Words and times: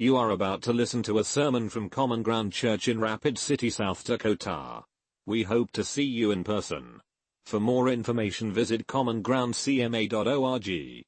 You 0.00 0.16
are 0.16 0.30
about 0.30 0.62
to 0.62 0.72
listen 0.72 1.02
to 1.02 1.18
a 1.18 1.24
sermon 1.24 1.68
from 1.68 1.90
Common 1.90 2.22
Ground 2.22 2.52
Church 2.52 2.86
in 2.86 3.00
Rapid 3.00 3.36
City, 3.36 3.68
South 3.68 4.04
Dakota. 4.04 4.84
We 5.26 5.42
hope 5.42 5.72
to 5.72 5.82
see 5.82 6.04
you 6.04 6.30
in 6.30 6.44
person. 6.44 7.00
For 7.46 7.58
more 7.58 7.88
information 7.88 8.52
visit 8.52 8.86
commongroundcma.org. 8.86 11.04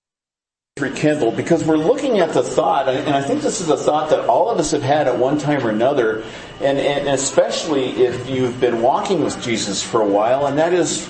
Rekindled 0.80 1.36
because 1.36 1.64
we're 1.64 1.76
looking 1.76 2.18
at 2.18 2.32
the 2.32 2.42
thought, 2.42 2.88
and 2.88 3.14
I 3.14 3.22
think 3.22 3.42
this 3.42 3.60
is 3.60 3.68
a 3.68 3.76
thought 3.76 4.10
that 4.10 4.28
all 4.28 4.50
of 4.50 4.58
us 4.58 4.72
have 4.72 4.82
had 4.82 5.06
at 5.06 5.16
one 5.16 5.38
time 5.38 5.64
or 5.64 5.70
another, 5.70 6.24
and, 6.60 6.76
and 6.76 7.10
especially 7.10 7.90
if 7.90 8.28
you've 8.28 8.60
been 8.60 8.82
walking 8.82 9.22
with 9.22 9.40
Jesus 9.40 9.84
for 9.84 10.00
a 10.00 10.08
while, 10.08 10.46
and 10.46 10.58
that 10.58 10.72
is 10.72 11.08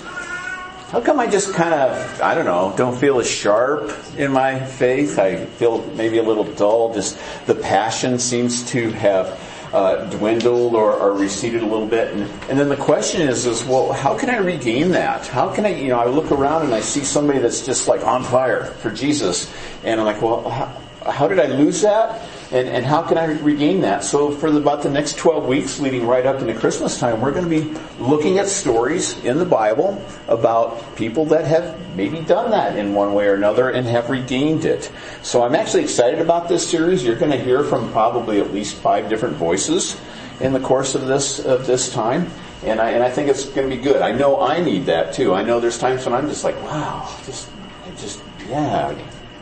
how 0.91 0.99
come 0.99 1.21
I 1.21 1.27
just 1.27 1.53
kind 1.53 1.73
of, 1.73 2.21
I 2.21 2.35
don't 2.35 2.43
know, 2.43 2.73
don't 2.75 2.97
feel 2.97 3.21
as 3.21 3.27
sharp 3.29 3.97
in 4.17 4.29
my 4.33 4.59
faith? 4.59 5.17
I 5.19 5.45
feel 5.45 5.85
maybe 5.91 6.17
a 6.17 6.23
little 6.23 6.43
dull. 6.43 6.93
Just 6.93 7.17
the 7.45 7.55
passion 7.55 8.19
seems 8.19 8.69
to 8.71 8.91
have 8.91 9.39
uh, 9.71 10.03
dwindled 10.09 10.75
or, 10.75 10.91
or, 10.91 11.13
receded 11.13 11.63
a 11.63 11.65
little 11.65 11.87
bit. 11.87 12.13
And, 12.13 12.23
and, 12.49 12.59
then 12.59 12.67
the 12.67 12.75
question 12.75 13.21
is, 13.21 13.45
is, 13.45 13.63
well, 13.63 13.93
how 13.93 14.17
can 14.17 14.29
I 14.29 14.39
regain 14.39 14.91
that? 14.91 15.25
How 15.27 15.49
can 15.55 15.65
I, 15.65 15.75
you 15.75 15.87
know, 15.87 15.97
I 15.97 16.07
look 16.07 16.29
around 16.29 16.63
and 16.63 16.75
I 16.75 16.81
see 16.81 17.05
somebody 17.05 17.39
that's 17.39 17.65
just 17.65 17.87
like 17.87 18.05
on 18.05 18.25
fire 18.25 18.65
for 18.65 18.91
Jesus. 18.91 19.49
And 19.85 19.97
I'm 19.97 20.05
like, 20.05 20.21
well, 20.21 20.49
how, 20.49 20.65
how 21.09 21.29
did 21.29 21.39
I 21.39 21.45
lose 21.45 21.83
that? 21.83 22.21
And, 22.51 22.67
and 22.67 22.85
how 22.85 23.01
can 23.01 23.17
I 23.17 23.25
regain 23.25 23.79
that? 23.81 24.03
So 24.03 24.29
for 24.29 24.51
the, 24.51 24.57
about 24.57 24.83
the 24.83 24.89
next 24.89 25.17
12 25.17 25.47
weeks 25.47 25.79
leading 25.79 26.05
right 26.05 26.25
up 26.25 26.41
into 26.41 26.53
Christmas 26.53 26.99
time, 26.99 27.21
we're 27.21 27.31
going 27.31 27.49
to 27.49 27.49
be 27.49 27.79
looking 27.97 28.39
at 28.39 28.47
stories 28.47 29.17
in 29.23 29.37
the 29.37 29.45
Bible 29.45 30.03
about 30.27 30.97
people 30.97 31.25
that 31.27 31.45
have 31.45 31.95
maybe 31.95 32.19
done 32.19 32.51
that 32.51 32.77
in 32.77 32.93
one 32.93 33.13
way 33.13 33.27
or 33.27 33.35
another 33.35 33.69
and 33.69 33.87
have 33.87 34.09
regained 34.09 34.65
it. 34.65 34.91
So 35.21 35.43
I'm 35.43 35.55
actually 35.55 35.83
excited 35.83 36.19
about 36.19 36.49
this 36.49 36.69
series. 36.69 37.05
You're 37.05 37.15
going 37.15 37.31
to 37.31 37.39
hear 37.39 37.63
from 37.63 37.89
probably 37.93 38.41
at 38.41 38.53
least 38.53 38.75
five 38.75 39.07
different 39.07 39.37
voices 39.37 39.97
in 40.41 40.51
the 40.51 40.59
course 40.59 40.93
of 40.93 41.07
this, 41.07 41.39
of 41.39 41.65
this 41.65 41.93
time. 41.93 42.29
And 42.63 42.81
I, 42.81 42.91
and 42.91 43.01
I 43.01 43.09
think 43.09 43.29
it's 43.29 43.45
going 43.45 43.69
to 43.69 43.75
be 43.75 43.81
good. 43.81 44.01
I 44.01 44.11
know 44.11 44.41
I 44.41 44.59
need 44.61 44.87
that 44.87 45.13
too. 45.13 45.33
I 45.33 45.41
know 45.41 45.61
there's 45.61 45.79
times 45.79 46.03
when 46.03 46.13
I'm 46.13 46.27
just 46.27 46.43
like, 46.43 46.61
wow, 46.63 47.17
just, 47.25 47.49
just, 47.97 48.21
yeah, 48.49 48.93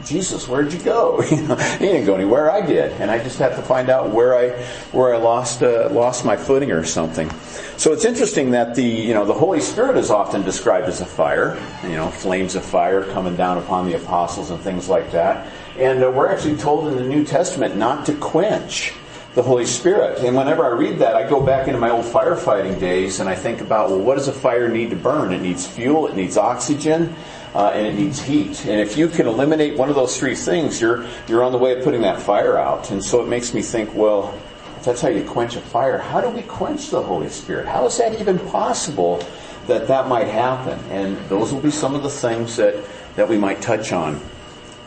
Jesus, 0.09 0.47
where'd 0.47 0.73
you 0.73 0.79
go? 0.79 1.21
he 1.21 1.35
didn't 1.35 2.05
go 2.05 2.15
anywhere. 2.15 2.49
I 2.49 2.65
did, 2.65 2.93
and 2.93 3.11
I 3.11 3.23
just 3.23 3.37
have 3.37 3.55
to 3.57 3.61
find 3.61 3.89
out 3.89 4.09
where 4.09 4.35
I 4.35 4.49
where 4.91 5.13
I 5.13 5.17
lost 5.17 5.61
uh, 5.61 5.87
lost 5.91 6.25
my 6.25 6.35
footing 6.35 6.71
or 6.71 6.83
something. 6.83 7.29
So 7.77 7.93
it's 7.93 8.05
interesting 8.05 8.49
that 8.51 8.73
the 8.73 8.83
you 8.83 9.13
know 9.13 9.23
the 9.23 9.35
Holy 9.35 9.59
Spirit 9.59 9.97
is 9.97 10.09
often 10.09 10.41
described 10.41 10.87
as 10.87 11.01
a 11.01 11.05
fire, 11.05 11.61
you 11.83 11.89
know, 11.89 12.07
flames 12.09 12.55
of 12.55 12.65
fire 12.65 13.03
coming 13.13 13.35
down 13.35 13.59
upon 13.59 13.85
the 13.85 13.97
apostles 13.97 14.49
and 14.49 14.59
things 14.61 14.89
like 14.89 15.11
that. 15.11 15.47
And 15.77 16.03
uh, 16.03 16.09
we're 16.09 16.29
actually 16.29 16.57
told 16.57 16.87
in 16.87 16.95
the 16.97 17.03
New 17.03 17.23
Testament 17.23 17.77
not 17.77 18.07
to 18.07 18.15
quench 18.15 18.93
the 19.35 19.43
Holy 19.43 19.65
Spirit. 19.65 20.19
And 20.19 20.35
whenever 20.35 20.65
I 20.65 20.69
read 20.69 20.99
that, 20.99 21.15
I 21.15 21.29
go 21.29 21.39
back 21.39 21.67
into 21.67 21.79
my 21.79 21.91
old 21.91 22.05
firefighting 22.05 22.79
days 22.79 23.19
and 23.19 23.29
I 23.29 23.35
think 23.35 23.61
about, 23.61 23.89
well, 23.89 23.99
what 23.99 24.15
does 24.15 24.27
a 24.27 24.33
fire 24.33 24.67
need 24.67 24.89
to 24.89 24.95
burn? 24.95 25.31
It 25.31 25.41
needs 25.41 25.67
fuel, 25.67 26.07
it 26.07 26.15
needs 26.15 26.35
oxygen, 26.35 27.15
uh, 27.55 27.69
and 27.69 27.87
it 27.87 27.95
needs 27.95 28.21
heat. 28.21 28.65
And 28.65 28.79
if 28.79 28.97
you 28.97 29.07
can 29.07 29.27
eliminate 29.27 29.77
one 29.77 29.89
of 29.89 29.95
those 29.95 30.17
three 30.17 30.35
things, 30.35 30.79
you're 30.79 31.05
you're 31.27 31.43
on 31.43 31.51
the 31.51 31.57
way 31.57 31.77
of 31.77 31.83
putting 31.83 32.01
that 32.01 32.21
fire 32.21 32.57
out. 32.57 32.91
And 32.91 33.03
so 33.03 33.21
it 33.21 33.27
makes 33.27 33.53
me 33.53 33.61
think, 33.61 33.93
well, 33.93 34.37
if 34.77 34.85
that's 34.85 35.01
how 35.01 35.09
you 35.09 35.23
quench 35.23 35.55
a 35.55 35.61
fire, 35.61 35.97
how 35.97 36.21
do 36.21 36.29
we 36.29 36.41
quench 36.43 36.89
the 36.89 37.01
Holy 37.01 37.29
Spirit? 37.29 37.67
How 37.67 37.85
is 37.85 37.97
that 37.97 38.19
even 38.19 38.39
possible 38.39 39.23
that 39.67 39.87
that 39.87 40.07
might 40.07 40.27
happen? 40.27 40.79
And 40.91 41.17
those 41.29 41.53
will 41.53 41.61
be 41.61 41.71
some 41.71 41.95
of 41.95 42.03
the 42.03 42.09
things 42.09 42.55
that 42.57 42.83
that 43.15 43.27
we 43.27 43.37
might 43.37 43.61
touch 43.61 43.91
on 43.91 44.21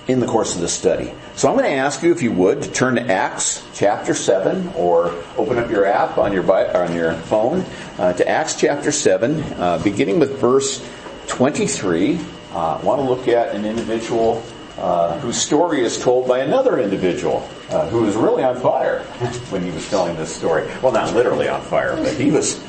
in 0.08 0.20
the 0.20 0.26
course 0.26 0.54
of 0.54 0.60
this 0.60 0.72
study. 0.72 1.12
So 1.36 1.48
I'm 1.48 1.56
going 1.56 1.70
to 1.70 1.76
ask 1.76 2.02
you, 2.02 2.12
if 2.12 2.22
you 2.22 2.32
would, 2.32 2.62
to 2.62 2.70
turn 2.70 2.96
to 2.96 3.12
Acts 3.12 3.66
chapter 3.72 4.14
7 4.14 4.72
or 4.74 5.14
open 5.36 5.58
up 5.58 5.70
your 5.70 5.86
app 5.86 6.18
on 6.18 6.32
your, 6.32 6.50
on 6.76 6.94
your 6.94 7.14
phone 7.14 7.64
uh, 7.98 8.12
to 8.14 8.28
Acts 8.28 8.56
chapter 8.56 8.90
7, 8.90 9.40
uh, 9.40 9.78
beginning 9.82 10.18
with 10.18 10.38
verse 10.40 10.84
23 11.28 12.18
uh, 12.54 12.80
want 12.82 13.00
to 13.00 13.08
look 13.08 13.28
at 13.28 13.54
an 13.54 13.64
individual 13.64 14.42
uh, 14.78 15.18
whose 15.20 15.36
story 15.36 15.82
is 15.82 15.98
told 15.98 16.26
by 16.26 16.38
another 16.38 16.80
individual 16.80 17.48
uh, 17.70 17.88
who 17.88 18.02
was 18.02 18.16
really 18.16 18.42
on 18.42 18.58
fire 18.60 19.00
when 19.50 19.62
he 19.62 19.70
was 19.70 19.88
telling 19.90 20.16
this 20.16 20.34
story. 20.34 20.66
Well, 20.82 20.92
not 20.92 21.14
literally 21.14 21.48
on 21.48 21.60
fire, 21.62 21.96
but 21.96 22.14
he 22.14 22.30
was 22.30 22.62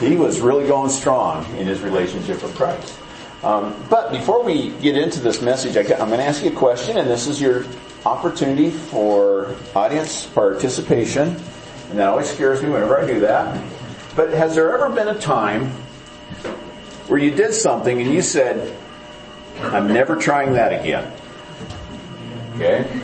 he 0.00 0.16
was 0.16 0.40
really 0.40 0.66
going 0.66 0.90
strong 0.90 1.44
in 1.56 1.66
his 1.66 1.80
relationship 1.80 2.42
with 2.42 2.54
Christ. 2.56 2.98
Um, 3.42 3.74
but 3.88 4.10
before 4.10 4.42
we 4.42 4.70
get 4.80 4.96
into 4.96 5.20
this 5.20 5.40
message, 5.40 5.76
I, 5.76 5.80
am 6.00 6.08
going 6.08 6.20
to 6.20 6.24
ask 6.24 6.42
you 6.42 6.50
a 6.50 6.54
question, 6.54 6.98
and 6.98 7.08
this 7.08 7.26
is 7.26 7.40
your 7.40 7.64
opportunity 8.04 8.70
for 8.70 9.54
audience 9.74 10.26
participation. 10.26 11.36
And 11.90 11.98
that 11.98 12.08
always 12.08 12.30
scares 12.30 12.62
me 12.62 12.68
whenever 12.68 13.00
I 13.00 13.06
do 13.06 13.20
that. 13.20 13.62
But 14.14 14.30
has 14.30 14.54
there 14.54 14.74
ever 14.74 14.94
been 14.94 15.08
a 15.08 15.18
time 15.18 15.66
where 17.08 17.18
you 17.18 17.30
did 17.30 17.54
something 17.54 18.00
and 18.00 18.12
you 18.12 18.22
said, 18.22 18.76
I'm 19.58 19.88
never 19.88 20.16
trying 20.16 20.54
that 20.54 20.80
again. 20.80 21.12
Okay? 22.54 23.00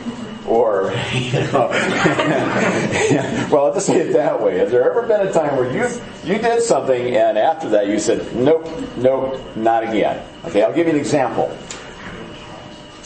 Or, 0.47 0.93
you 1.13 1.31
know, 1.33 1.67
well, 3.51 3.73
just 3.73 3.87
say 3.87 3.99
it 3.99 4.13
that 4.13 4.41
way. 4.41 4.57
Has 4.59 4.71
there 4.71 4.89
ever 4.89 5.03
been 5.07 5.27
a 5.27 5.31
time 5.31 5.57
where 5.57 5.71
you 5.71 5.87
you 6.23 6.39
did 6.39 6.61
something 6.61 7.15
and 7.15 7.37
after 7.37 7.69
that 7.69 7.87
you 7.87 7.99
said, 7.99 8.35
nope, 8.35 8.67
nope, 8.97 9.39
not 9.55 9.83
again? 9.83 10.25
Okay, 10.45 10.63
I'll 10.63 10.73
give 10.73 10.87
you 10.87 10.93
an 10.93 10.99
example 10.99 11.55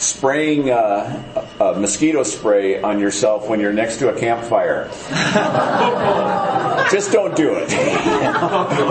spraying 0.02 0.70
uh, 0.70 1.46
a 1.60 1.78
mosquito 1.78 2.24
spray 2.24 2.82
on 2.82 2.98
yourself 2.98 3.48
when 3.48 3.60
you're 3.60 3.72
next 3.72 3.98
to 3.98 4.08
a 4.14 4.18
campfire. 4.18 4.90
Just 6.90 7.12
don't 7.12 7.34
do 7.36 7.54
it. 7.54 7.72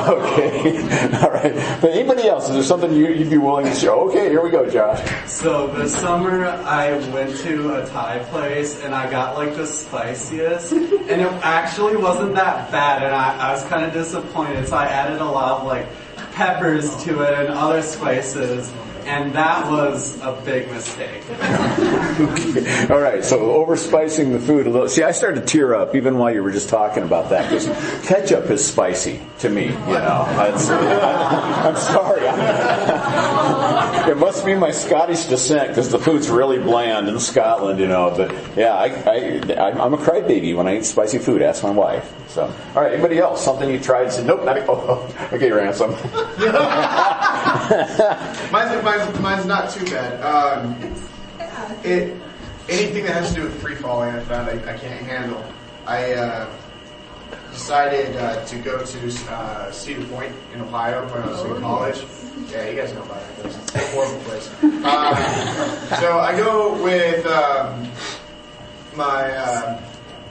okay. 0.10 0.82
All 1.22 1.32
right. 1.32 1.54
But 1.82 1.92
anybody 1.92 2.28
else? 2.28 2.48
Is 2.48 2.54
there 2.56 2.64
something 2.64 2.94
you, 2.94 3.08
would 3.08 3.30
be 3.30 3.38
willing 3.38 3.66
to 3.66 3.76
show? 3.76 4.10
Okay, 4.10 4.30
here 4.30 4.42
we 4.44 4.50
go, 4.50 4.70
Josh. 4.70 5.02
So 5.30 5.68
this 5.68 5.96
summer 5.96 6.46
I 6.46 6.94
went 7.10 7.36
to 7.38 7.76
a 7.76 7.86
Thai 7.88 8.20
place 8.30 8.82
and 8.84 8.94
I 8.94 9.10
got 9.10 9.36
like 9.36 9.56
the 9.56 9.66
spiciest 9.66 10.72
and 10.72 11.22
it 11.22 11.32
actually 11.44 11.98
wasn't 11.98 12.36
that 12.36 12.72
bad 12.72 13.04
and 13.04 13.16
I, 13.16 13.50
I 13.50 13.52
was 13.52 13.64
kind 13.66 13.84
of 13.84 13.94
disappointed 13.94 14.68
so 14.68 14.78
I 14.78 14.86
added 14.86 15.22
a 15.22 15.26
lot 15.26 15.62
of 15.62 15.68
like 15.68 15.88
peppers 16.34 16.96
to 17.04 17.22
it 17.22 17.34
and 17.34 17.50
other 17.50 17.82
spices 17.82 18.72
and 19.06 19.34
that 19.34 19.70
was 19.70 20.20
a 20.22 20.40
big 20.46 20.70
mistake. 20.72 21.24
okay. 21.30 22.88
All 22.90 23.00
right, 23.00 23.24
so 23.24 23.40
overspicing 23.40 24.32
the 24.32 24.40
food 24.40 24.68
a 24.68 24.70
little. 24.70 24.88
See, 24.90 25.04
I 25.04 25.12
started 25.12 25.42
to 25.42 25.46
tear 25.48 25.76
up 25.76 25.96
even 25.96 26.18
while 26.18 26.34
you 26.34 26.44
were 26.44 26.52
just 26.52 26.70
talking 26.70 27.04
about 27.04 27.30
that 27.30 27.50
because 27.50 27.68
ketchup 28.08 28.50
is 28.50 28.66
spicy 28.66 29.22
to 29.40 29.50
me. 29.50 29.66
You 29.66 29.72
know, 29.72 30.26
I, 30.28 30.48
am 31.68 31.76
sorry. 31.76 32.22
it 34.12 34.18
must 34.18 34.46
be 34.46 34.56
my 34.56 34.72
Scottish 34.72 35.26
descent 35.26 35.70
because 35.70 35.90
the 35.90 36.00
food's 36.00 36.30
really 36.30 36.60
bland 36.60 37.08
in 37.08 37.20
Scotland. 37.20 37.80
You 37.80 37.88
know, 37.88 38.14
but 38.16 38.32
yeah, 38.58 38.74
I, 38.74 38.86
I, 38.86 39.84
I'm 39.84 39.94
a 39.94 39.98
crybaby 39.98 40.56
when 40.56 40.68
I 40.68 40.78
eat 40.78 40.86
spicy 40.86 41.20
food. 41.20 41.42
Ask 41.42 41.64
my 41.64 41.72
wife. 41.72 42.14
So, 42.32 42.44
all 42.44 42.82
right, 42.82 42.94
anybody 42.94 43.20
else? 43.20 43.44
Something 43.44 43.70
you 43.70 43.80
tried 43.80 44.04
and 44.04 44.12
said, 44.14 44.26
nope, 44.26 44.46
not. 44.46 44.58
Oh, 44.70 45.06
okay, 45.34 45.52
Ransom. 45.52 45.92
Mine's, 48.52 48.84
mine's, 48.84 49.20
mine's 49.20 49.46
not 49.46 49.70
too 49.72 49.86
bad. 49.86 50.22
Um, 50.22 50.76
it 51.84 52.16
anything 52.70 53.06
that 53.06 53.14
has 53.14 53.30
to 53.30 53.36
do 53.36 53.44
with 53.44 53.62
free 53.62 53.76
falling, 53.76 54.16
I 54.16 54.20
found 54.22 54.50
I, 54.50 54.74
I 54.74 54.78
can't 54.78 55.06
handle. 55.06 55.44
I 55.86 56.14
uh, 56.14 56.50
decided 57.52 58.16
uh, 58.18 58.46
to 58.46 58.58
go 58.58 58.84
to 58.84 59.32
uh, 59.32 59.72
Cedar 59.72 60.06
Point 60.06 60.34
in 60.54 60.62
Ohio 60.62 61.06
when 61.12 61.24
I 61.24 61.28
was 61.28 61.44
in 61.44 61.62
college. 61.62 62.06
Yeah, 62.52 62.70
you 62.70 62.76
guys 62.76 62.94
know 62.94 63.04
about 63.04 63.22
it. 63.22 63.46
It's 63.46 63.76
a 63.76 63.80
horrible 63.90 64.20
place. 64.24 64.50
Uh, 64.64 65.96
so 66.00 66.20
I 66.20 66.36
go 66.38 66.82
with 66.82 67.26
um, 67.26 67.90
my 68.96 69.32
uh, 69.32 69.82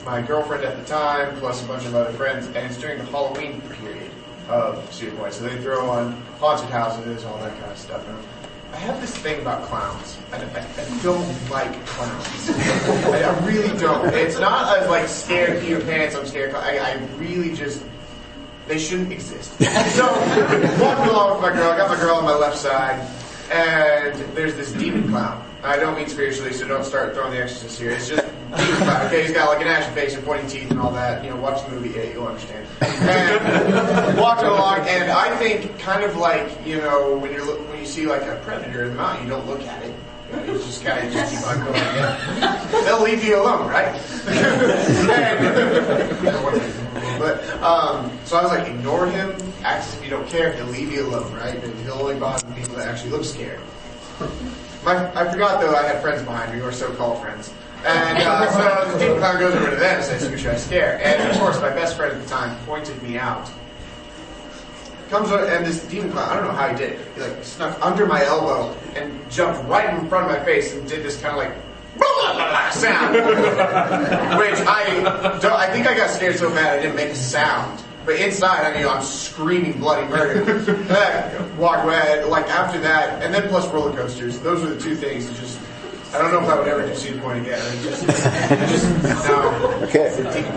my 0.05 0.23
girlfriend 0.23 0.65
at 0.65 0.79
the 0.79 0.85
time, 0.85 1.37
plus 1.39 1.63
a 1.63 1.69
bunch 1.69 1.85
of 1.85 1.95
other 1.95 2.13
friends, 2.13 2.47
and 2.47 2.57
it's 2.57 2.79
during 2.79 2.99
the 2.99 3.05
Halloween 3.05 3.61
period 3.61 4.00
of 4.51 5.17
Point. 5.17 5.33
So 5.33 5.45
they 5.45 5.57
throw 5.63 5.89
on 5.91 6.13
haunted 6.39 6.69
houses, 6.71 7.25
all 7.25 7.39
that 7.39 7.59
kind 7.59 7.71
of 7.73 7.79
stuff. 7.79 8.07
And 8.07 8.19
I 8.73 8.77
have 8.77 9.01
this 9.01 9.17
thing 9.17 9.41
about 9.41 9.63
clowns. 9.65 10.19
I, 10.33 10.37
I, 10.37 10.41
I 10.41 11.03
don't 11.03 11.51
like 11.51 11.73
clowns. 11.87 12.51
I, 13.07 13.23
I, 13.23 13.47
really 13.47 13.77
don't. 13.79 14.13
It's 14.15 14.39
not 14.39 14.79
as 14.79 14.89
like 14.89 15.09
scared 15.09 15.63
Peter 15.63 15.81
Pants. 15.81 16.15
I'm 16.15 16.27
scared. 16.27 16.55
I, 16.55 16.79
I 16.79 16.95
really 17.17 17.55
just 17.55 17.83
they 18.67 18.79
shouldn't 18.79 19.13
exist. 19.13 19.53
So 19.91 20.07
walking 20.81 21.11
along 21.11 21.33
with 21.33 21.43
my 21.43 21.53
girl. 21.53 21.73
I 21.73 21.77
got 21.77 21.89
my 21.91 21.97
girl 21.97 22.17
on 22.17 22.25
my 22.25 22.37
left 22.37 22.57
side, 22.57 23.07
and 23.51 24.15
there's 24.37 24.55
this 24.55 24.73
demon 24.73 25.09
clown. 25.09 25.45
I 25.63 25.77
don't 25.77 25.95
mean 25.95 26.09
spiritually, 26.09 26.53
so 26.53 26.67
don't 26.67 26.85
start 26.85 27.15
throwing 27.15 27.33
the 27.33 27.43
exorcist 27.43 27.79
here. 27.79 27.91
It's 27.91 28.09
just 28.09 28.25
okay, 28.53 29.23
he's 29.23 29.33
got 29.33 29.49
like 29.49 29.61
an 29.61 29.69
action 29.69 29.93
face 29.95 30.15
and 30.15 30.25
pointing 30.25 30.49
teeth 30.49 30.71
and 30.71 30.81
all 30.81 30.91
that. 30.93 31.23
You 31.23 31.31
know, 31.31 31.37
watch 31.37 31.63
the 31.67 31.73
movie, 31.73 31.99
eight, 31.99 32.15
you'll 32.15 32.27
understand. 32.27 32.67
And 32.81 34.19
walking 34.19 34.47
along, 34.47 34.81
and 34.89 35.11
I 35.11 35.37
think 35.37 35.79
kind 35.79 36.03
of 36.03 36.17
like 36.17 36.67
you 36.67 36.79
know 36.79 37.17
when 37.17 37.33
you're 37.33 37.45
when 37.45 37.79
you 37.79 37.85
see 37.85 38.07
like 38.07 38.23
a 38.23 38.41
predator 38.43 38.85
in 38.85 38.91
the 38.91 38.95
mountain, 38.95 39.25
you 39.25 39.31
don't 39.31 39.47
look 39.47 39.61
at 39.63 39.83
it. 39.85 39.95
You, 40.31 40.37
know, 40.37 40.45
you 40.53 40.59
just 40.59 40.83
kind 40.83 41.07
of 41.07 41.13
just 41.13 41.35
keep 41.35 41.47
on 41.47 41.59
going. 41.65 42.85
They'll 42.85 43.03
leave 43.03 43.23
you 43.23 43.37
alone, 43.43 43.69
right? 43.69 44.01
but 47.19 47.45
um, 47.63 48.11
so 48.25 48.37
I 48.37 48.43
was 48.43 48.51
like, 48.51 48.67
ignore 48.67 49.07
him, 49.07 49.31
act 49.63 49.89
as 49.89 49.95
if 49.95 50.05
you 50.05 50.11
don't 50.11 50.27
care, 50.29 50.53
he'll 50.53 50.67
leave 50.67 50.91
you 50.91 51.07
alone, 51.07 51.33
right? 51.35 51.63
And 51.63 51.79
he'll 51.81 51.95
only 51.95 52.19
bother 52.19 52.51
people 52.55 52.77
that 52.77 52.89
actually 52.89 53.11
look 53.11 53.25
scared. 53.25 53.61
My, 54.85 55.11
I 55.15 55.31
forgot 55.31 55.61
though 55.61 55.75
I 55.75 55.83
had 55.83 56.01
friends 56.01 56.23
behind 56.23 56.55
me, 56.55 56.63
or 56.63 56.73
so-called 56.73 57.21
friends. 57.21 57.53
And 57.85 58.19
uh, 58.19 58.51
so 58.51 58.93
the 58.93 58.99
demon 58.99 59.19
clown 59.19 59.39
goes 59.39 59.55
over 59.55 59.71
to 59.71 59.77
them 59.77 59.97
and 59.97 60.05
says, 60.05 60.27
who 60.29 60.37
should 60.37 60.51
I 60.51 60.57
scare? 60.57 61.01
And 61.03 61.31
of 61.31 61.39
course 61.39 61.61
my 61.61 61.71
best 61.71 61.97
friend 61.97 62.15
at 62.15 62.23
the 62.23 62.29
time 62.29 62.57
pointed 62.67 63.03
me 63.03 63.19
out. 63.19 63.51
Comes 65.09 65.31
over, 65.31 65.45
and 65.47 65.67
this 65.67 65.85
demon 65.89 66.13
clown, 66.13 66.29
I 66.31 66.35
don't 66.37 66.45
know 66.45 66.53
how 66.53 66.69
he 66.69 66.77
did 66.77 66.93
it. 66.93 67.01
He 67.15 67.21
like 67.23 67.43
snuck 67.43 67.79
under 67.85 68.07
my 68.07 68.25
elbow 68.25 68.77
and 68.95 69.31
jumped 69.31 69.67
right 69.69 69.93
in 69.93 70.09
front 70.09 70.31
of 70.31 70.37
my 70.39 70.45
face 70.45 70.75
and 70.75 70.89
did 70.89 71.03
this 71.03 71.21
kind 71.21 71.37
of 71.37 71.39
like 71.39 71.55
sound. 72.73 73.15
Which 73.15 74.61
I 74.67 75.39
don't, 75.41 75.53
I 75.53 75.71
think 75.73 75.87
I 75.87 75.97
got 75.97 76.11
scared 76.11 76.37
so 76.37 76.51
bad 76.51 76.79
I 76.79 76.83
didn't 76.83 76.97
make 76.97 77.11
a 77.11 77.15
sound. 77.17 77.83
But 78.07 78.17
inside, 78.17 78.65
I 78.65 78.77
mean, 78.77 78.87
I'm 78.87 79.03
screaming 79.03 79.79
bloody 79.79 80.09
murder. 80.09 80.43
and 80.91 81.59
walk 81.59 81.85
away, 81.85 82.25
like 82.25 82.47
after 82.49 82.81
that, 82.81 83.23
and 83.23 83.33
then 83.33 83.49
plus 83.49 83.69
roller 83.73 83.95
coasters. 83.95 84.41
Those 84.41 84.63
are 84.65 84.75
the 84.75 84.81
two 84.81 84.95
things 84.95 85.29
that 85.29 85.37
just, 85.37 85.61
I 86.15 86.19
don't 86.19 86.33
know 86.33 86.41
if 86.41 86.49
I 86.49 86.59
would 86.59 86.67
ever 86.67 86.87
do 86.87 86.95
Cedar 86.95 87.21
Point 87.21 87.43
again. 87.47 87.61
Just, 87.83 88.05
just, 88.07 89.29
no. 89.29 89.51
Okay. 89.85 90.09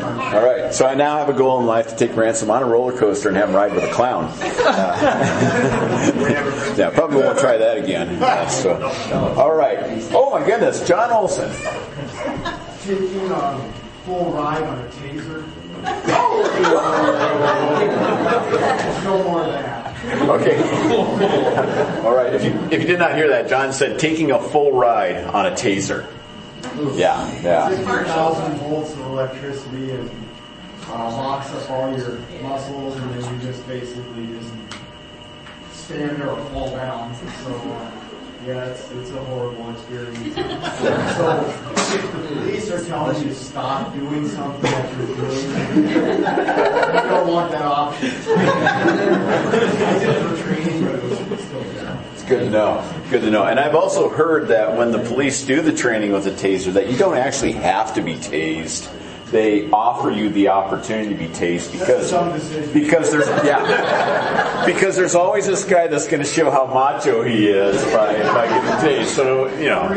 All 0.01 0.43
right. 0.43 0.73
So 0.73 0.87
I 0.87 0.95
now 0.95 1.17
have 1.17 1.29
a 1.29 1.33
goal 1.33 1.59
in 1.59 1.67
life 1.67 1.89
to 1.89 1.95
take 1.95 2.15
Ransom 2.15 2.49
on 2.49 2.63
a 2.63 2.65
roller 2.65 2.97
coaster 2.97 3.27
and 3.27 3.37
have 3.37 3.49
him 3.49 3.55
ride 3.55 3.73
with 3.73 3.83
a 3.83 3.91
clown. 3.91 4.33
Uh, 4.63 6.73
yeah, 6.77 6.89
probably 6.89 7.17
won't 7.17 7.37
try 7.37 7.57
that 7.57 7.77
again. 7.77 8.17
Yeah, 8.19 8.47
so. 8.47 8.81
All 9.37 9.53
right. 9.53 9.77
Oh 10.11 10.31
my 10.31 10.43
goodness, 10.45 10.87
John 10.87 11.11
Olson. 11.11 11.51
Taking 12.81 13.29
a 13.31 13.73
full 14.05 14.31
ride 14.31 14.63
on 14.63 14.79
a 14.79 14.87
taser. 14.89 15.45
No 19.03 19.23
more 19.23 19.41
of 19.41 19.47
that. 19.51 19.73
Okay. 20.29 20.57
All 22.03 22.15
right. 22.15 22.33
If 22.33 22.43
you 22.43 22.51
if 22.71 22.81
you 22.81 22.87
did 22.87 22.99
not 22.99 23.15
hear 23.15 23.29
that, 23.29 23.47
John 23.49 23.71
said 23.73 23.99
taking 23.99 24.31
a 24.31 24.41
full 24.41 24.71
ride 24.73 25.23
on 25.25 25.45
a 25.45 25.51
taser. 25.51 26.07
Yeah, 26.95 27.41
yeah. 27.41 27.69
50,000 27.69 28.57
volts 28.57 28.93
of 28.93 28.99
electricity 29.01 29.91
and 29.91 30.09
uh, 30.87 31.11
locks 31.11 31.51
up 31.51 31.69
all 31.69 31.95
your 31.97 32.17
muscles 32.41 32.95
and 32.95 33.13
then 33.13 33.35
you 33.35 33.45
just 33.45 33.67
basically 33.67 34.27
just 34.27 34.51
stand 35.71 36.17
there 36.17 36.31
or 36.31 36.43
fall 36.49 36.71
down. 36.71 37.13
So, 37.15 37.53
uh, 37.53 38.02
yeah, 38.45 38.65
it's, 38.65 38.91
it's 38.91 39.11
a 39.11 39.23
horrible 39.23 39.71
experience. 39.71 40.35
so, 40.35 41.45
if 41.95 42.11
the 42.11 42.17
police 42.27 42.69
are 42.71 42.83
telling 42.85 43.21
you 43.21 43.29
to 43.29 43.35
stop 43.35 43.93
doing 43.93 44.27
something 44.27 44.61
that 44.63 44.97
you're 44.97 45.15
doing, 45.15 45.87
you 45.87 45.93
don't 47.09 47.27
want 47.27 47.51
that 47.51 47.61
option. 47.61 48.11
I 48.27 49.99
did 49.99 50.09
it 50.09 50.23
for 50.29 50.43
training. 50.43 50.83
It's 52.13 52.23
good 52.23 52.39
to 52.39 52.49
know. 52.49 52.93
Good 53.09 53.21
to 53.21 53.31
know. 53.31 53.45
And 53.45 53.59
I've 53.59 53.75
also 53.75 54.09
heard 54.09 54.49
that 54.49 54.77
when 54.77 54.91
the 54.91 54.99
police 54.99 55.45
do 55.45 55.61
the 55.61 55.73
training 55.73 56.11
with 56.11 56.27
a 56.27 56.31
taser, 56.31 56.73
that 56.73 56.89
you 56.89 56.97
don't 56.97 57.17
actually 57.17 57.53
have 57.53 57.93
to 57.95 58.01
be 58.01 58.15
tased. 58.15 58.91
They 59.33 59.69
offer 59.71 60.11
you 60.11 60.29
the 60.29 60.49
opportunity 60.49 61.09
to 61.09 61.15
be 61.15 61.27
tased 61.27 61.71
because 61.71 62.11
because 62.71 63.11
there's 63.11 63.27
yeah 63.43 64.63
because 64.63 64.95
there's 64.95 65.15
always 65.15 65.47
this 65.47 65.63
guy 65.63 65.87
that's 65.87 66.07
going 66.07 66.21
to 66.21 66.29
show 66.29 66.51
how 66.51 66.67
macho 66.67 67.23
he 67.23 67.47
is 67.47 67.83
by 67.85 68.13
by 68.31 68.47
getting 68.47 69.03
tased. 69.03 69.07
So 69.07 69.47
you 69.57 69.69
know. 69.69 69.89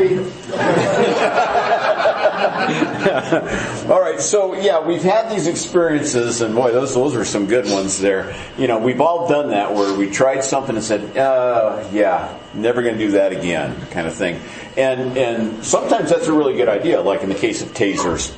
All 3.89 3.99
right, 3.99 4.19
so 4.21 4.53
yeah, 4.53 4.79
we've 4.85 5.01
had 5.01 5.31
these 5.31 5.47
experiences, 5.47 6.41
and 6.41 6.53
boy, 6.53 6.71
those 6.71 6.93
those 6.93 7.15
are 7.15 7.25
some 7.25 7.47
good 7.47 7.65
ones 7.65 7.99
there. 7.99 8.35
You 8.59 8.67
know, 8.67 8.77
we've 8.77 9.01
all 9.01 9.27
done 9.27 9.49
that 9.49 9.73
where 9.73 9.97
we 9.97 10.11
tried 10.11 10.43
something 10.43 10.75
and 10.75 10.85
said, 10.85 11.17
uh, 11.17 11.83
"Yeah, 11.91 12.37
never 12.53 12.83
going 12.83 12.95
to 12.95 13.03
do 13.03 13.11
that 13.13 13.31
again," 13.31 13.75
kind 13.89 14.05
of 14.05 14.13
thing. 14.13 14.39
And 14.77 15.17
and 15.17 15.65
sometimes 15.65 16.11
that's 16.11 16.27
a 16.27 16.33
really 16.33 16.55
good 16.55 16.69
idea, 16.69 17.01
like 17.01 17.23
in 17.23 17.29
the 17.29 17.35
case 17.35 17.63
of 17.63 17.73
tasers 17.73 18.35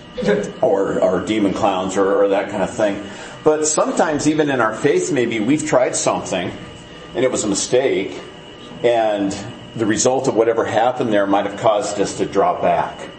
or 0.62 1.02
or 1.02 1.20
demon 1.26 1.54
clowns 1.54 1.98
or, 1.98 2.24
or 2.24 2.30
that 2.30 2.52
kind 2.52 2.64
of 2.64 2.70
thing. 2.70 3.04
But 3.44 3.68
sometimes, 3.68 4.30
even 4.30 4.50
in 4.50 4.62
our 4.62 4.76
faith, 4.76 5.12
maybe 5.12 5.42
we've 5.42 5.66
tried 5.68 5.98
something 5.98 6.52
and 7.16 7.26
it 7.26 7.32
was 7.32 7.44
a 7.44 7.48
mistake, 7.48 8.18
and 8.82 9.36
the 9.76 9.86
result 9.86 10.30
of 10.30 10.36
whatever 10.36 10.64
happened 10.64 11.12
there 11.12 11.28
might 11.28 11.46
have 11.46 11.60
caused 11.60 12.00
us 12.00 12.18
to 12.20 12.26
draw 12.26 12.62
back 12.62 13.10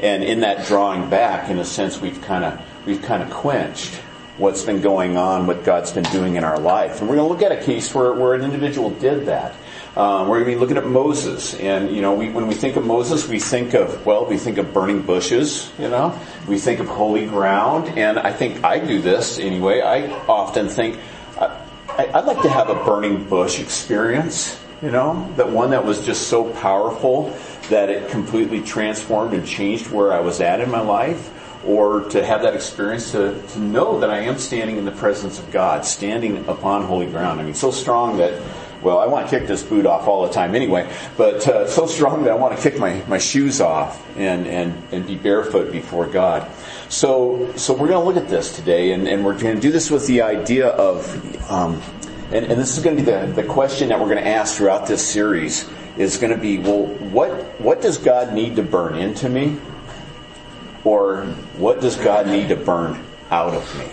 and 0.00 0.24
in 0.24 0.40
that 0.40 0.66
drawing 0.66 1.08
back, 1.10 1.50
in 1.50 1.58
a 1.58 1.64
sense, 1.64 2.00
we've 2.00 2.20
kind 2.22 2.44
of 2.44 2.60
we've 2.86 3.02
kind 3.02 3.22
of 3.22 3.30
quenched 3.30 4.00
what's 4.38 4.62
been 4.62 4.80
going 4.80 5.16
on, 5.16 5.46
what 5.46 5.64
God's 5.64 5.92
been 5.92 6.04
doing 6.04 6.36
in 6.36 6.44
our 6.44 6.58
life. 6.58 7.00
And 7.00 7.08
we're 7.08 7.16
going 7.16 7.28
to 7.28 7.34
look 7.34 7.42
at 7.42 7.50
a 7.50 7.64
case 7.64 7.92
where, 7.92 8.12
where 8.14 8.34
an 8.34 8.42
individual 8.42 8.90
did 8.90 9.26
that. 9.26 9.54
Um, 9.96 10.28
we're 10.28 10.44
going 10.44 10.52
to 10.52 10.56
be 10.56 10.60
looking 10.60 10.76
at 10.76 10.86
Moses, 10.86 11.54
and 11.54 11.94
you 11.94 12.00
know, 12.00 12.14
we, 12.14 12.28
when 12.30 12.46
we 12.46 12.54
think 12.54 12.76
of 12.76 12.86
Moses, 12.86 13.26
we 13.26 13.40
think 13.40 13.74
of 13.74 14.06
well, 14.06 14.26
we 14.26 14.36
think 14.38 14.58
of 14.58 14.72
burning 14.72 15.02
bushes. 15.02 15.72
You 15.76 15.88
know, 15.88 16.16
we 16.46 16.58
think 16.58 16.78
of 16.78 16.86
holy 16.86 17.26
ground, 17.26 17.98
and 17.98 18.16
I 18.16 18.32
think 18.32 18.64
I 18.64 18.78
do 18.78 19.00
this 19.00 19.40
anyway. 19.40 19.80
I 19.80 20.08
often 20.28 20.68
think 20.68 21.00
I, 21.36 22.06
I'd 22.14 22.26
like 22.26 22.42
to 22.42 22.48
have 22.48 22.70
a 22.70 22.76
burning 22.84 23.28
bush 23.28 23.58
experience. 23.58 24.56
You 24.80 24.92
know, 24.92 25.28
that 25.36 25.50
one 25.50 25.70
that 25.70 25.84
was 25.84 26.06
just 26.06 26.28
so 26.28 26.52
powerful 26.52 27.36
that 27.68 27.90
it 27.90 28.10
completely 28.10 28.62
transformed 28.62 29.34
and 29.34 29.44
changed 29.44 29.90
where 29.90 30.12
I 30.12 30.20
was 30.20 30.40
at 30.40 30.60
in 30.60 30.70
my 30.70 30.80
life, 30.80 31.34
or 31.66 32.02
to 32.10 32.24
have 32.24 32.42
that 32.42 32.54
experience 32.54 33.10
to, 33.10 33.42
to 33.42 33.58
know 33.58 33.98
that 33.98 34.08
I 34.08 34.20
am 34.20 34.38
standing 34.38 34.76
in 34.76 34.84
the 34.84 34.92
presence 34.92 35.40
of 35.40 35.50
God, 35.50 35.84
standing 35.84 36.46
upon 36.46 36.84
holy 36.84 37.06
ground. 37.06 37.40
I 37.40 37.42
mean, 37.42 37.54
so 37.54 37.72
strong 37.72 38.18
that, 38.18 38.40
well, 38.80 39.00
I 39.00 39.06
want 39.06 39.28
to 39.28 39.36
kick 39.36 39.48
this 39.48 39.64
boot 39.64 39.84
off 39.84 40.06
all 40.06 40.24
the 40.24 40.32
time 40.32 40.54
anyway, 40.54 40.88
but 41.16 41.46
uh, 41.48 41.66
so 41.66 41.86
strong 41.86 42.22
that 42.22 42.30
I 42.30 42.36
want 42.36 42.56
to 42.56 42.62
kick 42.62 42.78
my, 42.78 43.02
my 43.08 43.18
shoes 43.18 43.60
off 43.60 44.00
and, 44.16 44.46
and, 44.46 44.80
and 44.92 45.04
be 45.04 45.16
barefoot 45.16 45.72
before 45.72 46.06
God. 46.06 46.48
So, 46.88 47.52
so 47.56 47.72
we're 47.72 47.88
going 47.88 48.00
to 48.00 48.06
look 48.06 48.16
at 48.16 48.30
this 48.30 48.54
today, 48.54 48.92
and, 48.92 49.08
and 49.08 49.24
we're 49.24 49.36
going 49.36 49.56
to 49.56 49.60
do 49.60 49.72
this 49.72 49.90
with 49.90 50.06
the 50.06 50.22
idea 50.22 50.68
of, 50.68 51.50
um, 51.50 51.82
and, 52.30 52.44
and 52.44 52.60
this 52.60 52.76
is 52.76 52.84
going 52.84 52.96
to 52.96 53.02
be 53.02 53.10
the, 53.10 53.26
the 53.32 53.42
question 53.42 53.88
that 53.88 53.98
we're 53.98 54.06
going 54.06 54.22
to 54.22 54.28
ask 54.28 54.56
throughout 54.56 54.86
this 54.86 55.06
series 55.06 55.68
is 55.96 56.18
going 56.18 56.32
to 56.32 56.38
be, 56.38 56.58
well, 56.58 56.86
what, 56.86 57.30
what 57.60 57.80
does 57.80 57.96
God 57.96 58.34
need 58.34 58.56
to 58.56 58.62
burn 58.62 58.96
into 58.96 59.30
me? 59.30 59.56
Or 60.84 61.24
what 61.56 61.80
does 61.80 61.96
God 61.96 62.26
need 62.26 62.48
to 62.48 62.56
burn 62.56 63.02
out 63.30 63.54
of 63.54 63.78
me 63.78 63.88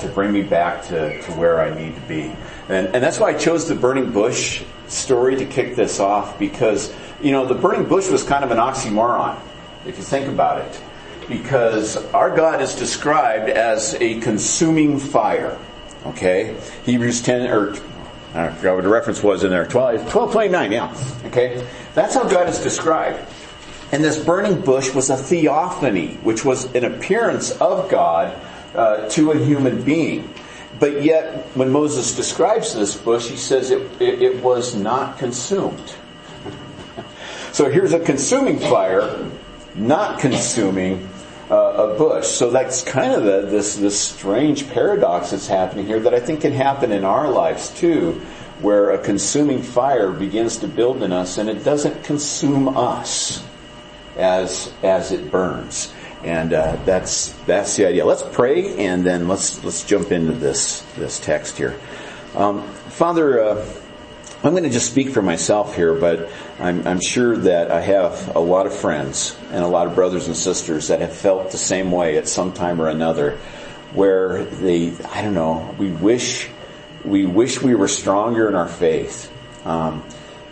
to 0.00 0.08
bring 0.08 0.32
me 0.32 0.42
back 0.42 0.84
to, 0.86 1.20
to 1.22 1.32
where 1.32 1.60
I 1.60 1.78
need 1.78 1.94
to 1.94 2.00
be? 2.02 2.34
And, 2.68 2.88
and 2.94 3.04
that's 3.04 3.20
why 3.20 3.28
I 3.28 3.34
chose 3.34 3.68
the 3.68 3.74
burning 3.74 4.10
bush 4.10 4.64
story 4.86 5.36
to 5.36 5.44
kick 5.44 5.76
this 5.76 6.00
off 6.00 6.38
because, 6.38 6.94
you 7.22 7.30
know, 7.30 7.44
the 7.44 7.54
burning 7.54 7.86
bush 7.86 8.08
was 8.08 8.22
kind 8.22 8.42
of 8.42 8.50
an 8.50 8.58
oxymoron, 8.58 9.38
if 9.86 9.98
you 9.98 10.02
think 10.04 10.28
about 10.28 10.62
it. 10.62 10.80
Because 11.28 11.96
our 12.12 12.34
God 12.34 12.62
is 12.62 12.74
described 12.74 13.50
as 13.50 13.94
a 14.00 14.20
consuming 14.20 14.98
fire. 14.98 15.58
Okay? 16.06 16.56
Hebrews 16.84 17.22
10, 17.22 17.50
or 17.50 17.74
I 18.34 18.50
forgot 18.50 18.74
what 18.74 18.84
the 18.84 18.90
reference 18.90 19.22
was 19.22 19.44
in 19.44 19.50
there. 19.50 19.66
12, 19.66 20.12
1229, 20.12 20.72
yeah. 20.72 21.26
Okay? 21.26 21.66
That's 21.94 22.14
how 22.14 22.24
God 22.24 22.48
is 22.48 22.58
described. 22.58 23.24
And 23.92 24.02
this 24.02 24.22
burning 24.22 24.60
bush 24.60 24.92
was 24.92 25.10
a 25.10 25.16
theophany, 25.16 26.14
which 26.22 26.44
was 26.44 26.64
an 26.74 26.84
appearance 26.84 27.52
of 27.52 27.88
God 27.88 28.36
uh, 28.74 29.08
to 29.10 29.30
a 29.30 29.38
human 29.38 29.82
being. 29.82 30.34
But 30.80 31.04
yet, 31.04 31.46
when 31.54 31.70
Moses 31.70 32.16
describes 32.16 32.74
this 32.74 32.96
bush, 32.96 33.28
he 33.28 33.36
says 33.36 33.70
it, 33.70 33.82
it, 34.00 34.20
it 34.20 34.42
was 34.42 34.74
not 34.74 35.18
consumed. 35.18 35.94
so 37.52 37.70
here's 37.70 37.92
a 37.92 38.00
consuming 38.00 38.58
fire, 38.58 39.30
not 39.76 40.18
consuming 40.18 41.08
uh, 41.50 41.90
a 41.90 41.98
bush. 41.98 42.26
So 42.26 42.50
that's 42.50 42.82
kind 42.82 43.12
of 43.12 43.24
the, 43.24 43.48
this 43.48 43.76
this 43.76 43.98
strange 44.00 44.68
paradox 44.70 45.30
that's 45.30 45.46
happening 45.46 45.86
here 45.86 46.00
that 46.00 46.14
I 46.14 46.20
think 46.20 46.40
can 46.40 46.52
happen 46.52 46.92
in 46.92 47.04
our 47.04 47.30
lives 47.30 47.70
too, 47.70 48.20
where 48.60 48.90
a 48.90 48.98
consuming 48.98 49.62
fire 49.62 50.10
begins 50.10 50.58
to 50.58 50.68
build 50.68 51.02
in 51.02 51.12
us 51.12 51.38
and 51.38 51.48
it 51.48 51.64
doesn't 51.64 52.04
consume 52.04 52.76
us 52.76 53.44
as 54.16 54.72
as 54.82 55.12
it 55.12 55.30
burns. 55.30 55.92
And 56.22 56.54
uh, 56.54 56.76
that's 56.86 57.32
that's 57.44 57.76
the 57.76 57.86
idea. 57.86 58.06
Let's 58.06 58.22
pray 58.22 58.76
and 58.78 59.04
then 59.04 59.28
let's 59.28 59.62
let's 59.64 59.84
jump 59.84 60.12
into 60.12 60.32
this 60.32 60.80
this 60.96 61.20
text 61.20 61.58
here. 61.58 61.78
Um, 62.34 62.62
Father. 62.88 63.42
Uh, 63.42 63.66
I'm 64.44 64.50
going 64.50 64.64
to 64.64 64.70
just 64.70 64.90
speak 64.90 65.08
for 65.08 65.22
myself 65.22 65.74
here, 65.74 65.94
but 65.94 66.28
I'm, 66.58 66.86
I'm, 66.86 67.00
sure 67.00 67.34
that 67.34 67.70
I 67.70 67.80
have 67.80 68.36
a 68.36 68.40
lot 68.40 68.66
of 68.66 68.74
friends 68.74 69.34
and 69.50 69.64
a 69.64 69.66
lot 69.66 69.86
of 69.86 69.94
brothers 69.94 70.26
and 70.26 70.36
sisters 70.36 70.88
that 70.88 71.00
have 71.00 71.16
felt 71.16 71.50
the 71.50 71.56
same 71.56 71.90
way 71.90 72.18
at 72.18 72.28
some 72.28 72.52
time 72.52 72.78
or 72.78 72.88
another, 72.88 73.38
where 73.94 74.44
they, 74.44 74.92
I 75.10 75.22
don't 75.22 75.32
know, 75.32 75.74
we 75.78 75.90
wish, 75.90 76.50
we 77.06 77.24
wish 77.24 77.62
we 77.62 77.74
were 77.74 77.88
stronger 77.88 78.46
in 78.46 78.54
our 78.54 78.68
faith. 78.68 79.32
Um, 79.66 80.04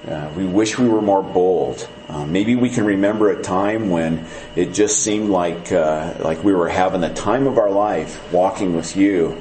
Uh, 0.03 0.29
we 0.35 0.45
wish 0.45 0.79
we 0.81 0.89
were 0.89 1.01
more 1.01 1.23
bold. 1.23 1.89
Uh, 2.09 2.27
maybe 2.27 2.57
we 2.57 2.69
can 2.69 2.85
remember 2.85 3.31
a 3.31 3.41
time 3.41 3.89
when 3.89 4.27
it 4.57 4.75
just 4.75 4.99
seemed 4.99 5.31
like 5.31 5.71
uh, 5.71 6.15
like 6.19 6.43
we 6.43 6.53
were 6.53 6.69
having 6.69 7.01
the 7.01 7.15
time 7.15 7.47
of 7.47 7.57
our 7.57 7.71
life 7.71 8.19
walking 8.33 8.75
with 8.75 8.97
you, 8.97 9.41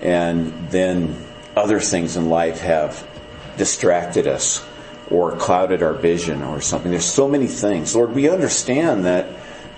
and 0.00 0.50
then 0.70 1.14
other 1.54 1.78
things 1.78 2.16
in 2.16 2.30
life 2.30 2.62
have 2.62 3.06
distracted 3.58 4.26
us 4.26 4.64
or 5.10 5.36
clouded 5.36 5.82
our 5.82 5.94
vision 5.94 6.42
or 6.42 6.60
something. 6.60 6.90
There's 6.90 7.04
so 7.04 7.28
many 7.28 7.46
things. 7.46 7.94
Lord, 7.94 8.14
we 8.14 8.28
understand 8.28 9.04
that 9.04 9.28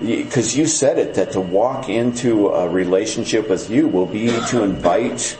because 0.00 0.56
you 0.56 0.66
said 0.66 0.98
it 0.98 1.14
that 1.14 1.32
to 1.32 1.40
walk 1.40 1.88
into 1.88 2.48
a 2.48 2.68
relationship 2.68 3.50
with 3.50 3.70
you 3.70 3.86
will 3.86 4.06
be 4.06 4.28
to 4.48 4.62
invite 4.62 5.36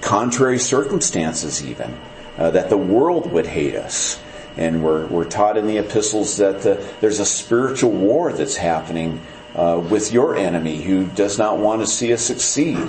contrary 0.00 0.58
circumstances 0.58 1.64
even 1.64 1.96
uh, 2.36 2.50
that 2.50 2.68
the 2.68 2.76
world 2.76 3.30
would 3.30 3.46
hate 3.46 3.76
us 3.76 4.20
and 4.56 4.82
we're, 4.82 5.06
we're 5.06 5.24
taught 5.24 5.56
in 5.56 5.66
the 5.68 5.78
epistles 5.78 6.38
that 6.38 6.62
the, 6.62 6.84
there's 7.00 7.20
a 7.20 7.24
spiritual 7.24 7.92
war 7.92 8.32
that's 8.32 8.56
happening 8.56 9.20
uh, 9.54 9.80
with 9.88 10.12
your 10.12 10.36
enemy 10.36 10.82
who 10.82 11.06
does 11.06 11.38
not 11.38 11.58
want 11.58 11.80
to 11.80 11.86
see 11.86 12.12
us 12.12 12.22
succeed 12.22 12.88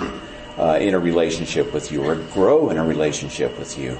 uh, 0.58 0.78
in 0.80 0.94
a 0.94 0.98
relationship 0.98 1.72
with 1.72 1.92
you 1.92 2.02
or 2.04 2.16
grow 2.16 2.70
in 2.70 2.76
a 2.76 2.84
relationship 2.84 3.56
with 3.58 3.78
you 3.78 3.96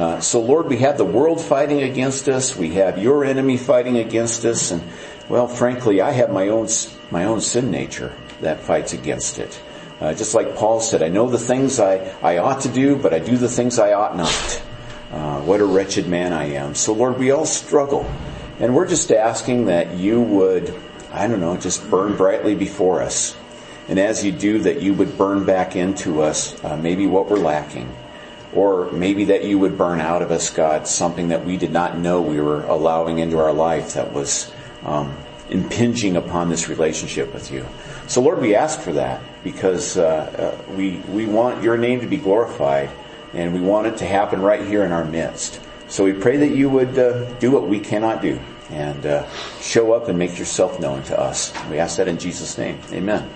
uh, 0.00 0.18
so 0.20 0.40
lord 0.40 0.66
we 0.66 0.78
have 0.78 0.96
the 0.96 1.04
world 1.04 1.40
fighting 1.40 1.82
against 1.82 2.28
us 2.28 2.56
we 2.56 2.70
have 2.74 2.98
your 2.98 3.24
enemy 3.24 3.56
fighting 3.56 3.98
against 3.98 4.44
us 4.44 4.70
and 4.70 4.82
well, 5.30 5.46
frankly, 5.46 6.00
I 6.00 6.10
have 6.10 6.32
my 6.32 6.48
own, 6.48 6.66
my 7.12 7.24
own 7.26 7.40
sin 7.40 7.70
nature 7.70 8.12
that 8.40 8.62
fights 8.62 8.92
against 8.92 9.38
it. 9.38 9.62
Uh, 10.00 10.12
just 10.12 10.34
like 10.34 10.56
Paul 10.56 10.80
said, 10.80 11.04
I 11.04 11.08
know 11.08 11.30
the 11.30 11.38
things 11.38 11.78
I, 11.78 11.98
I 12.20 12.38
ought 12.38 12.62
to 12.62 12.68
do, 12.68 12.96
but 12.96 13.14
I 13.14 13.20
do 13.20 13.36
the 13.36 13.48
things 13.48 13.78
I 13.78 13.92
ought 13.92 14.16
not. 14.16 14.62
Uh, 15.12 15.40
what 15.42 15.60
a 15.60 15.64
wretched 15.64 16.08
man 16.08 16.32
I 16.32 16.54
am. 16.54 16.74
So 16.74 16.94
Lord, 16.94 17.16
we 17.16 17.30
all 17.30 17.46
struggle. 17.46 18.10
And 18.58 18.74
we're 18.74 18.88
just 18.88 19.12
asking 19.12 19.66
that 19.66 19.94
you 19.94 20.20
would, 20.20 20.74
I 21.12 21.28
don't 21.28 21.40
know, 21.40 21.56
just 21.56 21.88
burn 21.88 22.16
brightly 22.16 22.56
before 22.56 23.00
us. 23.00 23.36
And 23.86 24.00
as 24.00 24.24
you 24.24 24.32
do, 24.32 24.58
that 24.60 24.82
you 24.82 24.94
would 24.94 25.16
burn 25.16 25.44
back 25.44 25.76
into 25.76 26.22
us 26.22 26.62
uh, 26.64 26.76
maybe 26.76 27.06
what 27.06 27.30
we're 27.30 27.38
lacking. 27.38 27.94
Or 28.54 28.90
maybe 28.90 29.24
that 29.26 29.44
you 29.44 29.58
would 29.58 29.78
burn 29.78 30.00
out 30.00 30.22
of 30.22 30.30
us, 30.30 30.50
God, 30.50 30.88
something 30.88 31.28
that 31.28 31.44
we 31.44 31.56
did 31.56 31.70
not 31.70 31.96
know 31.96 32.20
we 32.20 32.40
were 32.40 32.64
allowing 32.64 33.18
into 33.18 33.38
our 33.38 33.52
life 33.52 33.94
that 33.94 34.12
was 34.12 34.52
um, 34.84 35.16
impinging 35.50 36.16
upon 36.16 36.48
this 36.48 36.68
relationship 36.68 37.32
with 37.32 37.52
you. 37.52 37.64
So, 38.08 38.20
Lord, 38.20 38.40
we 38.40 38.56
ask 38.56 38.80
for 38.80 38.92
that 38.94 39.20
because 39.44 39.96
uh, 39.96 40.56
uh, 40.58 40.72
we 40.72 40.96
we 41.08 41.26
want 41.26 41.62
your 41.62 41.76
name 41.76 42.00
to 42.00 42.06
be 42.06 42.16
glorified, 42.16 42.90
and 43.34 43.54
we 43.54 43.60
want 43.60 43.86
it 43.86 43.98
to 43.98 44.06
happen 44.06 44.42
right 44.42 44.66
here 44.66 44.84
in 44.84 44.90
our 44.90 45.04
midst. 45.04 45.60
So 45.88 46.04
we 46.04 46.12
pray 46.12 46.36
that 46.38 46.50
you 46.50 46.70
would 46.70 46.98
uh, 46.98 47.24
do 47.38 47.50
what 47.50 47.66
we 47.68 47.80
cannot 47.80 48.22
do 48.22 48.40
and 48.70 49.04
uh, 49.04 49.28
show 49.60 49.92
up 49.92 50.08
and 50.08 50.18
make 50.18 50.38
yourself 50.38 50.78
known 50.78 51.02
to 51.04 51.18
us. 51.18 51.52
We 51.68 51.78
ask 51.78 51.96
that 51.96 52.06
in 52.06 52.18
Jesus' 52.18 52.56
name. 52.56 52.78
Amen. 52.92 53.28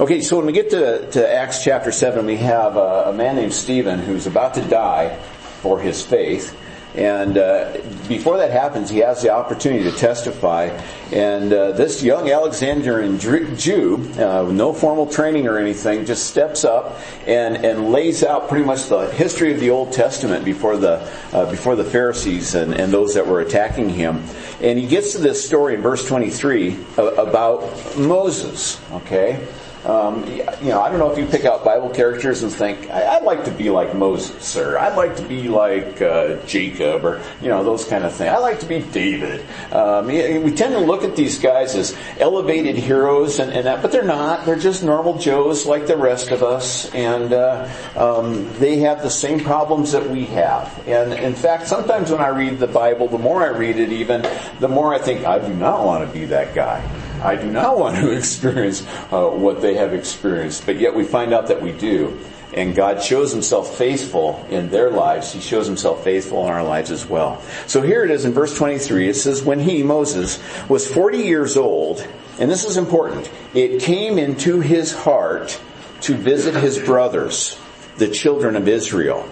Okay, 0.00 0.20
so 0.20 0.36
when 0.36 0.46
we 0.46 0.52
get 0.52 0.70
to, 0.70 1.10
to 1.10 1.34
Acts 1.34 1.64
chapter 1.64 1.90
7, 1.90 2.24
we 2.24 2.36
have 2.36 2.76
a, 2.76 3.06
a 3.06 3.12
man 3.12 3.34
named 3.34 3.52
Stephen 3.52 3.98
who's 3.98 4.28
about 4.28 4.54
to 4.54 4.62
die 4.62 5.16
for 5.60 5.80
his 5.80 6.06
faith. 6.06 6.56
And 6.94 7.36
uh, 7.36 7.78
before 8.06 8.36
that 8.36 8.52
happens, 8.52 8.90
he 8.90 8.98
has 8.98 9.22
the 9.22 9.30
opportunity 9.30 9.90
to 9.90 9.96
testify. 9.96 10.66
And 11.10 11.52
uh, 11.52 11.72
this 11.72 12.00
young 12.00 12.30
Alexandrian 12.30 13.18
Jew, 13.18 13.94
uh, 14.20 14.44
with 14.46 14.54
no 14.54 14.72
formal 14.72 15.06
training 15.08 15.48
or 15.48 15.58
anything, 15.58 16.06
just 16.06 16.28
steps 16.28 16.64
up 16.64 17.00
and, 17.26 17.56
and 17.64 17.90
lays 17.90 18.22
out 18.22 18.48
pretty 18.48 18.64
much 18.64 18.86
the 18.86 19.10
history 19.10 19.52
of 19.52 19.58
the 19.58 19.70
Old 19.70 19.92
Testament 19.92 20.44
before 20.44 20.76
the 20.76 21.10
uh, 21.32 21.50
before 21.50 21.74
the 21.74 21.84
Pharisees 21.84 22.54
and, 22.54 22.72
and 22.72 22.92
those 22.92 23.14
that 23.14 23.26
were 23.26 23.40
attacking 23.40 23.88
him. 23.88 24.22
And 24.60 24.78
he 24.78 24.86
gets 24.86 25.12
to 25.14 25.18
this 25.18 25.44
story 25.44 25.74
in 25.74 25.82
verse 25.82 26.06
23 26.06 26.76
uh, 26.98 27.02
about 27.14 27.96
Moses. 27.96 28.80
Okay. 28.92 29.44
Um, 29.88 30.26
you 30.26 30.68
know, 30.68 30.82
I 30.82 30.90
don't 30.90 30.98
know 30.98 31.10
if 31.10 31.18
you 31.18 31.24
pick 31.24 31.46
out 31.46 31.64
Bible 31.64 31.88
characters 31.88 32.42
and 32.42 32.52
think, 32.52 32.90
I'd 32.90 33.22
like 33.22 33.44
to 33.44 33.50
be 33.50 33.70
like 33.70 33.94
Moses, 33.94 34.54
or 34.54 34.78
I'd 34.78 34.96
like 34.96 35.16
to 35.16 35.22
be 35.22 35.48
like 35.48 36.02
uh, 36.02 36.36
Jacob, 36.44 37.06
or 37.06 37.22
you 37.40 37.48
know 37.48 37.64
those 37.64 37.86
kind 37.86 38.04
of 38.04 38.12
things. 38.12 38.28
I 38.28 38.36
like 38.36 38.60
to 38.60 38.66
be 38.66 38.80
David. 38.80 39.46
Um, 39.72 40.08
we 40.08 40.52
tend 40.52 40.74
to 40.74 40.80
look 40.80 41.04
at 41.04 41.16
these 41.16 41.38
guys 41.38 41.74
as 41.74 41.96
elevated 42.18 42.76
heroes, 42.76 43.38
and, 43.38 43.50
and, 43.50 43.66
that, 43.66 43.80
but 43.80 43.90
they're 43.90 44.02
not. 44.02 44.44
They're 44.44 44.58
just 44.58 44.84
normal 44.84 45.16
Joes 45.16 45.64
like 45.64 45.86
the 45.86 45.96
rest 45.96 46.32
of 46.32 46.42
us, 46.42 46.92
and 46.94 47.32
uh, 47.32 47.68
um, 47.96 48.52
they 48.58 48.80
have 48.80 49.02
the 49.02 49.10
same 49.10 49.40
problems 49.40 49.92
that 49.92 50.08
we 50.10 50.26
have. 50.26 50.86
And 50.86 51.14
in 51.14 51.34
fact, 51.34 51.66
sometimes 51.66 52.10
when 52.10 52.20
I 52.20 52.28
read 52.28 52.58
the 52.58 52.66
Bible, 52.66 53.08
the 53.08 53.18
more 53.18 53.42
I 53.42 53.56
read 53.56 53.78
it, 53.78 53.90
even 53.92 54.26
the 54.60 54.68
more 54.68 54.92
I 54.94 54.98
think 54.98 55.24
I 55.24 55.38
do 55.38 55.54
not 55.54 55.86
want 55.86 56.06
to 56.06 56.12
be 56.12 56.26
that 56.26 56.54
guy. 56.54 56.84
I 57.20 57.36
do 57.36 57.50
not 57.50 57.78
want 57.78 57.96
to 57.96 58.10
experience 58.16 58.82
uh, 59.10 59.28
what 59.28 59.60
they 59.60 59.74
have 59.74 59.92
experienced, 59.92 60.66
but 60.66 60.78
yet 60.78 60.94
we 60.94 61.04
find 61.04 61.32
out 61.32 61.48
that 61.48 61.62
we 61.62 61.72
do. 61.72 62.18
And 62.54 62.74
God 62.74 63.02
shows 63.02 63.30
himself 63.30 63.76
faithful 63.76 64.44
in 64.50 64.70
their 64.70 64.90
lives. 64.90 65.32
He 65.32 65.40
shows 65.40 65.66
himself 65.66 66.02
faithful 66.02 66.44
in 66.44 66.52
our 66.52 66.64
lives 66.64 66.90
as 66.90 67.04
well. 67.04 67.42
So 67.66 67.82
here 67.82 68.04
it 68.04 68.10
is 68.10 68.24
in 68.24 68.32
verse 68.32 68.56
23. 68.56 69.08
It 69.08 69.14
says, 69.14 69.42
when 69.42 69.60
he, 69.60 69.82
Moses, 69.82 70.42
was 70.68 70.90
40 70.90 71.18
years 71.18 71.56
old, 71.56 72.06
and 72.38 72.50
this 72.50 72.64
is 72.64 72.76
important, 72.76 73.30
it 73.54 73.82
came 73.82 74.18
into 74.18 74.60
his 74.60 74.94
heart 74.94 75.60
to 76.02 76.14
visit 76.14 76.54
his 76.54 76.78
brothers, 76.78 77.58
the 77.98 78.08
children 78.08 78.56
of 78.56 78.66
Israel. 78.66 79.28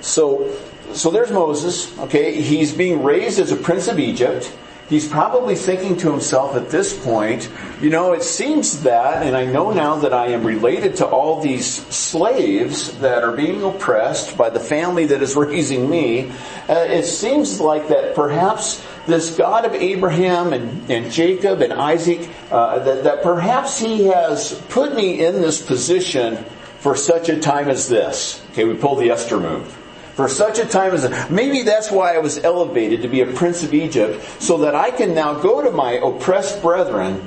So, 0.00 0.52
so 0.92 1.10
there's 1.10 1.30
Moses, 1.30 1.96
okay? 2.00 2.40
He's 2.40 2.72
being 2.72 3.04
raised 3.04 3.38
as 3.38 3.52
a 3.52 3.56
prince 3.56 3.86
of 3.86 3.98
Egypt 4.00 4.52
he's 4.88 5.06
probably 5.06 5.54
thinking 5.54 5.96
to 5.98 6.10
himself 6.10 6.56
at 6.56 6.70
this 6.70 6.98
point, 7.04 7.50
you 7.80 7.90
know, 7.90 8.12
it 8.12 8.22
seems 8.22 8.82
that, 8.82 9.22
and 9.22 9.36
I 9.36 9.44
know 9.44 9.70
now 9.72 9.96
that 9.96 10.12
I 10.12 10.28
am 10.28 10.44
related 10.44 10.96
to 10.96 11.06
all 11.06 11.40
these 11.40 11.66
slaves 11.66 12.96
that 12.98 13.22
are 13.22 13.32
being 13.32 13.62
oppressed 13.62 14.36
by 14.36 14.50
the 14.50 14.60
family 14.60 15.06
that 15.06 15.22
is 15.22 15.36
raising 15.36 15.88
me, 15.88 16.30
uh, 16.68 16.74
it 16.74 17.04
seems 17.04 17.60
like 17.60 17.88
that 17.88 18.14
perhaps 18.14 18.84
this 19.06 19.36
God 19.36 19.64
of 19.64 19.74
Abraham 19.74 20.52
and, 20.52 20.90
and 20.90 21.10
Jacob 21.12 21.62
and 21.62 21.72
Isaac, 21.72 22.28
uh, 22.50 22.78
that, 22.80 23.04
that 23.04 23.22
perhaps 23.22 23.78
he 23.78 24.04
has 24.04 24.60
put 24.68 24.94
me 24.94 25.24
in 25.24 25.40
this 25.40 25.64
position 25.64 26.44
for 26.80 26.94
such 26.94 27.28
a 27.28 27.40
time 27.40 27.68
as 27.68 27.88
this. 27.88 28.44
Okay, 28.50 28.64
we 28.64 28.74
pull 28.74 28.96
the 28.96 29.10
Esther 29.10 29.40
move 29.40 29.76
for 30.18 30.28
such 30.28 30.58
a 30.58 30.66
time 30.66 30.92
as. 30.94 31.30
Maybe 31.30 31.62
that's 31.62 31.92
why 31.92 32.16
I 32.16 32.18
was 32.18 32.42
elevated 32.42 33.02
to 33.02 33.08
be 33.08 33.20
a 33.20 33.26
prince 33.26 33.62
of 33.62 33.72
Egypt, 33.72 34.20
so 34.42 34.58
that 34.58 34.74
I 34.74 34.90
can 34.90 35.14
now 35.14 35.34
go 35.34 35.62
to 35.62 35.70
my 35.70 35.92
oppressed 35.92 36.60
brethren 36.60 37.22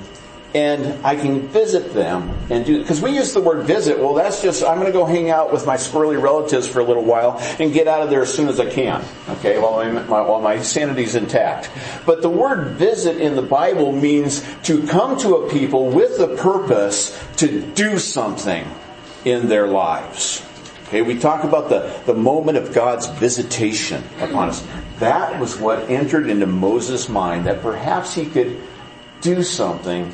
and 0.53 1.05
I 1.05 1.15
can 1.15 1.48
visit 1.48 1.93
them 1.93 2.38
and 2.50 2.65
do, 2.65 2.81
because 2.81 3.01
we 3.01 3.12
use 3.12 3.31
the 3.31 3.39
word 3.39 3.65
visit, 3.65 3.98
well 3.98 4.13
that's 4.13 4.41
just, 4.41 4.62
I'm 4.62 4.77
gonna 4.77 4.91
go 4.91 5.05
hang 5.05 5.29
out 5.29 5.53
with 5.53 5.65
my 5.65 5.77
squirrely 5.77 6.21
relatives 6.21 6.67
for 6.67 6.81
a 6.81 6.83
little 6.83 7.05
while 7.05 7.38
and 7.62 7.71
get 7.71 7.88
out 7.88 8.01
of 8.01 8.10
there 8.10 8.24
as 8.24 8.33
soon 8.33 8.50
as 8.50 8.60
I 8.60 8.69
can, 8.69 9.01
okay, 9.29 9.57
while, 9.57 9.75
I'm, 9.75 10.05
while 10.10 10.41
my 10.41 10.62
sanity's 10.62 11.15
intact. 11.15 11.69
But 12.05 12.21
the 12.21 12.29
word 12.29 12.71
visit 12.75 13.21
in 13.21 13.38
the 13.38 13.41
Bible 13.41 13.93
means 13.93 14.45
to 14.63 14.86
come 14.88 15.17
to 15.19 15.36
a 15.36 15.50
people 15.50 15.89
with 15.89 16.17
the 16.17 16.36
purpose 16.36 17.17
to 17.38 17.62
do 17.62 17.98
something 17.98 18.67
in 19.24 19.48
their 19.48 19.67
lives. 19.67 20.45
Okay, 20.91 21.01
we 21.01 21.17
talk 21.17 21.45
about 21.45 21.69
the, 21.69 22.01
the 22.05 22.13
moment 22.13 22.57
of 22.57 22.74
God's 22.74 23.07
visitation 23.07 24.03
upon 24.19 24.50
us. 24.50 24.67
That 25.00 25.39
was 25.39 25.57
what 25.57 25.89
entered 25.89 26.29
into 26.29 26.45
Moses' 26.45 27.07
mind, 27.07 27.45
that 27.45 27.62
perhaps 27.62 28.13
he 28.13 28.25
could 28.25 28.62
do 29.21 29.41
something 29.41 30.12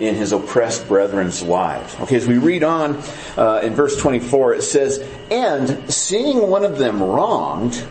in 0.00 0.16
his 0.16 0.32
oppressed 0.32 0.88
brethren's 0.88 1.44
lives. 1.44 1.94
Okay, 2.00 2.16
as 2.16 2.26
we 2.26 2.38
read 2.38 2.64
on 2.64 3.00
uh, 3.36 3.60
in 3.62 3.74
verse 3.74 3.96
24, 3.98 4.54
it 4.54 4.62
says, 4.62 4.98
And 5.30 5.94
seeing 5.94 6.50
one 6.50 6.64
of 6.64 6.76
them 6.76 7.00
wronged, 7.00 7.86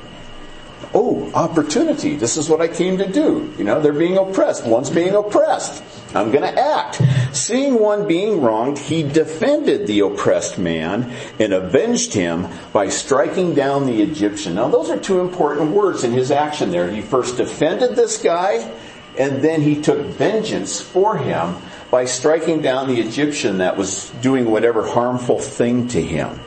oh, 0.93 1.31
opportunity. 1.33 2.15
This 2.15 2.37
is 2.37 2.49
what 2.49 2.61
I 2.61 2.67
came 2.67 2.97
to 2.97 3.11
do. 3.11 3.53
You 3.57 3.63
know, 3.63 3.81
they're 3.81 3.93
being 3.93 4.17
oppressed. 4.17 4.65
One's 4.65 4.89
being 4.89 5.13
oppressed. 5.13 5.83
I'm 6.15 6.31
going 6.31 6.43
to 6.43 6.59
act. 6.59 7.01
Seeing 7.35 7.79
one 7.79 8.07
being 8.07 8.41
wronged, 8.41 8.77
he 8.77 9.03
defended 9.03 9.87
the 9.87 9.99
oppressed 10.01 10.57
man 10.57 11.11
and 11.39 11.53
avenged 11.53 12.13
him 12.13 12.47
by 12.71 12.87
striking 12.89 13.53
down 13.53 13.85
the 13.85 14.01
Egyptian. 14.01 14.55
Now 14.55 14.69
those 14.69 14.89
are 14.89 14.97
two 14.97 15.19
important 15.19 15.71
words 15.71 16.03
in 16.03 16.13
his 16.13 16.31
action 16.31 16.71
there. 16.71 16.89
He 16.89 17.01
first 17.01 17.37
defended 17.37 17.95
this 17.95 18.21
guy 18.21 18.71
and 19.17 19.41
then 19.41 19.61
he 19.61 19.81
took 19.81 19.99
vengeance 19.99 20.81
for 20.81 21.17
him 21.17 21.55
by 21.91 22.05
striking 22.05 22.61
down 22.61 22.87
the 22.87 22.99
Egyptian 22.99 23.59
that 23.59 23.77
was 23.77 24.09
doing 24.21 24.49
whatever 24.49 24.87
harmful 24.87 25.39
thing 25.39 25.87
to 25.89 26.01
him. 26.01 26.39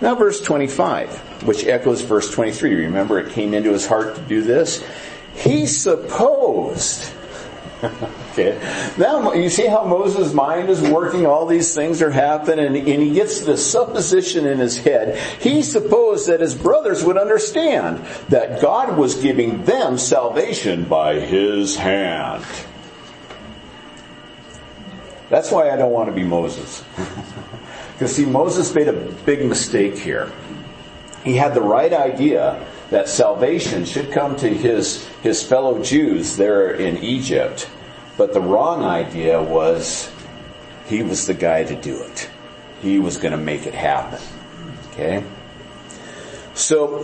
Now 0.00 0.14
verse 0.14 0.40
25, 0.42 1.25
which 1.46 1.64
echoes 1.66 2.02
verse 2.02 2.30
23. 2.30 2.74
Remember 2.74 3.18
it 3.18 3.32
came 3.32 3.54
into 3.54 3.72
his 3.72 3.86
heart 3.86 4.14
to 4.16 4.20
do 4.22 4.42
this? 4.42 4.84
He 5.34 5.66
supposed 5.66 7.12
Okay. 8.36 8.60
Now 8.98 9.32
you 9.32 9.48
see 9.48 9.66
how 9.66 9.84
Moses' 9.84 10.34
mind 10.34 10.68
is 10.68 10.82
working, 10.82 11.24
all 11.24 11.46
these 11.46 11.74
things 11.74 12.02
are 12.02 12.10
happening, 12.10 12.66
and, 12.66 12.76
and 12.76 13.02
he 13.02 13.14
gets 13.14 13.40
this 13.40 13.70
supposition 13.70 14.44
in 14.44 14.58
his 14.58 14.76
head. 14.76 15.18
He 15.40 15.62
supposed 15.62 16.28
that 16.28 16.40
his 16.40 16.54
brothers 16.54 17.02
would 17.02 17.16
understand 17.16 18.04
that 18.28 18.60
God 18.60 18.98
was 18.98 19.14
giving 19.14 19.64
them 19.64 19.96
salvation 19.96 20.84
by 20.84 21.18
his 21.18 21.76
hand. 21.76 22.44
That's 25.30 25.50
why 25.50 25.70
I 25.70 25.76
don't 25.76 25.92
want 25.92 26.10
to 26.10 26.14
be 26.14 26.24
Moses. 26.24 26.84
Because 27.94 28.14
see, 28.14 28.26
Moses 28.26 28.74
made 28.74 28.88
a 28.88 28.92
big 28.92 29.46
mistake 29.46 29.96
here. 29.96 30.30
He 31.26 31.34
had 31.34 31.54
the 31.54 31.60
right 31.60 31.92
idea 31.92 32.64
that 32.90 33.08
salvation 33.08 33.84
should 33.84 34.12
come 34.12 34.36
to 34.36 34.48
his, 34.48 35.04
his 35.24 35.42
fellow 35.42 35.82
Jews 35.82 36.36
there 36.36 36.70
in 36.70 36.98
Egypt. 36.98 37.68
But 38.16 38.32
the 38.32 38.40
wrong 38.40 38.84
idea 38.84 39.42
was 39.42 40.08
he 40.86 41.02
was 41.02 41.26
the 41.26 41.34
guy 41.34 41.64
to 41.64 41.74
do 41.74 42.00
it. 42.00 42.30
He 42.80 43.00
was 43.00 43.16
going 43.16 43.32
to 43.32 43.38
make 43.38 43.66
it 43.66 43.74
happen. 43.74 44.20
Okay? 44.92 45.24
So, 46.54 47.02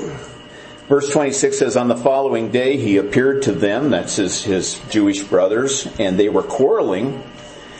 verse 0.88 1.11
26 1.11 1.59
says, 1.59 1.76
On 1.76 1.88
the 1.88 1.97
following 1.97 2.52
day 2.52 2.76
he 2.76 2.99
appeared 2.99 3.43
to 3.43 3.52
them, 3.52 3.91
that's 3.91 4.14
his, 4.14 4.45
his 4.45 4.81
Jewish 4.88 5.25
brothers, 5.25 5.88
and 5.99 6.17
they 6.17 6.29
were 6.29 6.45
quarreling. 6.45 7.25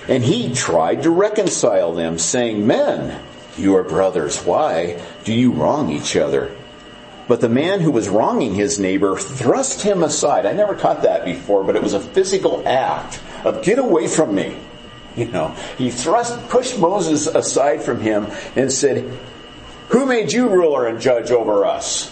And 0.09 0.25
he 0.25 0.53
tried 0.53 1.05
to 1.05 1.11
reconcile 1.11 1.93
them, 1.93 2.19
saying, 2.19 2.67
Men, 2.67 3.23
you 3.57 3.77
are 3.77 3.85
brothers. 3.85 4.45
Why 4.45 5.01
do 5.25 5.35
you 5.35 5.53
wrong 5.53 5.91
each 5.91 6.17
other? 6.17 6.55
But 7.29 7.41
the 7.41 7.49
man 7.49 7.81
who 7.81 7.91
was 7.91 8.09
wronging 8.09 8.55
his 8.55 8.79
neighbor 8.79 9.17
thrust 9.17 9.83
him 9.83 10.03
aside. 10.03 10.45
I 10.45 10.53
never 10.53 10.75
caught 10.75 11.03
that 11.03 11.25
before, 11.25 11.65
but 11.65 11.77
it 11.77 11.83
was 11.83 11.95
a 11.95 12.01
physical 12.01 12.67
act 12.67 13.21
of 13.45 13.63
get 13.63 13.79
away 13.79 14.09
from 14.09 14.35
me. 14.35 14.57
You 15.17 15.27
know, 15.27 15.55
he 15.79 15.91
thrust, 15.91 16.49
pushed 16.49 16.79
Moses 16.79 17.27
aside 17.27 17.83
from 17.83 18.01
him 18.01 18.27
and 18.57 18.73
said, 18.73 19.19
who 19.89 20.07
made 20.07 20.33
you 20.33 20.49
ruler 20.49 20.87
and 20.87 21.01
judge 21.01 21.31
over 21.31 21.67
us? 21.67 22.11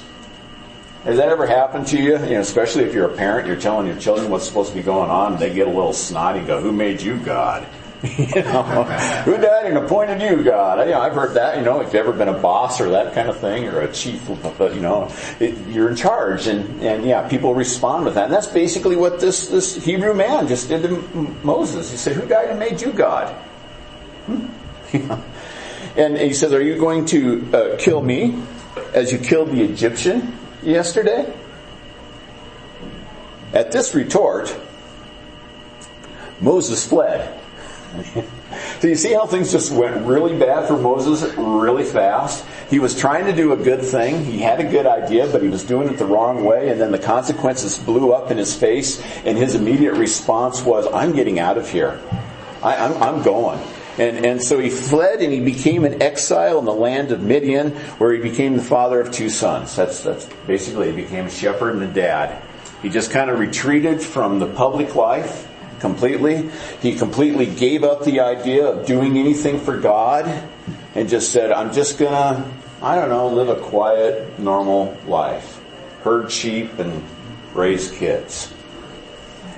Has 1.05 1.17
that 1.17 1.31
ever 1.31 1.47
happened 1.47 1.87
to 1.89 1.97
you? 1.97 2.13
You 2.19 2.35
know, 2.35 2.41
especially 2.41 2.85
if 2.85 2.93
you're 2.93 3.11
a 3.11 3.17
parent, 3.17 3.47
you're 3.47 3.57
telling 3.57 3.87
your 3.87 3.97
children 3.97 4.31
what's 4.31 4.47
supposed 4.47 4.69
to 4.71 4.77
be 4.77 4.83
going 4.83 5.11
on, 5.11 5.33
and 5.33 5.41
they 5.41 5.53
get 5.53 5.67
a 5.67 5.71
little 5.71 5.95
snotty, 5.95 6.41
and 6.41 6.47
go, 6.47 6.61
who 6.61 6.73
made 6.73 7.01
you 7.01 7.17
God? 7.17 7.67
you 8.19 8.43
know, 8.43 8.85
who 9.25 9.37
died 9.37 9.67
and 9.67 9.77
appointed 9.77 10.23
you 10.23 10.43
God? 10.43 10.79
You 10.87 10.93
know, 10.93 11.03
I've 11.03 11.13
heard 11.13 11.35
that. 11.35 11.59
You 11.59 11.65
know, 11.65 11.81
if 11.81 11.89
you've 11.89 11.97
ever 11.97 12.13
been 12.13 12.29
a 12.29 12.39
boss 12.39 12.81
or 12.81 12.89
that 12.91 13.13
kind 13.13 13.29
of 13.29 13.39
thing, 13.39 13.67
or 13.67 13.83
a 13.83 13.93
chief, 13.93 14.27
but 14.57 14.75
you 14.75 14.81
know, 14.81 15.13
it, 15.39 15.55
you're 15.69 15.91
in 15.91 15.97
charge, 15.97 16.47
and 16.47 16.83
and 16.83 17.05
yeah, 17.05 17.29
people 17.29 17.53
respond 17.53 18.07
with 18.07 18.15
that. 18.15 18.25
And 18.25 18.33
that's 18.33 18.47
basically 18.47 18.97
what 18.97 19.21
this 19.21 19.49
this 19.49 19.85
Hebrew 19.85 20.15
man 20.15 20.49
just 20.49 20.71
did 20.71 20.83
to 20.85 20.97
Moses. 21.43 21.91
He 21.91 21.99
said, 21.99 22.17
"Who 22.17 22.27
died 22.27 22.49
and 22.49 22.59
made 22.59 22.81
you 22.81 22.91
God?" 22.91 23.35
Hmm? 24.25 24.47
and 25.99 26.17
he 26.17 26.33
says, 26.33 26.55
"Are 26.55 26.63
you 26.63 26.79
going 26.79 27.05
to 27.07 27.51
uh, 27.53 27.77
kill 27.77 28.01
me 28.01 28.43
as 28.95 29.13
you 29.13 29.19
killed 29.19 29.51
the 29.51 29.63
Egyptian 29.63 30.39
yesterday?" 30.63 31.31
At 33.53 33.73
this 33.73 33.95
retort, 33.95 34.57
Moses 36.41 36.87
fled. 36.87 37.37
So 38.81 38.87
you 38.87 38.95
see 38.95 39.13
how 39.13 39.27
things 39.27 39.51
just 39.51 39.73
went 39.73 40.07
really 40.07 40.39
bad 40.39 40.67
for 40.67 40.77
Moses 40.77 41.23
really 41.37 41.85
fast? 41.85 42.45
He 42.69 42.79
was 42.79 42.99
trying 42.99 43.27
to 43.27 43.33
do 43.33 43.53
a 43.53 43.57
good 43.57 43.83
thing. 43.83 44.25
He 44.25 44.39
had 44.39 44.61
a 44.61 44.65
good 44.65 44.87
idea, 44.87 45.27
but 45.31 45.43
he 45.43 45.49
was 45.49 45.65
doing 45.65 45.89
it 45.89 45.99
the 45.99 46.07
wrong 46.07 46.45
way, 46.45 46.69
and 46.71 46.81
then 46.81 46.93
the 46.93 46.99
consequences 46.99 47.79
blew 47.79 48.13
up 48.13 48.31
in 48.31 48.39
his 48.39 48.55
face, 48.55 49.03
and 49.25 49.37
his 49.37 49.55
immediate 49.55 49.95
response 49.95 50.63
was, 50.63 50.87
I'm 50.93 51.13
getting 51.13 51.39
out 51.39 51.59
of 51.59 51.69
here. 51.69 52.01
I, 52.63 52.77
I'm, 52.77 53.03
I'm 53.03 53.23
going. 53.23 53.61
And, 53.99 54.25
and 54.25 54.43
so 54.43 54.59
he 54.59 54.71
fled 54.71 55.21
and 55.21 55.33
he 55.33 55.41
became 55.41 55.85
an 55.85 56.01
exile 56.01 56.59
in 56.59 56.65
the 56.65 56.73
land 56.73 57.13
of 57.13 57.23
Midian, 57.23 57.73
where 57.99 58.13
he 58.13 58.21
became 58.21 58.57
the 58.57 58.63
father 58.63 59.01
of 59.01 59.13
two 59.13 59.29
sons. 59.29 59.77
That's, 59.77 60.03
that's 60.03 60.27
basically, 60.47 60.91
he 60.91 61.03
became 61.03 61.27
a 61.27 61.31
shepherd 61.31 61.75
and 61.75 61.83
a 61.83 61.93
dad. 61.93 62.43
He 62.83 62.89
just 62.89 63.11
kind 63.11 63.29
of 63.29 63.39
retreated 63.39 64.01
from 64.01 64.39
the 64.39 64.47
public 64.47 64.95
life 64.95 65.49
completely. 65.81 66.51
He 66.81 66.95
completely 66.97 67.47
gave 67.47 67.83
up 67.83 68.05
the 68.05 68.21
idea 68.21 68.67
of 68.67 68.87
doing 68.87 69.17
anything 69.17 69.59
for 69.59 69.79
God 69.79 70.27
and 70.95 71.09
just 71.09 71.33
said, 71.33 71.51
I'm 71.51 71.73
just 71.73 71.99
gonna, 71.99 72.51
I 72.83 72.95
don't 72.95 73.09
know, 73.09 73.29
live 73.29 73.49
a 73.49 73.57
quiet, 73.57 74.39
normal 74.39 74.97
life. 75.07 75.61
Herd 76.03 76.31
sheep 76.31 76.79
and 76.79 77.05
raise 77.55 77.91
kids. 77.91 78.53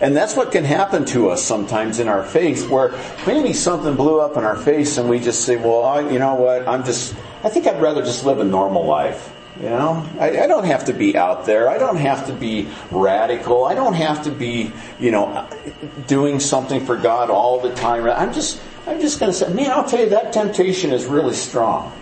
And 0.00 0.16
that's 0.16 0.34
what 0.34 0.50
can 0.50 0.64
happen 0.64 1.04
to 1.06 1.30
us 1.30 1.44
sometimes 1.44 2.00
in 2.00 2.08
our 2.08 2.24
faith 2.24 2.68
where 2.68 2.92
maybe 3.24 3.52
something 3.52 3.94
blew 3.94 4.20
up 4.20 4.36
in 4.36 4.42
our 4.42 4.56
face 4.56 4.98
and 4.98 5.08
we 5.08 5.20
just 5.20 5.44
say, 5.44 5.56
well, 5.56 5.84
I, 5.84 6.00
you 6.10 6.18
know 6.18 6.34
what, 6.34 6.66
I'm 6.66 6.82
just, 6.84 7.14
I 7.44 7.48
think 7.48 7.68
I'd 7.68 7.80
rather 7.80 8.02
just 8.02 8.24
live 8.24 8.40
a 8.40 8.44
normal 8.44 8.84
life. 8.84 9.32
You 9.60 9.68
know, 9.68 10.08
I, 10.18 10.44
I, 10.44 10.46
don't 10.46 10.64
have 10.64 10.86
to 10.86 10.94
be 10.94 11.14
out 11.14 11.44
there. 11.44 11.68
I 11.68 11.76
don't 11.76 11.98
have 11.98 12.26
to 12.28 12.32
be 12.32 12.68
radical. 12.90 13.66
I 13.66 13.74
don't 13.74 13.92
have 13.92 14.24
to 14.24 14.30
be, 14.30 14.72
you 14.98 15.10
know, 15.10 15.46
doing 16.06 16.40
something 16.40 16.86
for 16.86 16.96
God 16.96 17.28
all 17.28 17.60
the 17.60 17.74
time. 17.74 18.06
I'm 18.08 18.32
just, 18.32 18.62
I'm 18.86 18.98
just 18.98 19.20
going 19.20 19.30
to 19.30 19.36
say, 19.36 19.52
man, 19.52 19.70
I'll 19.70 19.86
tell 19.86 20.00
you 20.00 20.08
that 20.10 20.32
temptation 20.32 20.90
is 20.90 21.04
really 21.04 21.34
strong. 21.34 21.92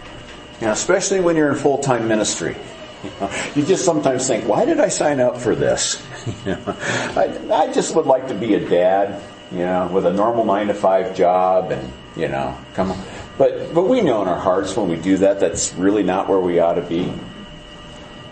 You 0.61 0.67
know, 0.67 0.73
especially 0.73 1.21
when 1.21 1.35
you're 1.35 1.51
in 1.51 1.57
full-time 1.57 2.07
ministry. 2.07 2.57
You, 3.03 3.11
know, 3.21 3.31
you 3.57 3.65
just 3.65 3.85
sometimes 3.85 4.29
think, 4.29 4.47
why 4.47 4.65
did 4.65 4.79
I 4.79 4.89
sign 4.89 5.21
up 5.21 5.37
for 5.37 5.55
this? 5.55 6.07
You 6.45 6.53
know, 6.53 6.77
I, 7.17 7.41
I 7.51 7.73
just 7.73 7.97
would 7.97 8.05
like 8.05 8.29
to 8.29 8.35
be 8.35 8.55
a 8.55 8.61
dad, 8.61 9.23
you 9.51 9.61
know, 9.61 9.89
with 9.91 10.05
a 10.05 10.13
normal 10.13 10.45
nine 10.45 10.67
to 10.67 10.75
five 10.75 11.17
job 11.17 11.73
and, 11.73 11.91
you 12.15 12.29
know, 12.29 12.57
come 12.75 12.93
on. 12.93 13.03
But, 13.39 13.73
but 13.73 13.85
we 13.85 14.03
know 14.03 14.21
in 14.21 14.29
our 14.29 14.39
hearts 14.39 14.77
when 14.77 14.91
we 14.91 14.97
do 14.97 15.17
that, 15.19 15.41
that's 15.41 15.73
really 15.75 16.03
not 16.03 16.29
where 16.29 16.39
we 16.39 16.59
ought 16.59 16.75
to 16.75 16.83
be. 16.83 17.11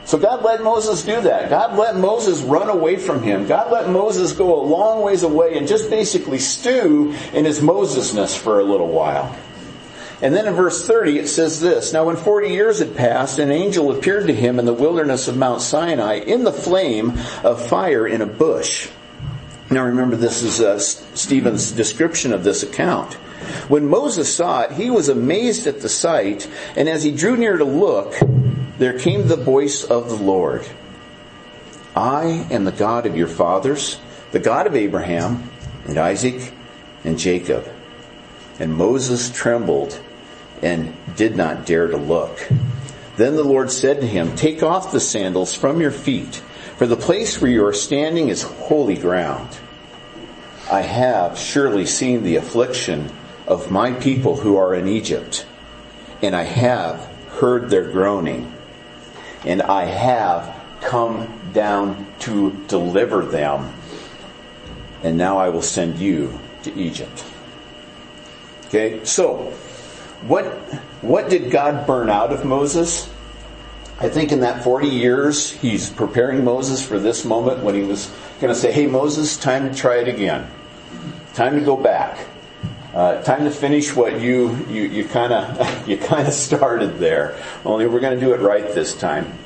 So 0.08 0.16
God 0.16 0.42
let 0.42 0.62
Moses 0.62 1.04
do 1.04 1.20
that. 1.20 1.50
God 1.50 1.76
let 1.76 1.94
Moses 1.94 2.40
run 2.40 2.70
away 2.70 2.96
from 2.96 3.22
him. 3.22 3.46
God 3.46 3.70
let 3.70 3.90
Moses 3.90 4.32
go 4.32 4.58
a 4.58 4.64
long 4.64 5.02
ways 5.02 5.22
away 5.22 5.58
and 5.58 5.68
just 5.68 5.90
basically 5.90 6.38
stew 6.38 7.14
in 7.34 7.44
his 7.44 7.60
Mosesness 7.60 8.34
for 8.34 8.58
a 8.58 8.64
little 8.64 8.88
while. 8.88 9.36
And 10.22 10.34
then 10.34 10.46
in 10.46 10.54
verse 10.54 10.86
30 10.86 11.18
it 11.18 11.28
says 11.28 11.60
this, 11.60 11.92
Now 11.92 12.06
when 12.06 12.16
40 12.16 12.48
years 12.48 12.78
had 12.78 12.96
passed, 12.96 13.38
an 13.38 13.50
angel 13.50 13.94
appeared 13.94 14.28
to 14.28 14.34
him 14.34 14.58
in 14.58 14.64
the 14.64 14.72
wilderness 14.72 15.28
of 15.28 15.36
Mount 15.36 15.60
Sinai 15.60 16.14
in 16.14 16.42
the 16.42 16.54
flame 16.54 17.12
of 17.44 17.68
fire 17.68 18.06
in 18.06 18.22
a 18.22 18.26
bush. 18.26 18.88
Now 19.70 19.84
remember 19.84 20.16
this 20.16 20.42
is 20.42 20.62
uh, 20.62 20.78
Stephen's 20.78 21.70
description 21.70 22.32
of 22.32 22.44
this 22.44 22.62
account. 22.62 23.12
When 23.68 23.86
Moses 23.86 24.34
saw 24.34 24.62
it, 24.62 24.72
he 24.72 24.88
was 24.88 25.10
amazed 25.10 25.66
at 25.66 25.82
the 25.82 25.90
sight, 25.90 26.48
and 26.76 26.88
as 26.88 27.04
he 27.04 27.12
drew 27.12 27.36
near 27.36 27.58
to 27.58 27.64
look, 27.64 28.14
there 28.78 28.96
came 28.96 29.26
the 29.26 29.36
voice 29.36 29.82
of 29.84 30.08
the 30.08 30.14
Lord. 30.16 30.66
I 31.96 32.46
am 32.50 32.64
the 32.64 32.72
God 32.72 33.06
of 33.06 33.16
your 33.16 33.26
fathers, 33.26 33.98
the 34.30 34.38
God 34.38 34.66
of 34.66 34.76
Abraham 34.76 35.50
and 35.86 35.98
Isaac 35.98 36.52
and 37.04 37.18
Jacob. 37.18 37.68
And 38.60 38.74
Moses 38.74 39.30
trembled 39.30 40.00
and 40.62 40.94
did 41.16 41.36
not 41.36 41.66
dare 41.66 41.88
to 41.88 41.96
look. 41.96 42.48
Then 43.16 43.34
the 43.34 43.44
Lord 43.44 43.72
said 43.72 44.00
to 44.00 44.06
him, 44.06 44.36
Take 44.36 44.62
off 44.62 44.92
the 44.92 45.00
sandals 45.00 45.54
from 45.54 45.80
your 45.80 45.90
feet, 45.90 46.36
for 46.76 46.86
the 46.86 46.96
place 46.96 47.40
where 47.40 47.50
you 47.50 47.66
are 47.66 47.72
standing 47.72 48.28
is 48.28 48.42
holy 48.42 48.96
ground. 48.96 49.58
I 50.70 50.82
have 50.82 51.36
surely 51.36 51.86
seen 51.86 52.22
the 52.22 52.36
affliction 52.36 53.10
of 53.46 53.72
my 53.72 53.92
people 53.92 54.36
who 54.36 54.56
are 54.56 54.74
in 54.74 54.86
Egypt, 54.86 55.46
and 56.22 56.36
I 56.36 56.44
have 56.44 57.04
heard 57.30 57.70
their 57.70 57.90
groaning 57.90 58.52
and 59.44 59.62
I 59.62 59.84
have 59.84 60.54
come 60.80 61.50
down 61.52 62.06
to 62.20 62.52
deliver 62.68 63.24
them. 63.24 63.72
And 65.02 65.16
now 65.16 65.38
I 65.38 65.48
will 65.48 65.62
send 65.62 65.98
you 65.98 66.38
to 66.64 66.74
Egypt. 66.74 67.24
Okay, 68.66 69.04
so 69.04 69.52
what 70.22 70.46
what 71.00 71.30
did 71.30 71.50
God 71.50 71.86
burn 71.86 72.10
out 72.10 72.32
of 72.32 72.44
Moses? 72.44 73.08
I 74.00 74.08
think 74.08 74.30
in 74.30 74.40
that 74.40 74.62
40 74.62 74.86
years, 74.86 75.50
he's 75.50 75.90
preparing 75.90 76.44
Moses 76.44 76.84
for 76.84 76.98
this 76.98 77.24
moment 77.24 77.64
when 77.64 77.74
he 77.74 77.82
was 77.82 78.12
going 78.40 78.52
to 78.52 78.58
say, 78.58 78.70
Hey, 78.70 78.86
Moses, 78.86 79.36
time 79.36 79.68
to 79.68 79.74
try 79.74 79.96
it 79.96 80.08
again. 80.08 80.48
Time 81.34 81.58
to 81.58 81.64
go 81.64 81.76
back. 81.76 82.18
Uh, 82.94 83.22
time 83.22 83.44
to 83.44 83.50
finish 83.50 83.94
what 83.94 84.18
you 84.18 84.56
you 84.70 85.04
kind 85.04 85.32
of 85.32 85.88
you 85.88 85.98
kind 85.98 86.26
of 86.28 86.32
started 86.32 86.98
there. 86.98 87.38
Only 87.64 87.86
we're 87.86 88.00
going 88.00 88.18
to 88.18 88.24
do 88.24 88.32
it 88.32 88.40
right 88.40 88.74
this 88.74 88.96
time. 88.96 89.38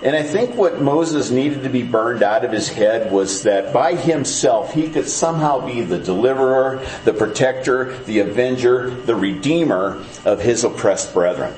And 0.00 0.14
I 0.14 0.22
think 0.22 0.54
what 0.54 0.80
Moses 0.80 1.30
needed 1.30 1.64
to 1.64 1.68
be 1.68 1.82
burned 1.82 2.22
out 2.22 2.44
of 2.44 2.52
his 2.52 2.68
head 2.68 3.10
was 3.10 3.42
that 3.42 3.72
by 3.72 3.96
himself 3.96 4.72
he 4.72 4.88
could 4.88 5.08
somehow 5.08 5.66
be 5.66 5.80
the 5.80 5.98
deliverer, 5.98 6.86
the 7.04 7.12
protector, 7.12 7.98
the 8.04 8.20
avenger, 8.20 8.90
the 8.90 9.16
redeemer 9.16 10.04
of 10.24 10.40
his 10.40 10.62
oppressed 10.62 11.12
brethren. 11.12 11.52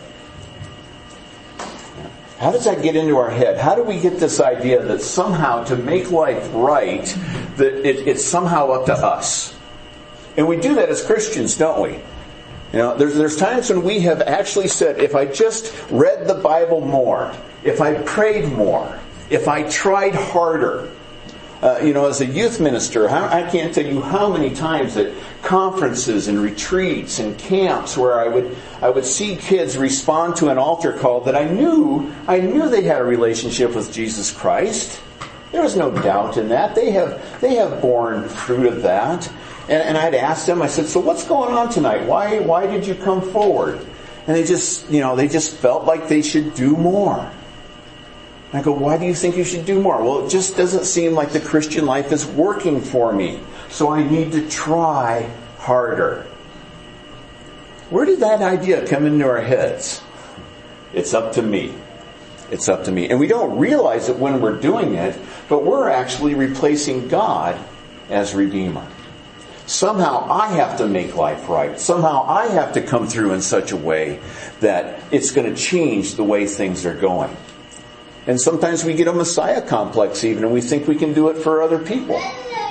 How 2.38 2.50
does 2.50 2.64
that 2.64 2.82
get 2.82 2.96
into 2.96 3.18
our 3.18 3.28
head? 3.28 3.58
How 3.58 3.74
do 3.74 3.82
we 3.82 4.00
get 4.00 4.18
this 4.18 4.40
idea 4.40 4.82
that 4.82 5.02
somehow 5.02 5.64
to 5.64 5.76
make 5.76 6.10
life 6.10 6.48
right, 6.54 7.04
that 7.56 7.86
it, 7.86 8.08
it's 8.08 8.24
somehow 8.24 8.70
up 8.70 8.86
to 8.86 8.94
us? 8.94 9.54
And 10.40 10.48
we 10.48 10.56
do 10.56 10.76
that 10.76 10.88
as 10.88 11.04
Christians, 11.04 11.54
don't 11.54 11.82
we? 11.82 11.90
You 12.72 12.78
know, 12.78 12.96
there's, 12.96 13.14
there's 13.14 13.36
times 13.36 13.68
when 13.68 13.82
we 13.82 14.00
have 14.00 14.22
actually 14.22 14.68
said, 14.68 14.98
if 14.98 15.14
I 15.14 15.26
just 15.26 15.74
read 15.90 16.26
the 16.26 16.32
Bible 16.32 16.80
more, 16.80 17.36
if 17.62 17.82
I 17.82 18.00
prayed 18.04 18.50
more, 18.50 18.98
if 19.28 19.48
I 19.48 19.64
tried 19.64 20.14
harder, 20.14 20.90
uh, 21.60 21.80
you 21.82 21.92
know, 21.92 22.06
as 22.06 22.22
a 22.22 22.24
youth 22.24 22.58
minister, 22.58 23.10
I 23.10 23.50
can't 23.50 23.74
tell 23.74 23.84
you 23.84 24.00
how 24.00 24.32
many 24.32 24.48
times 24.48 24.96
at 24.96 25.12
conferences 25.42 26.26
and 26.26 26.40
retreats 26.40 27.18
and 27.18 27.36
camps 27.36 27.98
where 27.98 28.18
I 28.18 28.26
would 28.26 28.56
I 28.80 28.88
would 28.88 29.04
see 29.04 29.36
kids 29.36 29.76
respond 29.76 30.36
to 30.36 30.48
an 30.48 30.56
altar 30.56 30.94
call 30.94 31.20
that 31.20 31.36
I 31.36 31.44
knew 31.44 32.14
I 32.26 32.40
knew 32.40 32.66
they 32.70 32.84
had 32.84 33.02
a 33.02 33.04
relationship 33.04 33.74
with 33.74 33.92
Jesus 33.92 34.32
Christ. 34.32 35.02
There 35.52 35.60
was 35.60 35.76
no 35.76 35.90
doubt 35.90 36.38
in 36.38 36.48
that. 36.48 36.74
They 36.74 36.92
have 36.92 37.40
they 37.42 37.56
have 37.56 37.82
borne 37.82 38.26
fruit 38.26 38.66
of 38.66 38.80
that. 38.80 39.30
And, 39.70 39.82
and 39.82 39.96
I'd 39.96 40.16
ask 40.16 40.46
them, 40.46 40.60
I 40.60 40.66
said, 40.66 40.86
so 40.86 40.98
what's 40.98 41.24
going 41.24 41.54
on 41.54 41.70
tonight? 41.70 42.04
Why, 42.04 42.40
why 42.40 42.66
did 42.66 42.84
you 42.84 42.96
come 42.96 43.22
forward? 43.22 43.78
And 44.26 44.36
they 44.36 44.42
just, 44.42 44.90
you 44.90 45.00
know, 45.00 45.14
they 45.14 45.28
just 45.28 45.56
felt 45.56 45.84
like 45.84 46.08
they 46.08 46.22
should 46.22 46.54
do 46.54 46.76
more. 46.76 47.30
I 48.52 48.62
go, 48.62 48.72
why 48.72 48.98
do 48.98 49.06
you 49.06 49.14
think 49.14 49.36
you 49.36 49.44
should 49.44 49.64
do 49.64 49.80
more? 49.80 50.02
Well, 50.02 50.26
it 50.26 50.30
just 50.30 50.56
doesn't 50.56 50.84
seem 50.84 51.14
like 51.14 51.30
the 51.30 51.40
Christian 51.40 51.86
life 51.86 52.10
is 52.10 52.26
working 52.26 52.80
for 52.80 53.12
me. 53.12 53.38
So 53.68 53.92
I 53.92 54.02
need 54.02 54.32
to 54.32 54.48
try 54.48 55.30
harder. 55.58 56.26
Where 57.90 58.04
did 58.04 58.20
that 58.20 58.42
idea 58.42 58.84
come 58.88 59.06
into 59.06 59.24
our 59.24 59.40
heads? 59.40 60.02
It's 60.92 61.14
up 61.14 61.34
to 61.34 61.42
me. 61.42 61.72
It's 62.50 62.68
up 62.68 62.84
to 62.84 62.92
me. 62.92 63.08
And 63.08 63.20
we 63.20 63.28
don't 63.28 63.56
realize 63.56 64.08
it 64.08 64.16
when 64.16 64.40
we're 64.40 64.58
doing 64.58 64.94
it, 64.94 65.16
but 65.48 65.64
we're 65.64 65.88
actually 65.88 66.34
replacing 66.34 67.06
God 67.06 67.56
as 68.08 68.34
Redeemer. 68.34 68.84
Somehow 69.70 70.26
I 70.28 70.48
have 70.48 70.78
to 70.78 70.88
make 70.88 71.14
life 71.14 71.48
right. 71.48 71.78
Somehow 71.78 72.24
I 72.26 72.48
have 72.48 72.72
to 72.72 72.82
come 72.82 73.06
through 73.06 73.34
in 73.34 73.40
such 73.40 73.70
a 73.70 73.76
way 73.76 74.18
that 74.58 75.00
it's 75.12 75.30
going 75.30 75.48
to 75.48 75.54
change 75.54 76.16
the 76.16 76.24
way 76.24 76.48
things 76.48 76.84
are 76.84 76.94
going. 76.94 77.36
And 78.26 78.40
sometimes 78.40 78.84
we 78.84 78.94
get 78.94 79.06
a 79.06 79.12
Messiah 79.12 79.62
complex 79.62 80.24
even 80.24 80.42
and 80.42 80.52
we 80.52 80.60
think 80.60 80.88
we 80.88 80.96
can 80.96 81.14
do 81.14 81.28
it 81.28 81.36
for 81.36 81.62
other 81.62 81.78
people. 81.78 82.20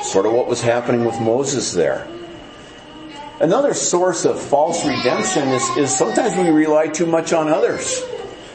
Sort 0.01 0.25
of 0.25 0.33
what 0.33 0.47
was 0.47 0.61
happening 0.61 1.05
with 1.05 1.17
Moses 1.21 1.71
there. 1.71 2.05
Another 3.39 3.73
source 3.73 4.25
of 4.25 4.37
false 4.37 4.85
redemption 4.85 5.47
is, 5.47 5.77
is 5.77 5.97
sometimes 5.97 6.35
we 6.35 6.49
rely 6.49 6.87
too 6.87 7.05
much 7.05 7.31
on 7.31 7.47
others. 7.47 8.03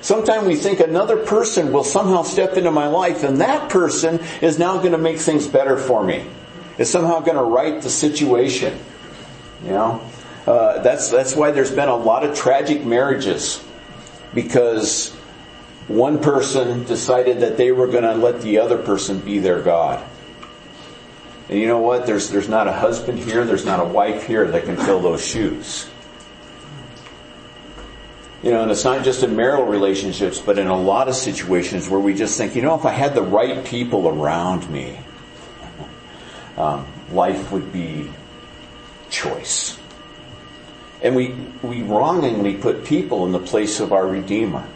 Sometimes 0.02 0.46
we 0.46 0.57
think 0.57 0.80
another 0.80 1.16
person 1.16 1.72
will 1.72 1.83
somehow 1.83 2.22
step 2.24 2.59
into 2.59 2.70
my 2.70 2.88
life 2.88 3.24
and 3.24 3.40
that 3.40 3.70
person 3.70 4.20
is 4.42 4.59
now 4.59 4.76
going 4.76 4.92
to 4.92 4.98
make 4.98 5.16
things 5.16 5.48
better 5.48 5.78
for 5.78 6.04
me 6.04 6.26
is 6.79 6.91
somehow 6.91 7.21
going 7.21 7.37
to 7.37 7.43
right 7.43 7.81
the 7.81 7.91
situation. 7.91 8.79
You 9.63 9.71
know, 9.71 10.11
uh, 10.47 10.83
that's 10.83 11.11
that's 11.11 11.35
why 11.35 11.51
there's 11.51 11.71
been 11.71 11.89
a 11.89 11.97
lot 11.97 12.25
of 12.25 12.37
tragic 12.37 12.85
marriages 12.85 13.65
because 14.35 15.15
one 15.89 16.19
person 16.19 16.85
decided 16.85 17.41
that 17.41 17.57
they 17.57 17.73
were 17.73 17.87
going 17.87 18.05
to 18.05 18.15
let 18.15 18.43
the 18.43 18.59
other 18.59 18.79
person 18.79 19.21
be 19.21 19.39
their 19.39 19.61
god. 19.63 20.05
And 21.49 21.59
you 21.59 21.67
know 21.67 21.81
what? 21.81 22.07
There's 22.07 22.31
there's 22.31 22.49
not 22.49 22.69
a 22.69 22.73
husband 22.73 23.19
here, 23.19 23.45
there's 23.45 23.65
not 23.65 23.81
a 23.81 23.85
wife 23.85 24.27
here 24.27 24.47
that 24.51 24.65
can 24.65 24.77
fill 24.77 25.01
those 25.01 25.25
shoes. 25.25 25.89
You 28.43 28.51
know, 28.51 28.61
and 28.63 28.71
it's 28.71 28.85
not 28.85 29.05
just 29.05 29.23
in 29.23 29.37
marital 29.37 29.65
relationships, 29.65 30.39
but 30.39 30.59
in 30.59 30.67
a 30.67 30.77
lot 30.77 31.09
of 31.09 31.15
situations 31.15 31.89
where 31.89 32.01
we 32.01 32.13
just 32.13 32.37
think, 32.37 32.55
you 32.55 32.61
know, 32.61 32.75
if 32.75 32.85
I 32.85 32.91
had 32.91 33.15
the 33.15 33.23
right 33.23 33.65
people 33.65 34.07
around 34.07 34.69
me, 34.69 34.99
um, 36.57 36.87
life 37.11 37.51
would 37.53 37.73
be 37.73 38.11
choice. 39.11 39.79
And 41.03 41.14
we, 41.14 41.35
we 41.62 41.83
wrongingly 41.83 42.55
put 42.55 42.85
people 42.85 43.27
in 43.27 43.33
the 43.33 43.38
place 43.38 43.81
of 43.81 43.93
our 43.93 44.07
Redeemer, 44.07 44.67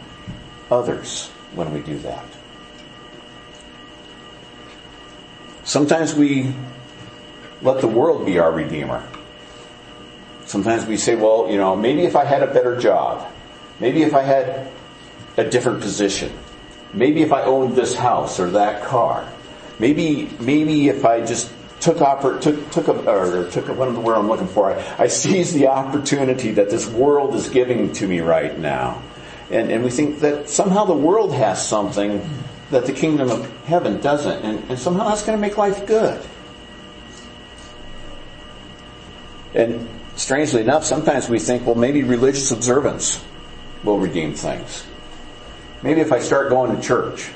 others, 0.69 1.27
when 1.53 1.73
we 1.73 1.81
do 1.81 1.97
that. 1.99 2.25
Sometimes 5.63 6.13
we 6.13 6.53
let 7.61 7.81
the 7.81 7.87
world 7.87 8.25
be 8.25 8.39
our 8.39 8.51
Redeemer. 8.51 9.07
Sometimes 10.45 10.85
we 10.85 10.97
say, 10.97 11.15
well, 11.15 11.49
you 11.49 11.57
know, 11.57 11.75
maybe 11.75 12.03
if 12.03 12.15
I 12.15 12.25
had 12.25 12.41
a 12.41 12.51
better 12.51 12.79
job, 12.79 13.31
maybe 13.79 14.01
if 14.03 14.13
I 14.13 14.23
had 14.23 14.71
a 15.37 15.43
different 15.43 15.81
position, 15.81 16.31
maybe 16.93 17.21
if 17.21 17.31
I 17.31 17.43
owned 17.43 17.75
this 17.75 17.95
house 17.95 18.39
or 18.39 18.49
that 18.51 18.83
car, 18.83 19.31
maybe, 19.77 20.29
maybe 20.39 20.89
if 20.89 21.05
I 21.05 21.23
just 21.25 21.51
took 21.79 21.97
oppor- 21.97 22.41
took 22.41 22.71
took 22.71 22.87
a, 22.87 23.09
or 23.09 23.49
took 23.49 23.69
a, 23.69 23.73
what 23.73 23.91
the 23.93 23.99
word 23.99 24.15
I'm 24.15 24.27
looking 24.27 24.47
for. 24.47 24.71
I, 24.71 25.03
I 25.03 25.07
seize 25.07 25.53
the 25.53 25.67
opportunity 25.67 26.51
that 26.51 26.69
this 26.69 26.87
world 26.87 27.35
is 27.35 27.49
giving 27.49 27.91
to 27.93 28.07
me 28.07 28.19
right 28.19 28.57
now, 28.57 29.01
and 29.49 29.71
and 29.71 29.83
we 29.83 29.89
think 29.89 30.19
that 30.19 30.49
somehow 30.49 30.85
the 30.85 30.93
world 30.93 31.33
has 31.33 31.65
something 31.65 32.21
that 32.71 32.85
the 32.85 32.93
kingdom 32.93 33.29
of 33.29 33.49
heaven 33.63 33.99
doesn't, 34.01 34.43
and, 34.45 34.69
and 34.69 34.77
somehow 34.79 35.09
that's 35.09 35.23
going 35.23 35.37
to 35.37 35.41
make 35.41 35.57
life 35.57 35.87
good. 35.87 36.21
And 39.53 39.89
strangely 40.15 40.61
enough, 40.61 40.83
sometimes 40.83 41.27
we 41.29 41.39
think, 41.39 41.65
well, 41.65 41.75
maybe 41.75 42.03
religious 42.03 42.51
observance 42.51 43.23
will 43.83 43.97
redeem 43.97 44.33
things. 44.35 44.85
Maybe 45.81 46.01
if 46.01 46.11
I 46.11 46.19
start 46.19 46.49
going 46.49 46.75
to 46.75 46.81
church, 46.81 47.29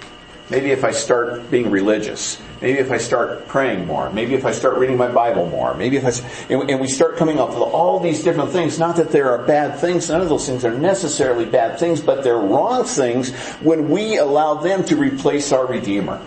maybe 0.49 0.71
if 0.71 0.84
I 0.84 0.91
start 0.91 1.49
being 1.49 1.71
religious, 1.71 2.41
Maybe 2.63 2.79
if 2.79 2.91
I 2.91 2.97
start 2.97 3.45
praying 3.49 3.88
more. 3.88 4.10
Maybe 4.10 4.36
if 4.36 4.45
I 4.45 4.53
start 4.53 4.77
reading 4.77 4.95
my 4.95 5.10
Bible 5.10 5.49
more. 5.49 5.73
Maybe 5.73 5.97
if 5.97 6.06
I, 6.06 6.53
and 6.53 6.79
we 6.79 6.88
start 6.88 7.17
coming 7.17 7.38
up 7.38 7.49
with 7.49 7.58
all 7.58 7.99
these 7.99 8.23
different 8.23 8.51
things. 8.51 8.79
Not 8.79 8.95
that 8.95 9.12
there 9.12 9.32
are 9.32 9.45
bad 9.45 9.82
things. 9.82 10.10
None 10.10 10.21
of 10.21 10.29
those 10.29 10.47
things 10.47 10.63
are 10.63 10.73
necessarily 10.73 11.43
bad 11.43 11.77
things, 11.77 11.99
but 11.99 12.23
they're 12.23 12.38
wrong 12.38 12.86
things 12.86 13.34
when 13.60 13.89
we 13.89 14.15
allow 14.15 14.53
them 14.53 14.86
to 14.86 14.95
replace 14.95 15.51
our 15.51 15.65
Redeemer. 15.67 16.21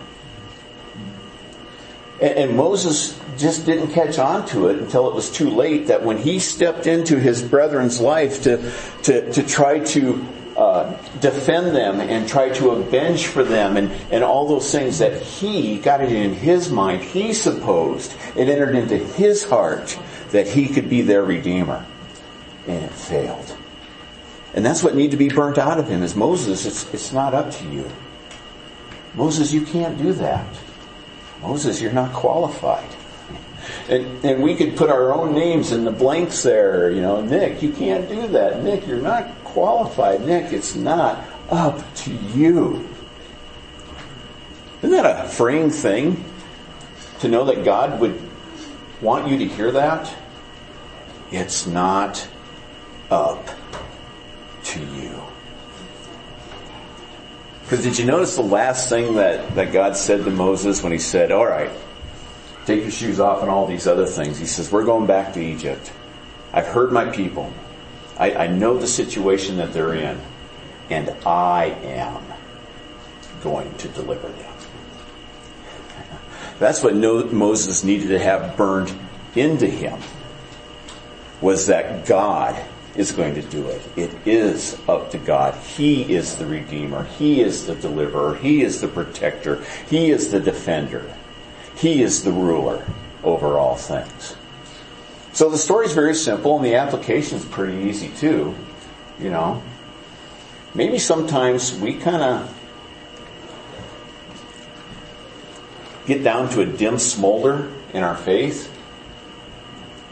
And, 2.20 2.54
Moses 2.54 3.18
just 3.38 3.64
didn't 3.64 3.92
catch 3.92 4.18
on 4.18 4.46
to 4.48 4.68
it 4.68 4.78
until 4.78 5.08
it 5.08 5.14
was 5.14 5.30
too 5.30 5.48
late 5.48 5.86
that 5.86 6.02
when 6.02 6.18
he 6.18 6.38
stepped 6.38 6.86
into 6.86 7.18
his 7.18 7.42
brethren's 7.42 7.98
life 7.98 8.42
to, 8.42 8.72
to, 9.04 9.32
to 9.32 9.42
try 9.42 9.78
to 9.80 10.26
uh, 10.56 10.90
defend 11.20 11.76
them 11.76 12.00
and 12.00 12.26
try 12.26 12.48
to 12.48 12.70
avenge 12.70 13.26
for 13.26 13.44
them 13.44 13.76
and, 13.76 13.92
and 14.10 14.24
all 14.24 14.48
those 14.48 14.70
things 14.72 14.98
that 14.98 15.20
he 15.20 15.78
got 15.78 16.00
it 16.00 16.10
in 16.10 16.32
his 16.32 16.70
mind. 16.70 17.02
He 17.02 17.34
supposed 17.34 18.14
it 18.34 18.48
entered 18.48 18.74
into 18.74 18.96
his 18.96 19.44
heart 19.44 19.98
that 20.30 20.48
he 20.48 20.68
could 20.68 20.88
be 20.88 21.02
their 21.02 21.22
redeemer. 21.22 21.84
And 22.66 22.84
it 22.84 22.92
failed. 22.92 23.56
And 24.54 24.64
that's 24.64 24.82
what 24.82 24.94
needed 24.94 25.10
to 25.12 25.16
be 25.18 25.28
burnt 25.28 25.58
out 25.58 25.78
of 25.78 25.88
him 25.88 26.02
is 26.02 26.16
Moses, 26.16 26.64
it's, 26.64 26.92
it's 26.94 27.12
not 27.12 27.34
up 27.34 27.50
to 27.52 27.64
you. 27.68 27.88
Moses, 29.14 29.52
you 29.52 29.62
can't 29.62 29.98
do 29.98 30.14
that. 30.14 30.46
Moses, 31.42 31.80
you're 31.80 31.92
not 31.92 32.12
qualified. 32.12 32.88
And, 33.88 34.24
and 34.24 34.42
we 34.42 34.54
could 34.54 34.76
put 34.76 34.90
our 34.90 35.12
own 35.12 35.34
names 35.34 35.72
in 35.72 35.84
the 35.84 35.90
blanks 35.90 36.42
there. 36.42 36.90
You 36.90 37.02
know, 37.02 37.20
Nick, 37.20 37.62
you 37.62 37.72
can't 37.72 38.08
do 38.08 38.26
that. 38.28 38.62
Nick, 38.62 38.86
you're 38.86 39.00
not 39.00 39.44
qualified. 39.56 40.20
Nick, 40.20 40.52
it's 40.52 40.74
not 40.74 41.24
up 41.48 41.82
to 41.94 42.12
you. 42.12 42.86
Isn't 44.82 44.90
that 44.90 45.24
a 45.24 45.26
freeing 45.26 45.70
thing? 45.70 46.22
To 47.20 47.28
know 47.28 47.46
that 47.46 47.64
God 47.64 47.98
would 47.98 48.20
want 49.00 49.28
you 49.28 49.38
to 49.38 49.46
hear 49.46 49.72
that? 49.72 50.14
It's 51.32 51.66
not 51.66 52.28
up 53.10 53.48
to 54.64 54.80
you. 54.80 55.22
Because 57.62 57.82
did 57.82 57.98
you 57.98 58.04
notice 58.04 58.36
the 58.36 58.42
last 58.42 58.90
thing 58.90 59.14
that, 59.14 59.54
that 59.54 59.72
God 59.72 59.96
said 59.96 60.22
to 60.26 60.30
Moses 60.30 60.82
when 60.82 60.92
he 60.92 60.98
said, 60.98 61.32
All 61.32 61.46
right, 61.46 61.70
take 62.66 62.82
your 62.82 62.90
shoes 62.90 63.20
off 63.20 63.40
and 63.40 63.50
all 63.50 63.66
these 63.66 63.86
other 63.86 64.04
things? 64.04 64.38
He 64.38 64.44
says, 64.44 64.70
We're 64.70 64.84
going 64.84 65.06
back 65.06 65.32
to 65.32 65.40
Egypt. 65.40 65.90
I've 66.52 66.66
heard 66.66 66.92
my 66.92 67.06
people. 67.06 67.50
I, 68.18 68.34
I 68.34 68.46
know 68.46 68.78
the 68.78 68.86
situation 68.86 69.56
that 69.56 69.72
they're 69.72 69.94
in, 69.94 70.20
and 70.90 71.10
I 71.26 71.66
am 71.82 72.22
going 73.42 73.72
to 73.78 73.88
deliver 73.88 74.28
them. 74.28 74.54
That's 76.58 76.82
what 76.82 76.94
Moses 76.94 77.84
needed 77.84 78.08
to 78.08 78.18
have 78.18 78.56
burned 78.56 78.92
into 79.34 79.66
him 79.66 80.00
was 81.40 81.66
that 81.66 82.06
God 82.06 82.60
is 82.96 83.12
going 83.12 83.34
to 83.34 83.42
do 83.42 83.66
it. 83.66 83.82
It 83.94 84.26
is 84.26 84.78
up 84.88 85.10
to 85.10 85.18
God. 85.18 85.54
He 85.54 86.14
is 86.14 86.36
the 86.36 86.46
Redeemer. 86.46 87.04
He 87.04 87.42
is 87.42 87.66
the 87.66 87.74
deliverer. 87.74 88.36
He 88.36 88.62
is 88.62 88.80
the 88.80 88.88
protector. 88.88 89.62
He 89.88 90.10
is 90.10 90.30
the 90.30 90.40
defender. 90.40 91.14
He 91.76 92.02
is 92.02 92.24
the 92.24 92.32
ruler 92.32 92.86
over 93.22 93.58
all 93.58 93.76
things. 93.76 94.34
So 95.36 95.50
the 95.50 95.58
story 95.58 95.84
is 95.84 95.92
very 95.92 96.14
simple 96.14 96.56
and 96.56 96.64
the 96.64 96.76
application 96.76 97.36
is 97.36 97.44
pretty 97.44 97.90
easy 97.90 98.08
too. 98.08 98.54
You 99.18 99.28
know, 99.28 99.62
maybe 100.74 100.98
sometimes 100.98 101.78
we 101.78 101.92
kind 101.92 102.22
of 102.22 102.58
get 106.06 106.24
down 106.24 106.48
to 106.52 106.62
a 106.62 106.64
dim 106.64 106.98
smolder 106.98 107.70
in 107.92 108.02
our 108.02 108.16
faith. 108.16 108.72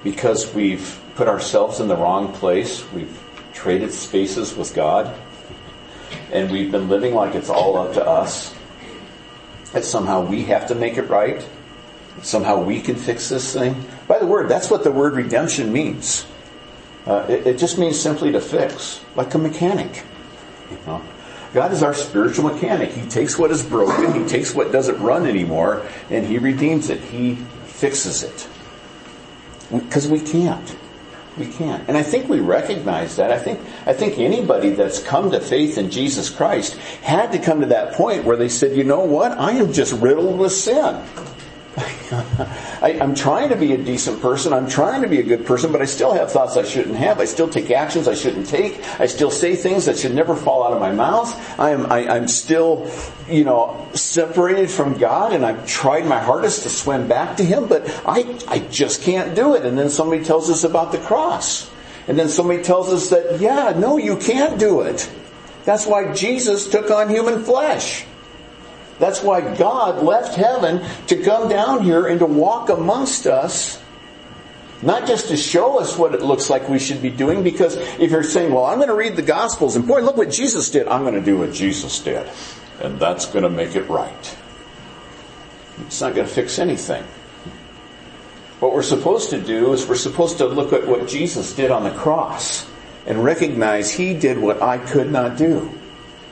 because 0.02 0.52
we've 0.52 1.00
put 1.14 1.26
ourselves 1.26 1.80
in 1.80 1.88
the 1.88 1.96
wrong 1.96 2.30
place. 2.34 2.84
We've 2.92 3.18
traded 3.54 3.92
spaces 3.92 4.54
with 4.54 4.74
God. 4.74 5.10
And 6.32 6.52
we've 6.52 6.70
been 6.70 6.90
living 6.90 7.14
like 7.14 7.34
it's 7.34 7.48
all 7.48 7.78
up 7.78 7.94
to 7.94 8.06
us. 8.06 8.54
That 9.72 9.86
somehow 9.86 10.26
we 10.26 10.44
have 10.44 10.66
to 10.68 10.74
make 10.74 10.98
it 10.98 11.08
right. 11.08 11.42
Somehow 12.22 12.62
we 12.62 12.80
can 12.80 12.96
fix 12.96 13.28
this 13.28 13.52
thing. 13.52 13.84
By 14.06 14.18
the 14.18 14.26
word, 14.26 14.48
that's 14.48 14.70
what 14.70 14.84
the 14.84 14.90
word 14.90 15.14
redemption 15.14 15.72
means. 15.72 16.26
Uh, 17.06 17.26
it, 17.28 17.46
it, 17.46 17.58
just 17.58 17.78
means 17.78 18.00
simply 18.00 18.32
to 18.32 18.40
fix, 18.40 19.04
like 19.14 19.34
a 19.34 19.38
mechanic. 19.38 20.02
You 20.70 20.78
know? 20.86 21.02
God 21.52 21.72
is 21.72 21.82
our 21.82 21.92
spiritual 21.92 22.50
mechanic. 22.52 22.90
He 22.90 23.06
takes 23.08 23.38
what 23.38 23.50
is 23.50 23.62
broken, 23.62 24.14
He 24.14 24.26
takes 24.26 24.54
what 24.54 24.72
doesn't 24.72 25.00
run 25.00 25.26
anymore, 25.26 25.86
and 26.08 26.26
He 26.26 26.38
redeems 26.38 26.88
it. 26.88 27.00
He 27.00 27.36
fixes 27.66 28.22
it. 28.22 28.48
Because 29.70 30.08
we 30.08 30.20
can't. 30.20 30.76
We 31.36 31.46
can't. 31.46 31.86
And 31.88 31.96
I 31.96 32.02
think 32.02 32.28
we 32.28 32.40
recognize 32.40 33.16
that. 33.16 33.32
I 33.32 33.38
think, 33.38 33.60
I 33.86 33.92
think 33.92 34.18
anybody 34.18 34.70
that's 34.70 35.02
come 35.02 35.30
to 35.32 35.40
faith 35.40 35.78
in 35.78 35.90
Jesus 35.90 36.30
Christ 36.30 36.76
had 37.02 37.32
to 37.32 37.38
come 37.38 37.60
to 37.60 37.66
that 37.66 37.94
point 37.94 38.24
where 38.24 38.36
they 38.36 38.48
said, 38.48 38.76
you 38.76 38.84
know 38.84 39.00
what? 39.00 39.32
I 39.32 39.52
am 39.52 39.72
just 39.72 39.92
riddled 39.94 40.38
with 40.38 40.52
sin. 40.52 41.02
I, 42.82 42.98
am 43.00 43.14
trying 43.14 43.48
to 43.48 43.56
be 43.56 43.72
a 43.72 43.78
decent 43.78 44.22
person. 44.22 44.52
I'm 44.52 44.68
trying 44.68 45.02
to 45.02 45.08
be 45.08 45.18
a 45.18 45.22
good 45.22 45.44
person, 45.44 45.72
but 45.72 45.82
I 45.82 45.86
still 45.86 46.12
have 46.14 46.30
thoughts 46.30 46.56
I 46.56 46.62
shouldn't 46.62 46.94
have. 46.96 47.18
I 47.18 47.24
still 47.24 47.48
take 47.48 47.70
actions 47.70 48.06
I 48.06 48.14
shouldn't 48.14 48.46
take. 48.46 48.78
I 49.00 49.06
still 49.06 49.30
say 49.30 49.56
things 49.56 49.86
that 49.86 49.98
should 49.98 50.14
never 50.14 50.36
fall 50.36 50.64
out 50.64 50.72
of 50.72 50.80
my 50.80 50.92
mouth. 50.92 51.58
I 51.58 51.70
am, 51.70 51.90
I, 51.90 52.08
I'm 52.08 52.28
still, 52.28 52.90
you 53.28 53.44
know, 53.44 53.88
separated 53.94 54.70
from 54.70 54.98
God 54.98 55.32
and 55.32 55.44
I've 55.44 55.66
tried 55.66 56.06
my 56.06 56.20
hardest 56.20 56.62
to 56.62 56.68
swim 56.68 57.08
back 57.08 57.38
to 57.38 57.44
Him, 57.44 57.66
but 57.66 57.88
I, 58.06 58.38
I 58.46 58.60
just 58.60 59.02
can't 59.02 59.34
do 59.34 59.54
it. 59.54 59.64
And 59.64 59.76
then 59.76 59.90
somebody 59.90 60.22
tells 60.22 60.50
us 60.50 60.62
about 60.62 60.92
the 60.92 60.98
cross. 60.98 61.70
And 62.06 62.18
then 62.18 62.28
somebody 62.28 62.62
tells 62.62 62.92
us 62.92 63.10
that, 63.10 63.40
yeah, 63.40 63.72
no, 63.76 63.96
you 63.96 64.16
can't 64.16 64.60
do 64.60 64.82
it. 64.82 65.10
That's 65.64 65.86
why 65.86 66.12
Jesus 66.12 66.68
took 66.68 66.90
on 66.90 67.08
human 67.08 67.42
flesh. 67.42 68.04
That's 68.98 69.22
why 69.22 69.56
God 69.56 70.02
left 70.02 70.34
heaven 70.34 70.84
to 71.08 71.22
come 71.22 71.48
down 71.48 71.82
here 71.82 72.06
and 72.06 72.20
to 72.20 72.26
walk 72.26 72.68
amongst 72.68 73.26
us. 73.26 73.82
Not 74.82 75.06
just 75.06 75.28
to 75.28 75.36
show 75.36 75.80
us 75.80 75.96
what 75.96 76.14
it 76.14 76.22
looks 76.22 76.50
like 76.50 76.68
we 76.68 76.78
should 76.78 77.00
be 77.00 77.10
doing, 77.10 77.42
because 77.42 77.76
if 77.76 78.10
you're 78.10 78.22
saying, 78.22 78.52
well, 78.52 78.66
I'm 78.66 78.76
going 78.76 78.88
to 78.88 78.94
read 78.94 79.16
the 79.16 79.22
Gospels, 79.22 79.76
and 79.76 79.86
boy, 79.86 80.02
look 80.02 80.16
what 80.16 80.30
Jesus 80.30 80.70
did, 80.70 80.86
I'm 80.88 81.02
going 81.02 81.14
to 81.14 81.22
do 81.22 81.38
what 81.38 81.52
Jesus 81.52 81.98
did. 82.00 82.28
And 82.82 82.98
that's 83.00 83.26
going 83.26 83.44
to 83.44 83.50
make 83.50 83.76
it 83.76 83.88
right. 83.88 84.36
It's 85.86 86.00
not 86.00 86.14
going 86.14 86.26
to 86.26 86.32
fix 86.32 86.58
anything. 86.58 87.02
What 88.60 88.72
we're 88.72 88.82
supposed 88.82 89.30
to 89.30 89.40
do 89.40 89.72
is 89.72 89.88
we're 89.88 89.94
supposed 89.96 90.38
to 90.38 90.46
look 90.46 90.72
at 90.72 90.86
what 90.86 91.08
Jesus 91.08 91.54
did 91.54 91.70
on 91.70 91.84
the 91.84 91.90
cross 91.90 92.66
and 93.06 93.24
recognize 93.24 93.90
He 93.90 94.14
did 94.14 94.38
what 94.38 94.62
I 94.62 94.78
could 94.78 95.10
not 95.10 95.36
do. 95.36 95.72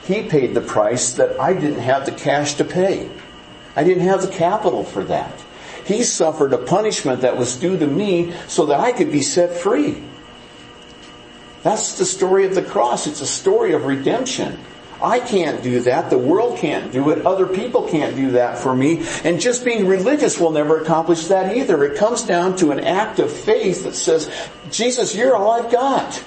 He 0.04 0.22
paid 0.28 0.54
the 0.54 0.60
price 0.60 1.12
that 1.12 1.38
I 1.38 1.54
didn't 1.54 1.80
have 1.80 2.06
the 2.06 2.12
cash 2.12 2.54
to 2.54 2.64
pay. 2.64 3.08
I 3.76 3.84
didn't 3.84 4.04
have 4.04 4.22
the 4.22 4.28
capital 4.28 4.84
for 4.84 5.04
that. 5.04 5.32
He 5.84 6.04
suffered 6.04 6.52
a 6.52 6.58
punishment 6.58 7.22
that 7.22 7.36
was 7.36 7.56
due 7.56 7.78
to 7.78 7.86
me 7.86 8.34
so 8.48 8.66
that 8.66 8.80
I 8.80 8.92
could 8.92 9.10
be 9.10 9.22
set 9.22 9.52
free. 9.52 10.02
That's 11.62 11.98
the 11.98 12.04
story 12.04 12.44
of 12.44 12.54
the 12.54 12.62
cross. 12.62 13.06
It's 13.06 13.20
a 13.20 13.26
story 13.26 13.72
of 13.72 13.84
redemption. 13.84 14.58
I 15.00 15.18
can't 15.18 15.62
do 15.62 15.80
that. 15.80 16.10
The 16.10 16.18
world 16.18 16.58
can't 16.58 16.92
do 16.92 17.10
it. 17.10 17.26
Other 17.26 17.46
people 17.46 17.88
can't 17.88 18.14
do 18.14 18.32
that 18.32 18.58
for 18.58 18.74
me. 18.74 19.04
And 19.24 19.40
just 19.40 19.64
being 19.64 19.86
religious 19.86 20.38
will 20.38 20.52
never 20.52 20.80
accomplish 20.80 21.26
that 21.26 21.56
either. 21.56 21.82
It 21.84 21.96
comes 21.96 22.22
down 22.22 22.56
to 22.56 22.70
an 22.70 22.80
act 22.80 23.18
of 23.18 23.32
faith 23.32 23.82
that 23.84 23.94
says, 23.94 24.30
Jesus, 24.70 25.14
you're 25.14 25.34
all 25.34 25.50
I've 25.50 25.72
got. 25.72 26.22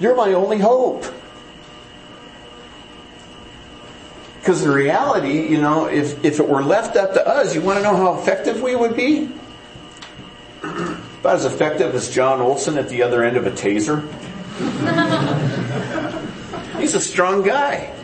You're 0.00 0.16
my 0.16 0.34
only 0.34 0.58
hope. 0.58 1.06
Because 4.42 4.64
the 4.64 4.72
reality, 4.72 5.46
you 5.46 5.60
know, 5.60 5.86
if, 5.86 6.24
if 6.24 6.40
it 6.40 6.48
were 6.48 6.64
left 6.64 6.96
up 6.96 7.12
to 7.12 7.24
us, 7.24 7.54
you 7.54 7.62
want 7.62 7.78
to 7.78 7.82
know 7.84 7.94
how 7.94 8.18
effective 8.18 8.60
we 8.60 8.74
would 8.74 8.96
be? 8.96 9.30
About 10.64 11.36
as 11.36 11.44
effective 11.44 11.94
as 11.94 12.10
John 12.10 12.40
Olson 12.40 12.76
at 12.76 12.88
the 12.88 13.04
other 13.04 13.22
end 13.22 13.36
of 13.36 13.46
a 13.46 13.52
taser. 13.52 14.02
He's 16.80 16.96
a 16.96 17.00
strong 17.00 17.44
guy. 17.44 17.94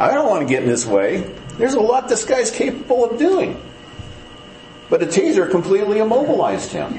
I 0.00 0.10
don't 0.10 0.28
want 0.28 0.42
to 0.42 0.52
get 0.52 0.64
in 0.64 0.68
his 0.68 0.84
way. 0.84 1.32
There's 1.58 1.74
a 1.74 1.80
lot 1.80 2.08
this 2.08 2.24
guy's 2.24 2.50
capable 2.50 3.08
of 3.08 3.16
doing. 3.16 3.62
But 4.90 5.04
a 5.04 5.06
taser 5.06 5.48
completely 5.48 6.00
immobilized 6.00 6.72
him. 6.72 6.98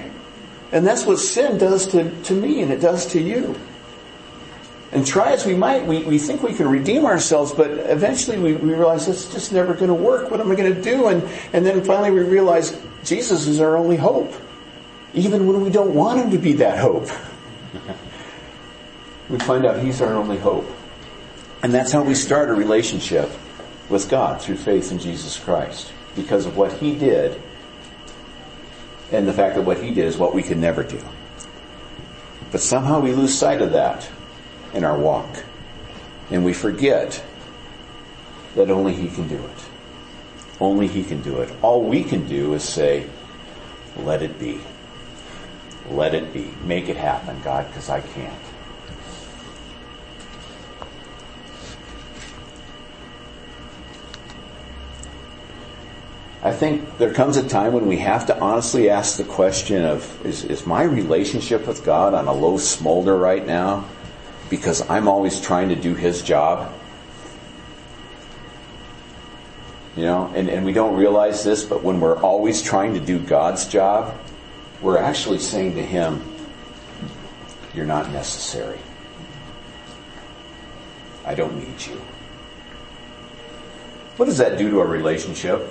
And 0.72 0.88
that's 0.88 1.06
what 1.06 1.20
sin 1.20 1.58
does 1.58 1.88
to, 1.88 2.10
to 2.24 2.34
me 2.34 2.62
and 2.62 2.72
it 2.72 2.80
does 2.80 3.08
to 3.08 3.22
you. 3.22 3.60
And 4.92 5.06
try 5.06 5.34
as 5.34 5.46
we 5.46 5.54
might, 5.54 5.86
we, 5.86 6.04
we 6.04 6.18
think 6.18 6.42
we 6.42 6.54
can 6.54 6.70
redeem 6.70 7.06
ourselves, 7.06 7.52
but 7.52 7.70
eventually 7.72 8.38
we, 8.38 8.54
we 8.54 8.74
realize 8.74 9.08
it's 9.08 9.32
just 9.32 9.52
never 9.52 9.74
going 9.74 9.90
to 9.90 9.94
work. 9.94 10.32
What 10.32 10.40
am 10.40 10.50
I 10.50 10.56
going 10.56 10.74
to 10.74 10.82
do? 10.82 11.08
And, 11.08 11.24
and 11.52 11.66
then 11.66 11.84
finally 11.84 12.12
we 12.12 12.22
realize 12.22 12.82
Jesus 13.04 13.48
is 13.48 13.60
our 13.60 13.76
only 13.76 13.98
hope. 13.98 14.34
Even 15.14 15.46
when 15.46 15.62
we 15.62 15.70
don't 15.70 15.94
want 15.94 16.22
him 16.22 16.32
to 16.32 16.38
be 16.38 16.54
that 16.54 16.78
hope. 16.78 17.10
we 19.30 19.40
find 19.40 19.66
out 19.66 19.84
he's 19.84 20.02
our 20.02 20.14
only 20.14 20.38
hope. 20.38 20.70
And 21.64 21.74
that's 21.74 21.92
how 21.92 22.04
we 22.04 22.16
start 22.16 22.50
a 22.50 22.54
relationship 22.54 23.30
with 23.90 24.08
God 24.10 24.42
through 24.42 24.58
faith 24.58 24.92
in 24.92 25.00
Jesus 25.00 25.38
Christ. 25.38 25.92
Because 26.16 26.46
of 26.46 26.56
what 26.56 26.72
he 26.74 26.96
did 26.96 27.42
and 29.12 29.28
the 29.28 29.34
fact 29.34 29.56
that 29.56 29.64
what 29.64 29.82
he 29.82 29.90
did 29.90 30.06
is 30.06 30.18
what 30.18 30.34
we 30.34 30.44
could 30.44 30.58
never 30.58 30.84
do. 30.84 31.02
But 32.52 32.62
somehow 32.62 33.02
we 33.02 33.12
lose 33.12 33.38
sight 33.38 33.62
of 33.62 33.74
that 33.74 34.10
in 34.74 34.84
our 34.84 34.98
walk. 34.98 35.44
And 36.30 36.44
we 36.44 36.54
forget 36.54 37.24
that 38.56 38.70
only 38.70 38.94
He 38.94 39.10
can 39.10 39.28
do 39.28 39.38
it. 39.38 39.66
Only 40.60 40.88
He 40.88 41.04
can 41.04 41.22
do 41.22 41.42
it. 41.42 41.52
All 41.62 41.84
we 41.84 42.04
can 42.04 42.28
do 42.28 42.54
is 42.54 42.64
say, 42.64 43.08
let 43.98 44.22
it 44.22 44.40
be. 44.40 44.60
Let 45.90 46.14
it 46.14 46.34
be. 46.34 46.52
Make 46.64 46.90
it 46.90 46.98
happen, 46.98 47.40
God, 47.44 47.68
because 47.68 47.90
I 47.90 48.02
can't. 48.02 48.34
I 56.44 56.54
think 56.54 56.98
there 56.98 57.14
comes 57.14 57.36
a 57.36 57.48
time 57.48 57.74
when 57.74 57.88
we 57.88 57.98
have 57.98 58.28
to 58.28 58.40
honestly 58.40 58.90
ask 58.90 59.18
the 59.18 59.26
question 59.26 59.84
of, 59.84 60.26
is, 60.26 60.46
is 60.46 60.66
my 60.66 60.84
relationship 60.84 61.68
with 61.68 61.84
God 61.84 62.14
on 62.14 62.28
a 62.28 62.34
low 62.34 62.58
smolder 62.58 63.18
right 63.18 63.46
now? 63.46 63.86
Because 64.50 64.88
I'm 64.90 65.08
always 65.08 65.42
trying 65.42 65.70
to 65.70 65.76
do 65.76 65.96
his 65.96 66.22
job. 66.22 66.74
You 69.96 70.04
know, 70.04 70.32
and, 70.36 70.48
and 70.48 70.64
we 70.64 70.74
don't 70.74 70.96
realize 70.96 71.44
this, 71.44 71.66
but 71.66 71.84
when 71.84 72.00
we're 72.00 72.20
always 72.20 72.62
trying 72.62 72.94
to 72.94 73.00
do 73.00 73.18
God's 73.18 73.68
job, 73.68 74.16
we're 74.82 75.00
actually 75.00 75.40
saying 75.40 75.76
to 75.76 75.82
him, 75.84 76.24
You're 77.74 77.86
not 77.86 78.12
necessary. 78.12 78.78
I 81.26 81.34
don't 81.34 81.56
need 81.58 81.86
you. 81.86 82.00
What 84.18 84.26
does 84.28 84.38
that 84.38 84.58
do 84.58 84.70
to 84.70 84.82
a 84.82 84.86
relationship? 84.86 85.68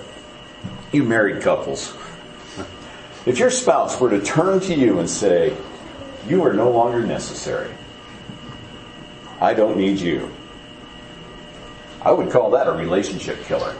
You 0.92 1.04
married 1.04 1.42
couples. 1.42 1.94
If 3.26 3.40
your 3.40 3.50
spouse 3.50 4.00
were 4.00 4.10
to 4.10 4.20
turn 4.20 4.60
to 4.60 4.74
you 4.74 5.00
and 5.00 5.10
say, 5.10 5.56
You 6.28 6.44
are 6.44 6.52
no 6.52 6.70
longer 6.70 7.04
necessary, 7.04 7.72
I 9.40 9.54
don't 9.54 9.76
need 9.76 9.98
you. 9.98 10.30
I 12.02 12.12
would 12.12 12.30
call 12.30 12.50
that 12.52 12.68
a 12.68 12.72
relationship 12.72 13.42
killer. 13.44 13.76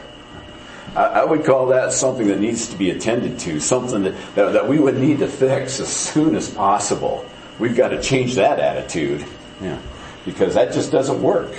I, 0.95 1.23
would 1.23 1.45
call 1.45 1.67
that 1.67 1.93
something 1.93 2.27
that 2.27 2.39
needs 2.39 2.69
to 2.69 2.77
be 2.77 2.89
attended 2.89 3.37
to, 3.39 3.59
something 3.59 4.03
that, 4.03 4.35
that, 4.35 4.53
that, 4.53 4.67
we 4.67 4.79
would 4.79 4.97
need 4.97 5.19
to 5.19 5.27
fix 5.27 5.79
as 5.79 5.89
soon 5.89 6.35
as 6.35 6.49
possible. 6.49 7.25
We've 7.59 7.75
got 7.75 7.89
to 7.89 8.01
change 8.01 8.35
that 8.35 8.59
attitude. 8.59 9.23
Yeah. 9.61 9.79
Because 10.25 10.55
that 10.55 10.73
just 10.73 10.91
doesn't 10.91 11.21
work. 11.21 11.53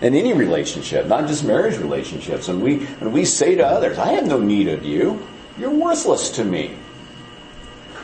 In 0.00 0.14
any 0.14 0.32
relationship, 0.32 1.06
not 1.06 1.26
just 1.26 1.44
marriage 1.44 1.76
relationships. 1.76 2.48
And 2.48 2.62
we, 2.62 2.78
when 2.78 3.12
we 3.12 3.24
say 3.24 3.56
to 3.56 3.66
others, 3.66 3.98
I 3.98 4.12
have 4.12 4.26
no 4.26 4.38
need 4.38 4.68
of 4.68 4.84
you. 4.84 5.26
You're 5.58 5.70
worthless 5.70 6.30
to 6.30 6.44
me. 6.44 6.76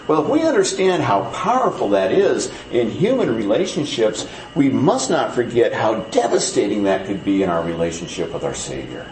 Well, 0.06 0.22
if 0.22 0.28
we 0.28 0.42
understand 0.42 1.02
how 1.02 1.30
powerful 1.30 1.90
that 1.90 2.12
is 2.12 2.52
in 2.70 2.90
human 2.90 3.34
relationships, 3.34 4.26
we 4.54 4.68
must 4.68 5.08
not 5.08 5.34
forget 5.34 5.72
how 5.72 6.00
devastating 6.10 6.82
that 6.84 7.06
could 7.06 7.24
be 7.24 7.42
in 7.42 7.48
our 7.48 7.62
relationship 7.62 8.32
with 8.32 8.44
our 8.44 8.54
Savior. 8.54 9.10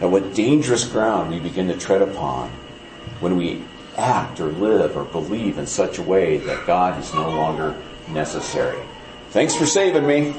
And 0.00 0.10
what 0.10 0.34
dangerous 0.34 0.86
ground 0.86 1.30
we 1.30 1.38
begin 1.38 1.68
to 1.68 1.76
tread 1.76 2.00
upon 2.00 2.48
when 3.20 3.36
we 3.36 3.62
act 3.98 4.40
or 4.40 4.50
live 4.52 4.96
or 4.96 5.04
believe 5.04 5.58
in 5.58 5.66
such 5.66 5.98
a 5.98 6.02
way 6.02 6.38
that 6.38 6.66
God 6.66 6.98
is 6.98 7.12
no 7.12 7.28
longer 7.28 7.76
necessary. 8.08 8.80
Thanks 9.30 9.54
for 9.54 9.66
saving 9.66 10.06
me. 10.06 10.34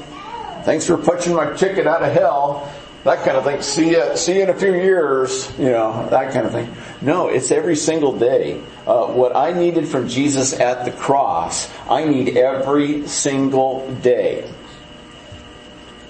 Thanks 0.64 0.86
for 0.86 0.96
punching 0.96 1.34
my 1.34 1.52
ticket 1.52 1.86
out 1.86 2.02
of 2.02 2.12
hell. 2.12 2.72
That 3.04 3.24
kind 3.24 3.36
of 3.36 3.44
thing. 3.44 3.62
See 3.62 3.90
you, 3.90 4.16
see 4.16 4.36
you 4.36 4.42
in 4.42 4.50
a 4.50 4.54
few 4.54 4.74
years, 4.74 5.52
you 5.58 5.70
know, 5.70 6.08
that 6.10 6.32
kind 6.32 6.46
of 6.46 6.52
thing. 6.52 6.72
No, 7.00 7.28
it's 7.28 7.50
every 7.50 7.76
single 7.76 8.16
day. 8.16 8.60
Uh, 8.86 9.06
what 9.06 9.34
I 9.34 9.52
needed 9.52 9.88
from 9.88 10.08
Jesus 10.08 10.58
at 10.58 10.84
the 10.84 10.92
cross, 10.92 11.70
I 11.88 12.04
need 12.04 12.36
every 12.36 13.06
single 13.08 13.92
day. 14.02 14.48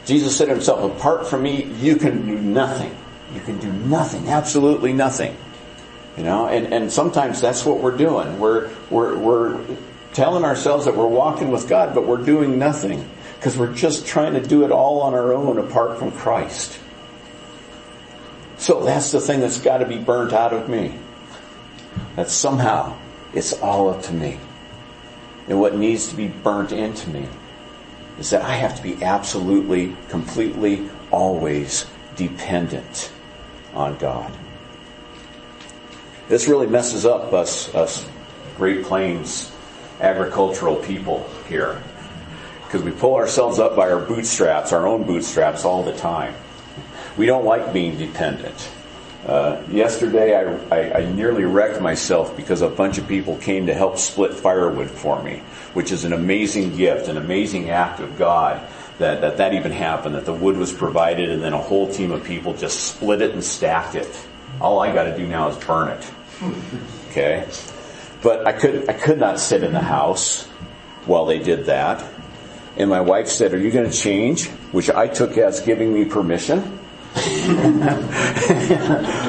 Jesus 0.05 0.37
said 0.37 0.47
to 0.47 0.53
himself, 0.53 0.99
apart 0.99 1.27
from 1.27 1.43
me, 1.43 1.65
you 1.81 1.97
can 1.97 2.27
do 2.27 2.39
nothing. 2.39 2.95
You 3.35 3.41
can 3.41 3.59
do 3.59 3.73
nothing, 3.73 4.29
absolutely 4.29 4.93
nothing. 4.93 5.37
You 6.17 6.25
know, 6.25 6.47
and, 6.47 6.75
and 6.75 6.93
sometimes 6.93 7.41
that's 7.41 7.65
what 7.65 7.79
we're 7.79 7.97
doing. 7.97 8.39
We're, 8.39 8.71
we're, 8.91 9.17
we're 9.17 9.65
telling 10.13 10.45
ourselves 10.45 10.85
that 10.85 10.95
we're 10.95 11.07
walking 11.07 11.51
with 11.51 11.69
God, 11.69 11.95
but 11.95 12.07
we're 12.07 12.23
doing 12.23 12.59
nothing 12.59 13.09
because 13.43 13.59
we're 13.59 13.75
just 13.75 14.07
trying 14.07 14.35
to 14.35 14.41
do 14.41 14.65
it 14.65 14.71
all 14.71 15.01
on 15.01 15.15
our 15.15 15.33
own 15.33 15.59
apart 15.59 15.99
from 15.99 16.13
Christ. 16.13 16.79
So 18.57 18.85
that's 18.85 19.11
the 19.11 19.21
thing 19.21 19.41
that's 19.41 19.61
got 19.61 19.79
to 19.79 19.85
be 19.85 19.99
burnt 19.99 20.33
out 20.33 20.53
of 20.53 20.69
me. 20.69 20.95
That 22.15 22.31
somehow 22.31 22.97
it's 23.35 23.53
all 23.61 23.91
up 23.91 24.03
to 24.05 24.13
me. 24.13 24.39
And 25.49 25.61
what 25.61 25.75
needs 25.75 26.07
to 26.07 26.15
be 26.15 26.29
burnt 26.29 26.71
into 26.71 27.11
me 27.11 27.27
is 28.21 28.31
that 28.31 28.43
I 28.43 28.55
have 28.55 28.77
to 28.77 28.83
be 28.83 29.03
absolutely, 29.03 29.97
completely, 30.09 30.89
always 31.11 31.85
dependent 32.15 33.11
on 33.75 33.99
God. 33.99 34.33
This 36.29 36.47
really 36.47 36.69
messes 36.69 37.05
up 37.05 37.33
us, 37.33 37.75
us 37.75 38.09
Great 38.57 38.85
Plains 38.85 39.51
agricultural 40.01 40.77
people 40.77 41.29
here. 41.49 41.83
Because 42.73 42.87
we 42.87 42.91
pull 42.91 43.17
ourselves 43.17 43.59
up 43.59 43.77
by 43.77 43.91
our 43.91 44.01
bootstraps, 44.01 44.73
our 44.73 44.87
own 44.87 45.03
bootstraps 45.03 45.67
all 45.67 45.83
the 45.83 45.93
time. 45.93 46.35
We 47.19 47.27
don't 47.27 47.45
like 47.45 47.71
being 47.71 47.99
dependent. 47.99 48.71
Uh, 49.27 49.61
yesterday, 49.71 50.35
I, 50.35 50.75
I, 50.75 50.99
I, 51.01 51.13
nearly 51.13 51.45
wrecked 51.45 51.83
myself 51.83 52.35
because 52.35 52.63
a 52.63 52.71
bunch 52.71 52.97
of 52.97 53.07
people 53.07 53.37
came 53.37 53.67
to 53.67 53.75
help 53.75 53.99
split 53.99 54.33
firewood 54.33 54.91
for 54.91 55.23
me, 55.23 55.43
which 55.75 55.93
is 55.93 56.05
an 56.05 56.15
amazing 56.15 56.75
gift, 56.75 57.09
an 57.09 57.19
amazing 57.19 57.69
act 57.69 58.01
of 58.01 58.17
God 58.17 58.67
that, 58.97 59.21
that 59.21 59.37
that 59.37 59.53
even 59.53 59.71
happened, 59.71 60.15
that 60.15 60.25
the 60.25 60.33
wood 60.33 60.57
was 60.57 60.73
provided 60.73 61.29
and 61.29 61.43
then 61.43 61.53
a 61.53 61.61
whole 61.61 61.93
team 61.93 62.11
of 62.11 62.25
people 62.25 62.55
just 62.55 62.95
split 62.95 63.21
it 63.21 63.33
and 63.33 63.45
stacked 63.45 63.97
it. 63.97 64.27
All 64.63 64.81
I 64.81 64.95
gotta 64.95 65.15
do 65.15 65.27
now 65.27 65.49
is 65.49 65.63
burn 65.63 65.89
it. 65.89 66.11
Okay? 67.11 67.47
But 68.23 68.47
I 68.47 68.53
could, 68.53 68.89
I 68.89 68.95
could 68.95 69.19
not 69.19 69.39
sit 69.39 69.63
in 69.63 69.75
the 69.75 69.81
house 69.81 70.47
while 71.05 71.27
they 71.27 71.39
did 71.39 71.67
that. 71.67 72.03
And 72.77 72.89
my 72.89 73.01
wife 73.01 73.29
said, 73.29 73.53
are 73.53 73.59
you 73.59 73.71
gonna 73.71 73.91
change? 73.91 74.49
Which 74.73 74.91
I 74.91 75.07
took 75.07 75.37
as 75.39 75.61
giving 75.61 75.93
me 75.93 76.05
permission. 76.05 76.79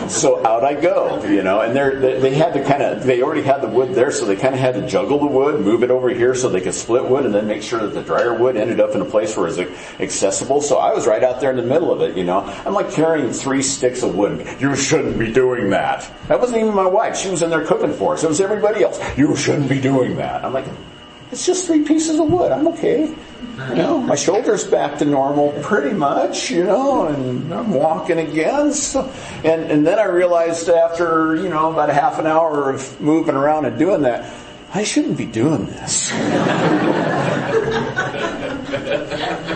so 0.07 0.45
out 0.45 0.63
I 0.63 0.73
go, 0.79 1.21
you 1.25 1.43
know, 1.43 1.59
and 1.59 1.75
they 1.75 2.17
they 2.17 2.33
had 2.33 2.53
to 2.53 2.63
kind 2.63 2.81
of, 2.81 3.03
they 3.03 3.21
already 3.21 3.41
had 3.41 3.61
the 3.61 3.67
wood 3.67 3.93
there, 3.93 4.09
so 4.09 4.25
they 4.25 4.37
kind 4.37 4.55
of 4.55 4.61
had 4.61 4.75
to 4.75 4.87
juggle 4.87 5.19
the 5.19 5.25
wood, 5.25 5.59
move 5.59 5.83
it 5.83 5.91
over 5.91 6.07
here 6.09 6.33
so 6.33 6.47
they 6.47 6.61
could 6.61 6.73
split 6.73 7.03
wood 7.03 7.25
and 7.25 7.35
then 7.35 7.45
make 7.45 7.61
sure 7.61 7.81
that 7.81 7.93
the 7.93 8.01
drier 8.01 8.33
wood 8.33 8.55
ended 8.55 8.79
up 8.79 8.95
in 8.95 9.01
a 9.01 9.05
place 9.05 9.35
where 9.35 9.47
it 9.47 9.57
was 9.57 9.59
accessible. 9.99 10.61
So 10.61 10.77
I 10.77 10.93
was 10.93 11.05
right 11.05 11.23
out 11.25 11.41
there 11.41 11.49
in 11.51 11.57
the 11.57 11.63
middle 11.63 11.91
of 11.91 11.99
it, 12.01 12.15
you 12.15 12.23
know. 12.23 12.39
I'm 12.65 12.73
like 12.73 12.89
carrying 12.89 13.33
three 13.33 13.61
sticks 13.61 14.01
of 14.01 14.15
wood. 14.15 14.47
You 14.61 14.77
shouldn't 14.77 15.19
be 15.19 15.33
doing 15.33 15.69
that. 15.71 16.09
That 16.29 16.39
wasn't 16.39 16.59
even 16.59 16.73
my 16.73 16.87
wife. 16.87 17.17
She 17.17 17.29
was 17.29 17.41
in 17.41 17.49
there 17.49 17.65
cooking 17.65 17.91
for 17.91 18.13
us. 18.13 18.23
It 18.23 18.29
was 18.29 18.39
everybody 18.39 18.83
else. 18.83 18.97
You 19.17 19.35
shouldn't 19.35 19.67
be 19.67 19.81
doing 19.81 20.15
that. 20.15 20.45
I'm 20.45 20.53
like, 20.53 20.65
it's 21.31 21.45
just 21.45 21.67
three 21.67 21.83
pieces 21.83 22.17
of 22.17 22.31
wood. 22.31 22.53
I'm 22.53 22.67
okay. 22.69 23.13
You 23.53 23.75
know, 23.75 23.99
my 23.99 24.15
shoulder's 24.15 24.63
back 24.63 24.97
to 24.97 25.05
normal 25.05 25.51
pretty 25.61 25.95
much, 25.95 26.49
you 26.49 26.63
know, 26.63 27.05
and 27.05 27.53
I'm 27.53 27.71
walking 27.71 28.17
again. 28.17 28.73
So, 28.73 29.11
and, 29.43 29.63
and 29.71 29.85
then 29.85 29.99
I 29.99 30.05
realized 30.05 30.69
after, 30.69 31.35
you 31.35 31.49
know, 31.49 31.71
about 31.71 31.91
a 31.91 31.93
half 31.93 32.17
an 32.17 32.25
hour 32.25 32.71
of 32.71 32.99
moving 32.99 33.35
around 33.35 33.65
and 33.65 33.77
doing 33.77 34.01
that, 34.03 34.33
I 34.73 34.83
shouldn't 34.83 35.19
be 35.19 35.27
doing 35.27 35.67
this. 35.67 36.11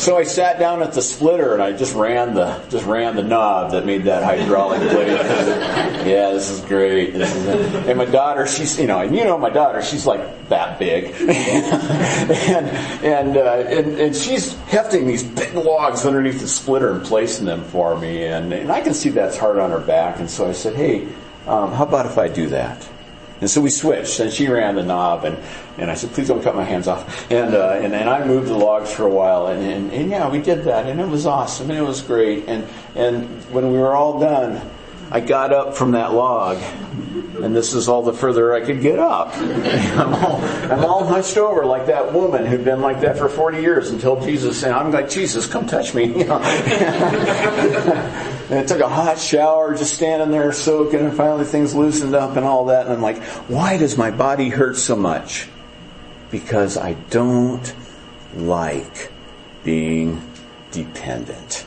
so 0.00 0.16
I 0.16 0.22
sat 0.22 0.58
down 0.58 0.82
at 0.82 0.94
the 0.94 1.02
splitter 1.02 1.52
and 1.52 1.62
I 1.62 1.72
just 1.72 1.94
ran 1.94 2.32
the 2.32 2.58
just 2.70 2.86
ran 2.86 3.16
the 3.16 3.22
knob 3.22 3.72
that 3.72 3.84
made 3.84 4.04
that 4.04 4.22
hydraulic 4.22 4.80
blade. 4.80 5.08
yeah, 5.08 6.30
this 6.32 6.48
is 6.48 6.60
great. 6.62 7.12
This 7.12 7.34
is 7.34 7.46
and 7.86 7.98
my 7.98 8.06
daughter, 8.06 8.46
she's 8.46 8.80
you 8.80 8.86
know, 8.86 9.00
and 9.00 9.14
you 9.14 9.24
know 9.24 9.36
my 9.36 9.50
daughter, 9.50 9.82
she's 9.82 10.06
like 10.06 10.48
that 10.48 10.78
big, 10.78 11.04
and 11.20 12.66
and, 13.04 13.36
uh, 13.36 13.64
and 13.68 13.98
and 13.98 14.16
she's 14.16 14.54
hefting 14.68 15.06
these 15.06 15.22
big 15.22 15.54
logs 15.54 16.06
underneath 16.06 16.40
the 16.40 16.48
splitter 16.48 16.92
and 16.92 17.04
placing 17.04 17.44
them 17.44 17.62
for 17.64 17.98
me, 17.98 18.24
and 18.24 18.54
and 18.54 18.72
I 18.72 18.80
can 18.80 18.94
see 18.94 19.10
that's 19.10 19.36
hard 19.36 19.58
on 19.58 19.70
her 19.70 19.80
back, 19.80 20.18
and 20.18 20.30
so 20.30 20.48
I 20.48 20.52
said, 20.52 20.76
hey, 20.76 21.08
um, 21.46 21.72
how 21.72 21.84
about 21.84 22.06
if 22.06 22.16
I 22.16 22.28
do 22.28 22.46
that? 22.48 22.88
And 23.40 23.48
so 23.48 23.60
we 23.60 23.70
switched, 23.70 24.20
and 24.20 24.30
she 24.30 24.48
ran 24.48 24.76
the 24.76 24.82
knob, 24.82 25.24
and, 25.24 25.38
and 25.78 25.90
I 25.90 25.94
said, 25.94 26.12
please 26.12 26.28
don't 26.28 26.42
cut 26.42 26.54
my 26.54 26.64
hands 26.64 26.88
off. 26.88 27.30
And, 27.30 27.54
uh, 27.54 27.80
and, 27.80 27.94
and 27.94 28.08
I 28.08 28.26
moved 28.26 28.48
the 28.48 28.56
logs 28.56 28.92
for 28.92 29.04
a 29.04 29.10
while, 29.10 29.46
and, 29.46 29.62
and, 29.62 29.92
and 29.92 30.10
yeah, 30.10 30.28
we 30.28 30.40
did 30.40 30.64
that, 30.64 30.86
and 30.86 31.00
it 31.00 31.08
was 31.08 31.24
awesome, 31.24 31.70
and 31.70 31.78
it 31.78 31.82
was 31.82 32.02
great. 32.02 32.48
And, 32.48 32.66
and 32.94 33.26
when 33.50 33.72
we 33.72 33.78
were 33.78 33.94
all 33.94 34.20
done, 34.20 34.60
I 35.10 35.20
got 35.20 35.52
up 35.52 35.74
from 35.74 35.92
that 35.92 36.12
log, 36.12 36.58
and 37.42 37.56
this 37.56 37.72
is 37.72 37.88
all 37.88 38.02
the 38.02 38.12
further 38.12 38.54
I 38.54 38.60
could 38.60 38.82
get 38.82 38.98
up. 38.98 39.34
I'm 39.36 40.14
all, 40.14 40.36
I'm 40.42 40.84
all 40.84 41.04
hunched 41.06 41.38
over 41.38 41.64
like 41.64 41.86
that 41.86 42.12
woman 42.12 42.44
who'd 42.44 42.64
been 42.64 42.80
like 42.82 43.00
that 43.00 43.16
for 43.16 43.28
40 43.28 43.60
years 43.60 43.90
until 43.90 44.20
Jesus 44.20 44.60
said, 44.60 44.72
I'm 44.72 44.92
like, 44.92 45.08
Jesus, 45.08 45.46
come 45.46 45.66
touch 45.66 45.94
me. 45.94 46.14
You 46.20 46.26
know? 46.26 46.40
and 48.50 48.58
I 48.58 48.64
took 48.64 48.80
a 48.80 48.88
hot 48.88 49.18
shower, 49.18 49.76
just 49.76 49.94
standing 49.94 50.30
there 50.30 50.52
soaking, 50.52 51.00
and 51.00 51.16
finally 51.16 51.44
things 51.44 51.74
loosened 51.74 52.14
up 52.14 52.36
and 52.36 52.44
all 52.44 52.66
that. 52.66 52.86
And 52.86 52.94
I'm 52.94 53.02
like, 53.02 53.22
why 53.48 53.78
does 53.78 53.96
my 53.96 54.10
body 54.10 54.48
hurt 54.48 54.76
so 54.76 54.96
much? 54.96 55.48
Because 56.30 56.76
I 56.76 56.94
don't 57.10 57.74
like 58.34 59.10
being 59.64 60.20
dependent 60.70 61.64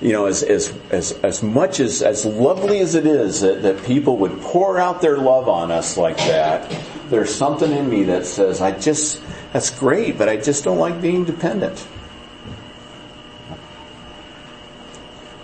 you 0.00 0.12
know, 0.12 0.26
as, 0.26 0.42
as, 0.42 0.74
as, 0.90 1.12
as 1.22 1.42
much 1.42 1.80
as, 1.80 2.02
as 2.02 2.24
lovely 2.24 2.80
as 2.80 2.94
it 2.94 3.06
is 3.06 3.40
that, 3.40 3.62
that 3.62 3.82
people 3.84 4.18
would 4.18 4.40
pour 4.40 4.78
out 4.78 5.00
their 5.00 5.16
love 5.16 5.48
on 5.48 5.70
us 5.70 5.96
like 5.96 6.18
that, 6.18 6.70
there's 7.08 7.34
something 7.34 7.72
in 7.72 7.88
me 7.88 8.04
that 8.04 8.26
says, 8.26 8.60
I 8.60 8.78
just, 8.78 9.22
that's 9.52 9.70
great, 9.70 10.18
but 10.18 10.28
I 10.28 10.36
just 10.36 10.64
don't 10.64 10.78
like 10.78 11.00
being 11.00 11.24
dependent. 11.24 11.86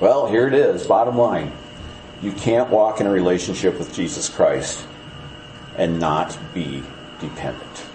Well, 0.02 0.26
here 0.26 0.48
it 0.48 0.54
is, 0.54 0.86
bottom 0.86 1.16
line. 1.16 1.52
You 2.20 2.32
can't 2.32 2.68
walk 2.70 3.00
in 3.00 3.06
a 3.06 3.10
relationship 3.10 3.78
with 3.78 3.94
Jesus 3.94 4.28
Christ 4.28 4.84
and 5.76 5.98
not 5.98 6.36
be 6.52 6.82
dependent. 7.20 7.86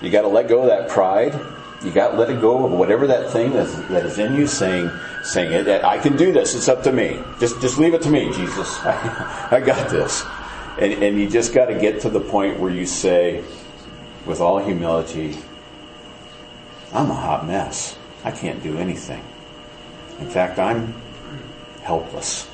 You 0.00 0.10
gotta 0.10 0.28
let 0.28 0.48
go 0.48 0.62
of 0.62 0.68
that 0.68 0.88
pride 0.88 1.38
you 1.84 1.92
got 1.92 2.10
to 2.10 2.16
let 2.16 2.28
it 2.28 2.40
go 2.40 2.64
of 2.64 2.72
whatever 2.72 3.06
that 3.06 3.30
thing 3.30 3.52
that 3.52 3.66
is, 3.66 3.88
that 3.88 4.04
is 4.04 4.18
in 4.18 4.34
you 4.34 4.48
saying, 4.48 4.90
saying 5.22 5.52
it. 5.52 5.84
I 5.84 5.98
can 5.98 6.16
do 6.16 6.32
this. 6.32 6.56
It's 6.56 6.68
up 6.68 6.82
to 6.84 6.92
me. 6.92 7.20
Just, 7.38 7.60
just 7.60 7.78
leave 7.78 7.94
it 7.94 8.02
to 8.02 8.10
me, 8.10 8.32
Jesus. 8.32 8.80
I, 8.80 9.48
I 9.52 9.60
got 9.60 9.88
this. 9.88 10.24
And, 10.80 10.92
and 11.04 11.20
you 11.20 11.28
just 11.28 11.54
got 11.54 11.66
to 11.66 11.78
get 11.78 12.00
to 12.00 12.10
the 12.10 12.20
point 12.20 12.58
where 12.58 12.72
you 12.72 12.84
say, 12.84 13.44
with 14.26 14.40
all 14.40 14.58
humility, 14.58 15.36
I'm 16.92 17.10
a 17.10 17.14
hot 17.14 17.46
mess. 17.46 17.96
I 18.24 18.32
can't 18.32 18.60
do 18.60 18.76
anything. 18.76 19.22
In 20.20 20.28
fact, 20.28 20.58
I'm 20.58 20.94
helpless. 21.82 22.50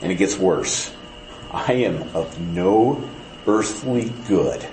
And 0.00 0.10
it 0.10 0.16
gets 0.16 0.36
worse. 0.36 0.92
I 1.50 1.72
am 1.72 2.02
of 2.14 2.40
no 2.40 3.08
earthly 3.46 4.12
good 4.26 4.66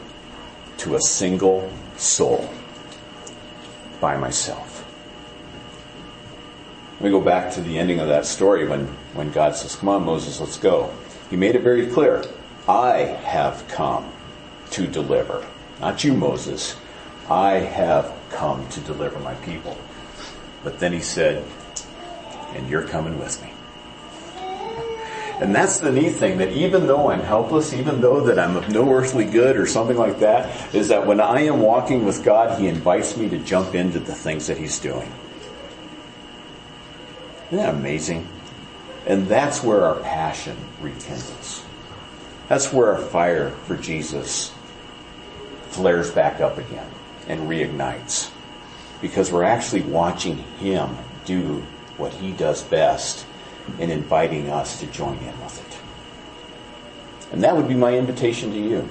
to 0.77 0.95
a 0.95 1.01
single 1.01 1.71
soul 1.97 2.49
by 3.99 4.15
myself. 4.17 4.85
Let 6.95 7.05
me 7.05 7.11
go 7.11 7.21
back 7.21 7.53
to 7.53 7.61
the 7.61 7.77
ending 7.77 7.99
of 7.99 8.07
that 8.07 8.25
story 8.25 8.67
when, 8.67 8.87
when 9.13 9.31
God 9.31 9.55
says, 9.55 9.75
Come 9.75 9.89
on, 9.89 10.05
Moses, 10.05 10.39
let's 10.39 10.57
go. 10.57 10.93
He 11.29 11.35
made 11.35 11.55
it 11.55 11.61
very 11.61 11.87
clear. 11.87 12.23
I 12.67 12.97
have 13.23 13.67
come 13.67 14.11
to 14.71 14.87
deliver. 14.87 15.45
Not 15.79 16.03
you, 16.03 16.13
Moses. 16.13 16.75
I 17.29 17.53
have 17.53 18.13
come 18.31 18.67
to 18.69 18.79
deliver 18.81 19.19
my 19.19 19.33
people. 19.35 19.77
But 20.63 20.79
then 20.79 20.93
he 20.93 21.01
said, 21.01 21.45
And 22.53 22.69
you're 22.69 22.87
coming 22.87 23.19
with 23.19 23.41
me. 23.43 23.51
And 25.39 25.55
that's 25.55 25.79
the 25.79 25.91
neat 25.91 26.15
thing 26.15 26.39
that 26.39 26.51
even 26.51 26.85
though 26.85 27.09
I'm 27.09 27.21
helpless, 27.21 27.73
even 27.73 28.01
though 28.01 28.21
that 28.25 28.37
I'm 28.37 28.57
of 28.57 28.67
no 28.69 28.91
earthly 28.91 29.23
good 29.23 29.55
or 29.55 29.65
something 29.65 29.95
like 29.95 30.19
that, 30.19 30.75
is 30.75 30.89
that 30.89 31.07
when 31.07 31.21
I 31.21 31.41
am 31.43 31.61
walking 31.61 32.03
with 32.03 32.25
God, 32.25 32.59
He 32.59 32.67
invites 32.67 33.15
me 33.15 33.29
to 33.29 33.37
jump 33.37 33.73
into 33.73 33.99
the 33.99 34.13
things 34.13 34.47
that 34.47 34.57
He's 34.57 34.79
doing. 34.79 35.09
Isn't 37.47 37.57
that 37.57 37.73
amazing? 37.73 38.27
And 39.07 39.27
that's 39.27 39.63
where 39.63 39.85
our 39.85 40.01
passion 40.01 40.57
rekindles. 40.81 41.63
That's 42.49 42.73
where 42.73 42.95
our 42.95 43.01
fire 43.01 43.51
for 43.51 43.77
Jesus 43.77 44.53
flares 45.69 46.11
back 46.11 46.41
up 46.41 46.57
again 46.57 46.89
and 47.27 47.49
reignites. 47.49 48.29
Because 49.01 49.31
we're 49.31 49.43
actually 49.43 49.81
watching 49.81 50.37
Him 50.59 50.97
do 51.25 51.63
what 51.97 52.13
He 52.13 52.31
does 52.31 52.61
best 52.63 53.25
and 53.79 53.91
inviting 53.91 54.49
us 54.49 54.79
to 54.79 54.87
join 54.87 55.17
in 55.17 55.39
with 55.41 55.59
it. 55.65 55.79
And 57.33 57.43
that 57.43 57.55
would 57.55 57.67
be 57.67 57.75
my 57.75 57.95
invitation 57.95 58.51
to 58.51 58.59
you. 58.59 58.89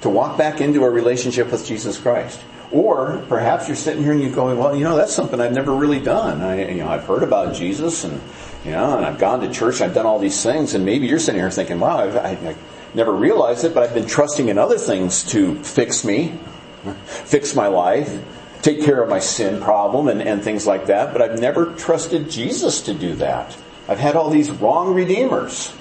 To 0.00 0.08
walk 0.08 0.38
back 0.38 0.60
into 0.60 0.84
a 0.84 0.90
relationship 0.90 1.50
with 1.50 1.66
Jesus 1.66 1.98
Christ. 1.98 2.40
Or 2.72 3.24
perhaps 3.28 3.68
you're 3.68 3.76
sitting 3.76 4.02
here 4.02 4.12
and 4.12 4.20
you're 4.20 4.34
going, 4.34 4.58
well, 4.58 4.74
you 4.74 4.84
know, 4.84 4.96
that's 4.96 5.14
something 5.14 5.40
I've 5.40 5.52
never 5.52 5.72
really 5.72 6.00
done. 6.00 6.40
I, 6.40 6.70
you 6.70 6.78
know, 6.78 6.88
I've 6.88 7.04
heard 7.04 7.22
about 7.22 7.54
Jesus 7.54 8.04
and, 8.04 8.20
you 8.64 8.72
know, 8.72 8.96
and 8.96 9.06
I've 9.06 9.18
gone 9.18 9.40
to 9.40 9.52
church, 9.52 9.80
I've 9.80 9.94
done 9.94 10.06
all 10.06 10.18
these 10.18 10.42
things, 10.42 10.74
and 10.74 10.84
maybe 10.84 11.06
you're 11.06 11.18
sitting 11.18 11.40
here 11.40 11.50
thinking, 11.50 11.78
wow, 11.78 11.98
I've, 11.98 12.16
I, 12.16 12.30
I 12.30 12.56
never 12.94 13.12
realized 13.12 13.64
it, 13.64 13.74
but 13.74 13.82
I've 13.82 13.94
been 13.94 14.06
trusting 14.06 14.48
in 14.48 14.58
other 14.58 14.78
things 14.78 15.24
to 15.30 15.62
fix 15.62 16.04
me, 16.04 16.38
fix 17.04 17.54
my 17.54 17.66
life, 17.66 18.22
take 18.62 18.82
care 18.82 19.02
of 19.02 19.08
my 19.08 19.18
sin 19.18 19.60
problem 19.60 20.08
and, 20.08 20.22
and 20.22 20.42
things 20.42 20.66
like 20.66 20.86
that, 20.86 21.12
but 21.12 21.20
I've 21.20 21.38
never 21.38 21.74
trusted 21.74 22.30
Jesus 22.30 22.82
to 22.82 22.94
do 22.94 23.14
that. 23.16 23.56
I've 23.88 23.98
had 23.98 24.16
all 24.16 24.30
these 24.30 24.50
wrong 24.50 24.94
redeemers. 24.94 25.74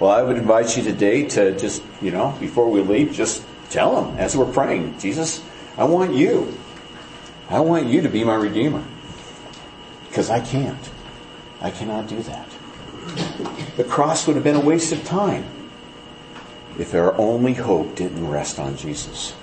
Well, 0.00 0.10
I 0.10 0.22
would 0.22 0.36
invite 0.36 0.76
you 0.76 0.82
today 0.82 1.26
to 1.28 1.56
just, 1.58 1.82
you 2.00 2.10
know, 2.10 2.36
before 2.40 2.70
we 2.70 2.80
leave, 2.80 3.12
just 3.12 3.44
tell 3.70 4.04
him 4.04 4.16
as 4.16 4.36
we're 4.36 4.50
praying, 4.50 4.98
Jesus, 4.98 5.44
I 5.76 5.84
want 5.84 6.14
you. 6.14 6.56
I 7.50 7.60
want 7.60 7.86
you 7.86 8.00
to 8.02 8.08
be 8.08 8.24
my 8.24 8.34
redeemer. 8.34 8.82
Because 10.08 10.30
I 10.30 10.40
can't. 10.40 10.90
I 11.60 11.70
cannot 11.70 12.08
do 12.08 12.22
that. 12.22 12.48
The 13.76 13.84
cross 13.84 14.26
would 14.26 14.36
have 14.36 14.44
been 14.44 14.56
a 14.56 14.60
waste 14.60 14.92
of 14.92 15.04
time 15.04 15.44
if 16.78 16.94
our 16.94 17.16
only 17.18 17.52
hope 17.52 17.96
didn't 17.96 18.26
rest 18.28 18.58
on 18.58 18.76
Jesus. 18.76 19.34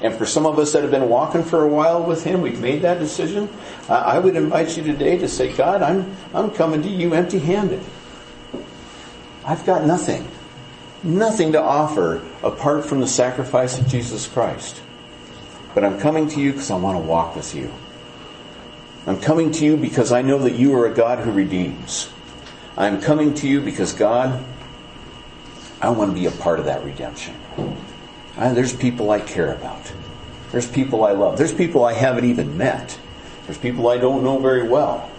And 0.00 0.14
for 0.14 0.26
some 0.26 0.46
of 0.46 0.58
us 0.58 0.72
that 0.72 0.82
have 0.82 0.92
been 0.92 1.08
walking 1.08 1.42
for 1.42 1.64
a 1.64 1.68
while 1.68 2.04
with 2.04 2.22
Him, 2.22 2.40
we've 2.40 2.60
made 2.60 2.82
that 2.82 3.00
decision. 3.00 3.48
Uh, 3.88 3.94
I 3.94 4.18
would 4.18 4.36
invite 4.36 4.76
you 4.76 4.84
today 4.84 5.18
to 5.18 5.28
say, 5.28 5.52
God, 5.52 5.82
I'm, 5.82 6.16
I'm 6.32 6.50
coming 6.52 6.82
to 6.82 6.88
you 6.88 7.14
empty 7.14 7.40
handed. 7.40 7.82
I've 9.44 9.66
got 9.66 9.84
nothing. 9.84 10.28
Nothing 11.02 11.52
to 11.52 11.62
offer 11.62 12.24
apart 12.42 12.84
from 12.84 13.00
the 13.00 13.06
sacrifice 13.06 13.78
of 13.78 13.88
Jesus 13.88 14.26
Christ. 14.28 14.80
But 15.74 15.84
I'm 15.84 15.98
coming 15.98 16.28
to 16.28 16.40
you 16.40 16.52
because 16.52 16.70
I 16.70 16.76
want 16.76 16.96
to 16.96 17.04
walk 17.04 17.34
with 17.34 17.54
you. 17.54 17.72
I'm 19.06 19.20
coming 19.20 19.50
to 19.52 19.64
you 19.64 19.76
because 19.76 20.12
I 20.12 20.22
know 20.22 20.38
that 20.40 20.54
you 20.54 20.74
are 20.76 20.86
a 20.86 20.94
God 20.94 21.20
who 21.20 21.32
redeems. 21.32 22.10
I'm 22.76 23.00
coming 23.00 23.34
to 23.34 23.48
you 23.48 23.60
because 23.60 23.92
God, 23.92 24.44
I 25.80 25.90
want 25.90 26.10
to 26.10 26.14
be 26.14 26.26
a 26.26 26.30
part 26.30 26.58
of 26.58 26.66
that 26.66 26.84
redemption. 26.84 27.34
I, 28.38 28.52
there's 28.52 28.74
people 28.74 29.10
I 29.10 29.20
care 29.20 29.52
about. 29.52 29.92
There's 30.52 30.66
people 30.66 31.04
I 31.04 31.12
love. 31.12 31.36
There's 31.36 31.52
people 31.52 31.84
I 31.84 31.92
haven't 31.92 32.24
even 32.24 32.56
met. 32.56 32.98
There's 33.46 33.58
people 33.58 33.88
I 33.88 33.98
don't 33.98 34.22
know 34.22 34.38
very 34.38 34.66
well. 34.66 35.10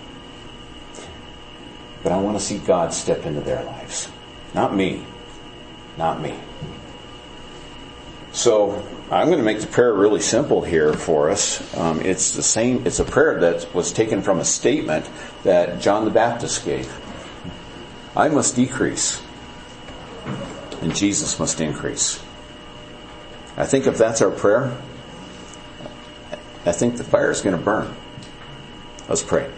But 2.02 2.14
I 2.14 2.20
want 2.20 2.40
to 2.40 2.44
see 2.44 2.58
God 2.58 2.94
step 2.94 3.26
into 3.26 3.42
their 3.42 3.64
lives. 3.64 4.10
Not 4.54 4.74
me. 4.74 5.06
Not 5.98 6.22
me. 6.22 6.40
So 8.32 8.82
I'm 9.12 9.28
going 9.28 9.40
to 9.40 9.44
make 9.44 9.60
the 9.60 9.68
prayer 9.68 9.94
really 9.94 10.22
simple 10.22 10.62
here 10.62 10.94
for 10.94 11.30
us. 11.30 11.76
Um, 11.76 12.02
it's 12.02 12.32
the 12.32 12.44
same. 12.44 12.88
It's 12.88 13.00
a 13.00 13.06
prayer 13.06 13.40
that 13.42 13.74
was 13.76 13.92
taken 13.92 14.22
from 14.22 14.40
a 14.40 14.46
statement 14.46 15.10
that 15.44 15.82
John 15.82 16.06
the 16.06 16.12
Baptist 16.12 16.64
gave. 16.64 16.90
I 18.16 18.30
must 18.30 18.56
decrease, 18.56 19.22
and 20.82 20.96
Jesus 20.96 21.38
must 21.38 21.60
increase. 21.60 22.24
I 23.60 23.66
think 23.66 23.88
if 23.88 23.98
that's 23.98 24.22
our 24.22 24.32
prayer, 24.32 24.76
I 26.66 26.72
think 26.72 26.96
the 26.96 27.04
fire 27.04 27.30
is 27.30 27.42
going 27.42 27.58
to 27.58 27.62
burn. 27.62 27.94
Let's 29.10 29.22
pray. 29.22 29.52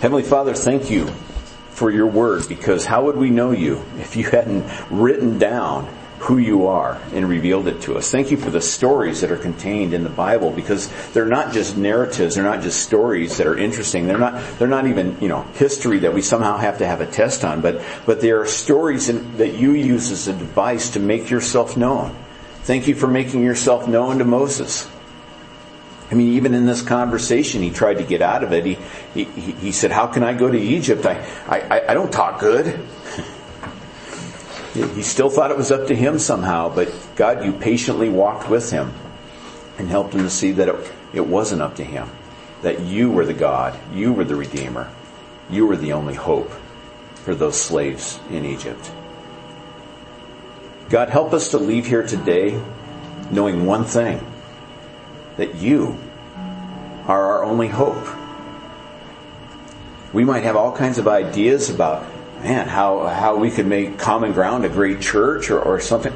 Heavenly 0.00 0.24
Father, 0.24 0.52
thank 0.52 0.90
you 0.90 1.06
for 1.70 1.92
your 1.92 2.06
word 2.06 2.48
because 2.48 2.84
how 2.84 3.04
would 3.04 3.16
we 3.16 3.30
know 3.30 3.52
you 3.52 3.84
if 3.98 4.16
you 4.16 4.24
hadn't 4.24 4.64
written 4.90 5.38
down 5.38 5.95
who 6.26 6.38
you 6.38 6.66
are 6.66 7.00
and 7.12 7.28
revealed 7.28 7.68
it 7.68 7.80
to 7.82 7.96
us. 7.96 8.10
Thank 8.10 8.32
you 8.32 8.36
for 8.36 8.50
the 8.50 8.60
stories 8.60 9.20
that 9.20 9.30
are 9.30 9.36
contained 9.36 9.94
in 9.94 10.02
the 10.02 10.10
Bible 10.10 10.50
because 10.50 10.90
they're 11.12 11.24
not 11.24 11.52
just 11.52 11.76
narratives, 11.76 12.34
they're 12.34 12.42
not 12.42 12.62
just 12.62 12.82
stories 12.82 13.36
that 13.36 13.46
are 13.46 13.56
interesting. 13.56 14.08
They're 14.08 14.18
not 14.18 14.42
they're 14.58 14.66
not 14.66 14.88
even, 14.88 15.16
you 15.20 15.28
know, 15.28 15.42
history 15.54 16.00
that 16.00 16.12
we 16.12 16.22
somehow 16.22 16.56
have 16.56 16.78
to 16.78 16.86
have 16.86 17.00
a 17.00 17.06
test 17.06 17.44
on, 17.44 17.60
but 17.60 17.80
but 18.06 18.20
they 18.20 18.32
are 18.32 18.44
stories 18.44 19.08
in, 19.08 19.36
that 19.36 19.54
you 19.54 19.72
use 19.72 20.10
as 20.10 20.26
a 20.26 20.32
device 20.32 20.90
to 20.90 21.00
make 21.00 21.30
yourself 21.30 21.76
known. 21.76 22.16
Thank 22.62 22.88
you 22.88 22.96
for 22.96 23.06
making 23.06 23.44
yourself 23.44 23.86
known 23.86 24.18
to 24.18 24.24
Moses. 24.24 24.90
I 26.10 26.14
mean, 26.14 26.34
even 26.34 26.54
in 26.54 26.66
this 26.66 26.82
conversation, 26.82 27.62
he 27.62 27.70
tried 27.70 27.98
to 27.98 28.04
get 28.04 28.22
out 28.22 28.42
of 28.42 28.52
it. 28.52 28.64
He, 28.64 28.74
he, 29.14 29.24
he 29.24 29.72
said, 29.72 29.90
how 29.90 30.06
can 30.06 30.22
I 30.22 30.34
go 30.34 30.48
to 30.50 30.58
Egypt? 30.58 31.04
I, 31.04 31.20
I, 31.48 31.90
I 31.90 31.94
don't 31.94 32.12
talk 32.12 32.38
good. 32.38 32.80
He 34.82 35.02
still 35.02 35.30
thought 35.30 35.50
it 35.50 35.56
was 35.56 35.70
up 35.70 35.88
to 35.88 35.94
him 35.94 36.18
somehow, 36.18 36.74
but 36.74 36.92
God, 37.16 37.44
you 37.44 37.52
patiently 37.52 38.08
walked 38.08 38.48
with 38.48 38.70
him 38.70 38.92
and 39.78 39.88
helped 39.88 40.14
him 40.14 40.22
to 40.22 40.30
see 40.30 40.52
that 40.52 40.68
it, 40.68 40.92
it 41.12 41.26
wasn't 41.26 41.62
up 41.62 41.76
to 41.76 41.84
him. 41.84 42.08
That 42.62 42.80
you 42.80 43.10
were 43.10 43.26
the 43.26 43.34
God. 43.34 43.78
You 43.92 44.12
were 44.12 44.24
the 44.24 44.36
Redeemer. 44.36 44.90
You 45.50 45.66
were 45.66 45.76
the 45.76 45.92
only 45.92 46.14
hope 46.14 46.50
for 47.14 47.34
those 47.34 47.60
slaves 47.60 48.18
in 48.30 48.44
Egypt. 48.44 48.90
God, 50.88 51.10
help 51.10 51.32
us 51.32 51.50
to 51.50 51.58
leave 51.58 51.86
here 51.86 52.06
today 52.06 52.60
knowing 53.30 53.66
one 53.66 53.84
thing 53.84 54.24
that 55.36 55.56
you 55.56 55.98
are 57.06 57.26
our 57.26 57.44
only 57.44 57.68
hope. 57.68 58.06
We 60.12 60.24
might 60.24 60.44
have 60.44 60.56
all 60.56 60.72
kinds 60.72 60.98
of 60.98 61.08
ideas 61.08 61.68
about, 61.68 62.06
man, 62.42 62.68
how, 62.68 63.06
how 63.06 63.36
we 63.36 63.50
could 63.50 63.66
make 63.66 63.98
common 63.98 64.32
ground 64.32 64.64
a 64.64 64.68
great 64.68 65.00
church 65.00 65.50
or, 65.50 65.60
or 65.60 65.80
something. 65.80 66.12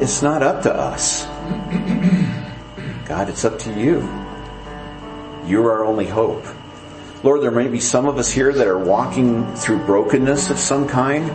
It's 0.00 0.22
not 0.22 0.42
up 0.42 0.62
to 0.62 0.74
us. 0.74 1.24
God, 3.06 3.28
it's 3.28 3.44
up 3.44 3.58
to 3.60 3.72
you. 3.78 4.00
You're 5.46 5.70
our 5.72 5.84
only 5.84 6.06
hope. 6.06 6.44
Lord, 7.22 7.42
there 7.42 7.50
may 7.50 7.68
be 7.68 7.80
some 7.80 8.06
of 8.06 8.18
us 8.18 8.30
here 8.30 8.52
that 8.52 8.66
are 8.66 8.78
walking 8.78 9.54
through 9.54 9.84
brokenness 9.84 10.50
of 10.50 10.58
some 10.58 10.88
kind 10.88 11.30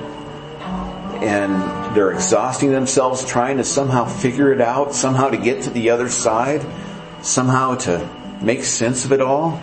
and 1.23 1.95
they're 1.95 2.11
exhausting 2.11 2.71
themselves 2.71 3.25
trying 3.25 3.57
to 3.57 3.63
somehow 3.63 4.05
figure 4.05 4.53
it 4.53 4.61
out, 4.61 4.93
somehow 4.93 5.29
to 5.29 5.37
get 5.37 5.63
to 5.63 5.69
the 5.69 5.89
other 5.89 6.09
side 6.09 6.65
somehow 7.21 7.75
to 7.75 8.09
make 8.41 8.63
sense 8.63 9.05
of 9.05 9.11
it 9.11 9.21
all. 9.21 9.61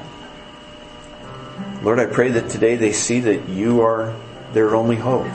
Lord, 1.82 1.98
I 1.98 2.06
pray 2.06 2.30
that 2.32 2.50
today 2.50 2.76
they 2.76 2.92
see 2.92 3.20
that 3.20 3.48
you 3.48 3.82
are 3.82 4.14
their 4.56 4.74
only 4.74 4.96
hope. 4.96 5.26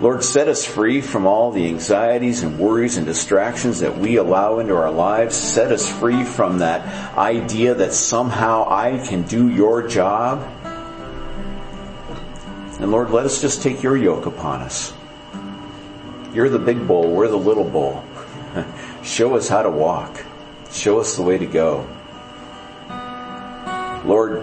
Lord, 0.00 0.24
set 0.24 0.48
us 0.48 0.64
free 0.64 1.00
from 1.00 1.24
all 1.24 1.52
the 1.52 1.66
anxieties 1.66 2.42
and 2.42 2.58
worries 2.58 2.96
and 2.96 3.06
distractions 3.06 3.78
that 3.78 3.96
we 3.96 4.16
allow 4.16 4.58
into 4.58 4.74
our 4.74 4.90
lives. 4.90 5.36
Set 5.36 5.70
us 5.70 5.88
free 5.88 6.24
from 6.24 6.58
that 6.58 7.16
idea 7.16 7.74
that 7.74 7.92
somehow 7.92 8.66
I 8.68 8.98
can 9.06 9.22
do 9.22 9.48
your 9.48 9.86
job. 9.86 10.42
And 12.80 12.90
Lord, 12.90 13.10
let 13.10 13.24
us 13.24 13.40
just 13.40 13.62
take 13.62 13.84
your 13.84 13.96
yoke 13.96 14.26
upon 14.26 14.62
us. 14.62 14.92
You're 16.34 16.48
the 16.48 16.58
big 16.58 16.88
bull, 16.88 17.12
we're 17.12 17.28
the 17.28 17.38
little 17.38 17.62
bull. 17.62 18.04
Show 19.04 19.36
us 19.36 19.48
how 19.48 19.62
to 19.62 19.70
walk. 19.70 20.24
Show 20.72 20.98
us 20.98 21.14
the 21.14 21.22
way 21.22 21.38
to 21.38 21.46
go. 21.46 21.86
Lord, 24.04 24.42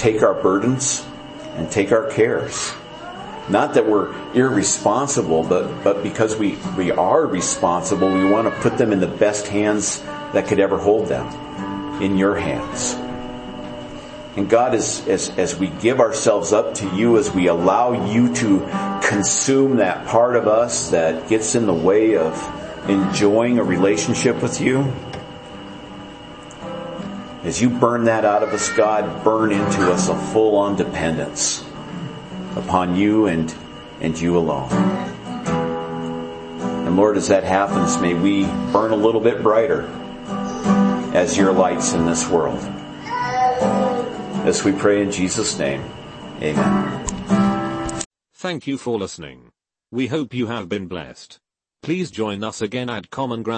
take 0.00 0.22
our 0.22 0.34
burdens 0.34 1.04
and 1.56 1.70
take 1.70 1.92
our 1.92 2.08
cares. 2.10 2.72
Not 3.50 3.74
that 3.74 3.86
we're 3.86 4.14
irresponsible, 4.32 5.42
but, 5.42 5.84
but 5.84 6.02
because 6.02 6.36
we, 6.36 6.56
we 6.76 6.90
are 6.90 7.26
responsible, 7.26 8.10
we 8.10 8.24
want 8.24 8.48
to 8.48 8.60
put 8.60 8.78
them 8.78 8.92
in 8.92 9.00
the 9.00 9.08
best 9.08 9.46
hands 9.46 10.00
that 10.32 10.46
could 10.46 10.58
ever 10.58 10.78
hold 10.78 11.08
them. 11.08 11.26
In 12.00 12.16
your 12.16 12.34
hands. 12.34 12.94
And 14.36 14.48
God, 14.48 14.74
as, 14.74 15.06
as, 15.06 15.28
as 15.36 15.54
we 15.56 15.66
give 15.66 16.00
ourselves 16.00 16.50
up 16.50 16.72
to 16.76 16.96
you, 16.96 17.18
as 17.18 17.30
we 17.30 17.48
allow 17.48 18.06
you 18.10 18.34
to 18.36 18.60
consume 19.04 19.76
that 19.76 20.06
part 20.06 20.34
of 20.34 20.48
us 20.48 20.90
that 20.90 21.28
gets 21.28 21.54
in 21.54 21.66
the 21.66 21.74
way 21.74 22.16
of 22.16 22.88
enjoying 22.88 23.58
a 23.58 23.64
relationship 23.64 24.40
with 24.40 24.62
you, 24.62 24.90
as 27.42 27.60
you 27.60 27.70
burn 27.70 28.04
that 28.04 28.24
out 28.24 28.42
of 28.42 28.50
us, 28.50 28.68
God, 28.70 29.24
burn 29.24 29.52
into 29.52 29.90
us 29.92 30.08
a 30.08 30.16
full 30.16 30.56
on 30.56 30.76
dependence 30.76 31.64
upon 32.56 32.96
you 32.96 33.26
and, 33.26 33.54
and 34.00 34.20
you 34.20 34.36
alone. 34.36 34.70
And 36.86 36.96
Lord, 36.96 37.16
as 37.16 37.28
that 37.28 37.44
happens, 37.44 37.98
may 37.98 38.14
we 38.14 38.44
burn 38.72 38.90
a 38.90 38.96
little 38.96 39.20
bit 39.20 39.42
brighter 39.42 39.82
as 41.14 41.36
your 41.36 41.52
lights 41.52 41.92
in 41.94 42.04
this 42.04 42.28
world. 42.28 42.58
As 44.44 44.64
we 44.64 44.72
pray 44.72 45.02
in 45.02 45.10
Jesus' 45.10 45.58
name, 45.58 45.82
amen. 46.42 47.06
Thank 48.34 48.66
you 48.66 48.78
for 48.78 48.98
listening. 48.98 49.52
We 49.90 50.06
hope 50.06 50.32
you 50.32 50.46
have 50.46 50.68
been 50.68 50.86
blessed. 50.86 51.38
Please 51.82 52.10
join 52.10 52.44
us 52.44 52.62
again 52.62 52.90
at 52.90 53.10
Common 53.10 53.42
Ground 53.42 53.50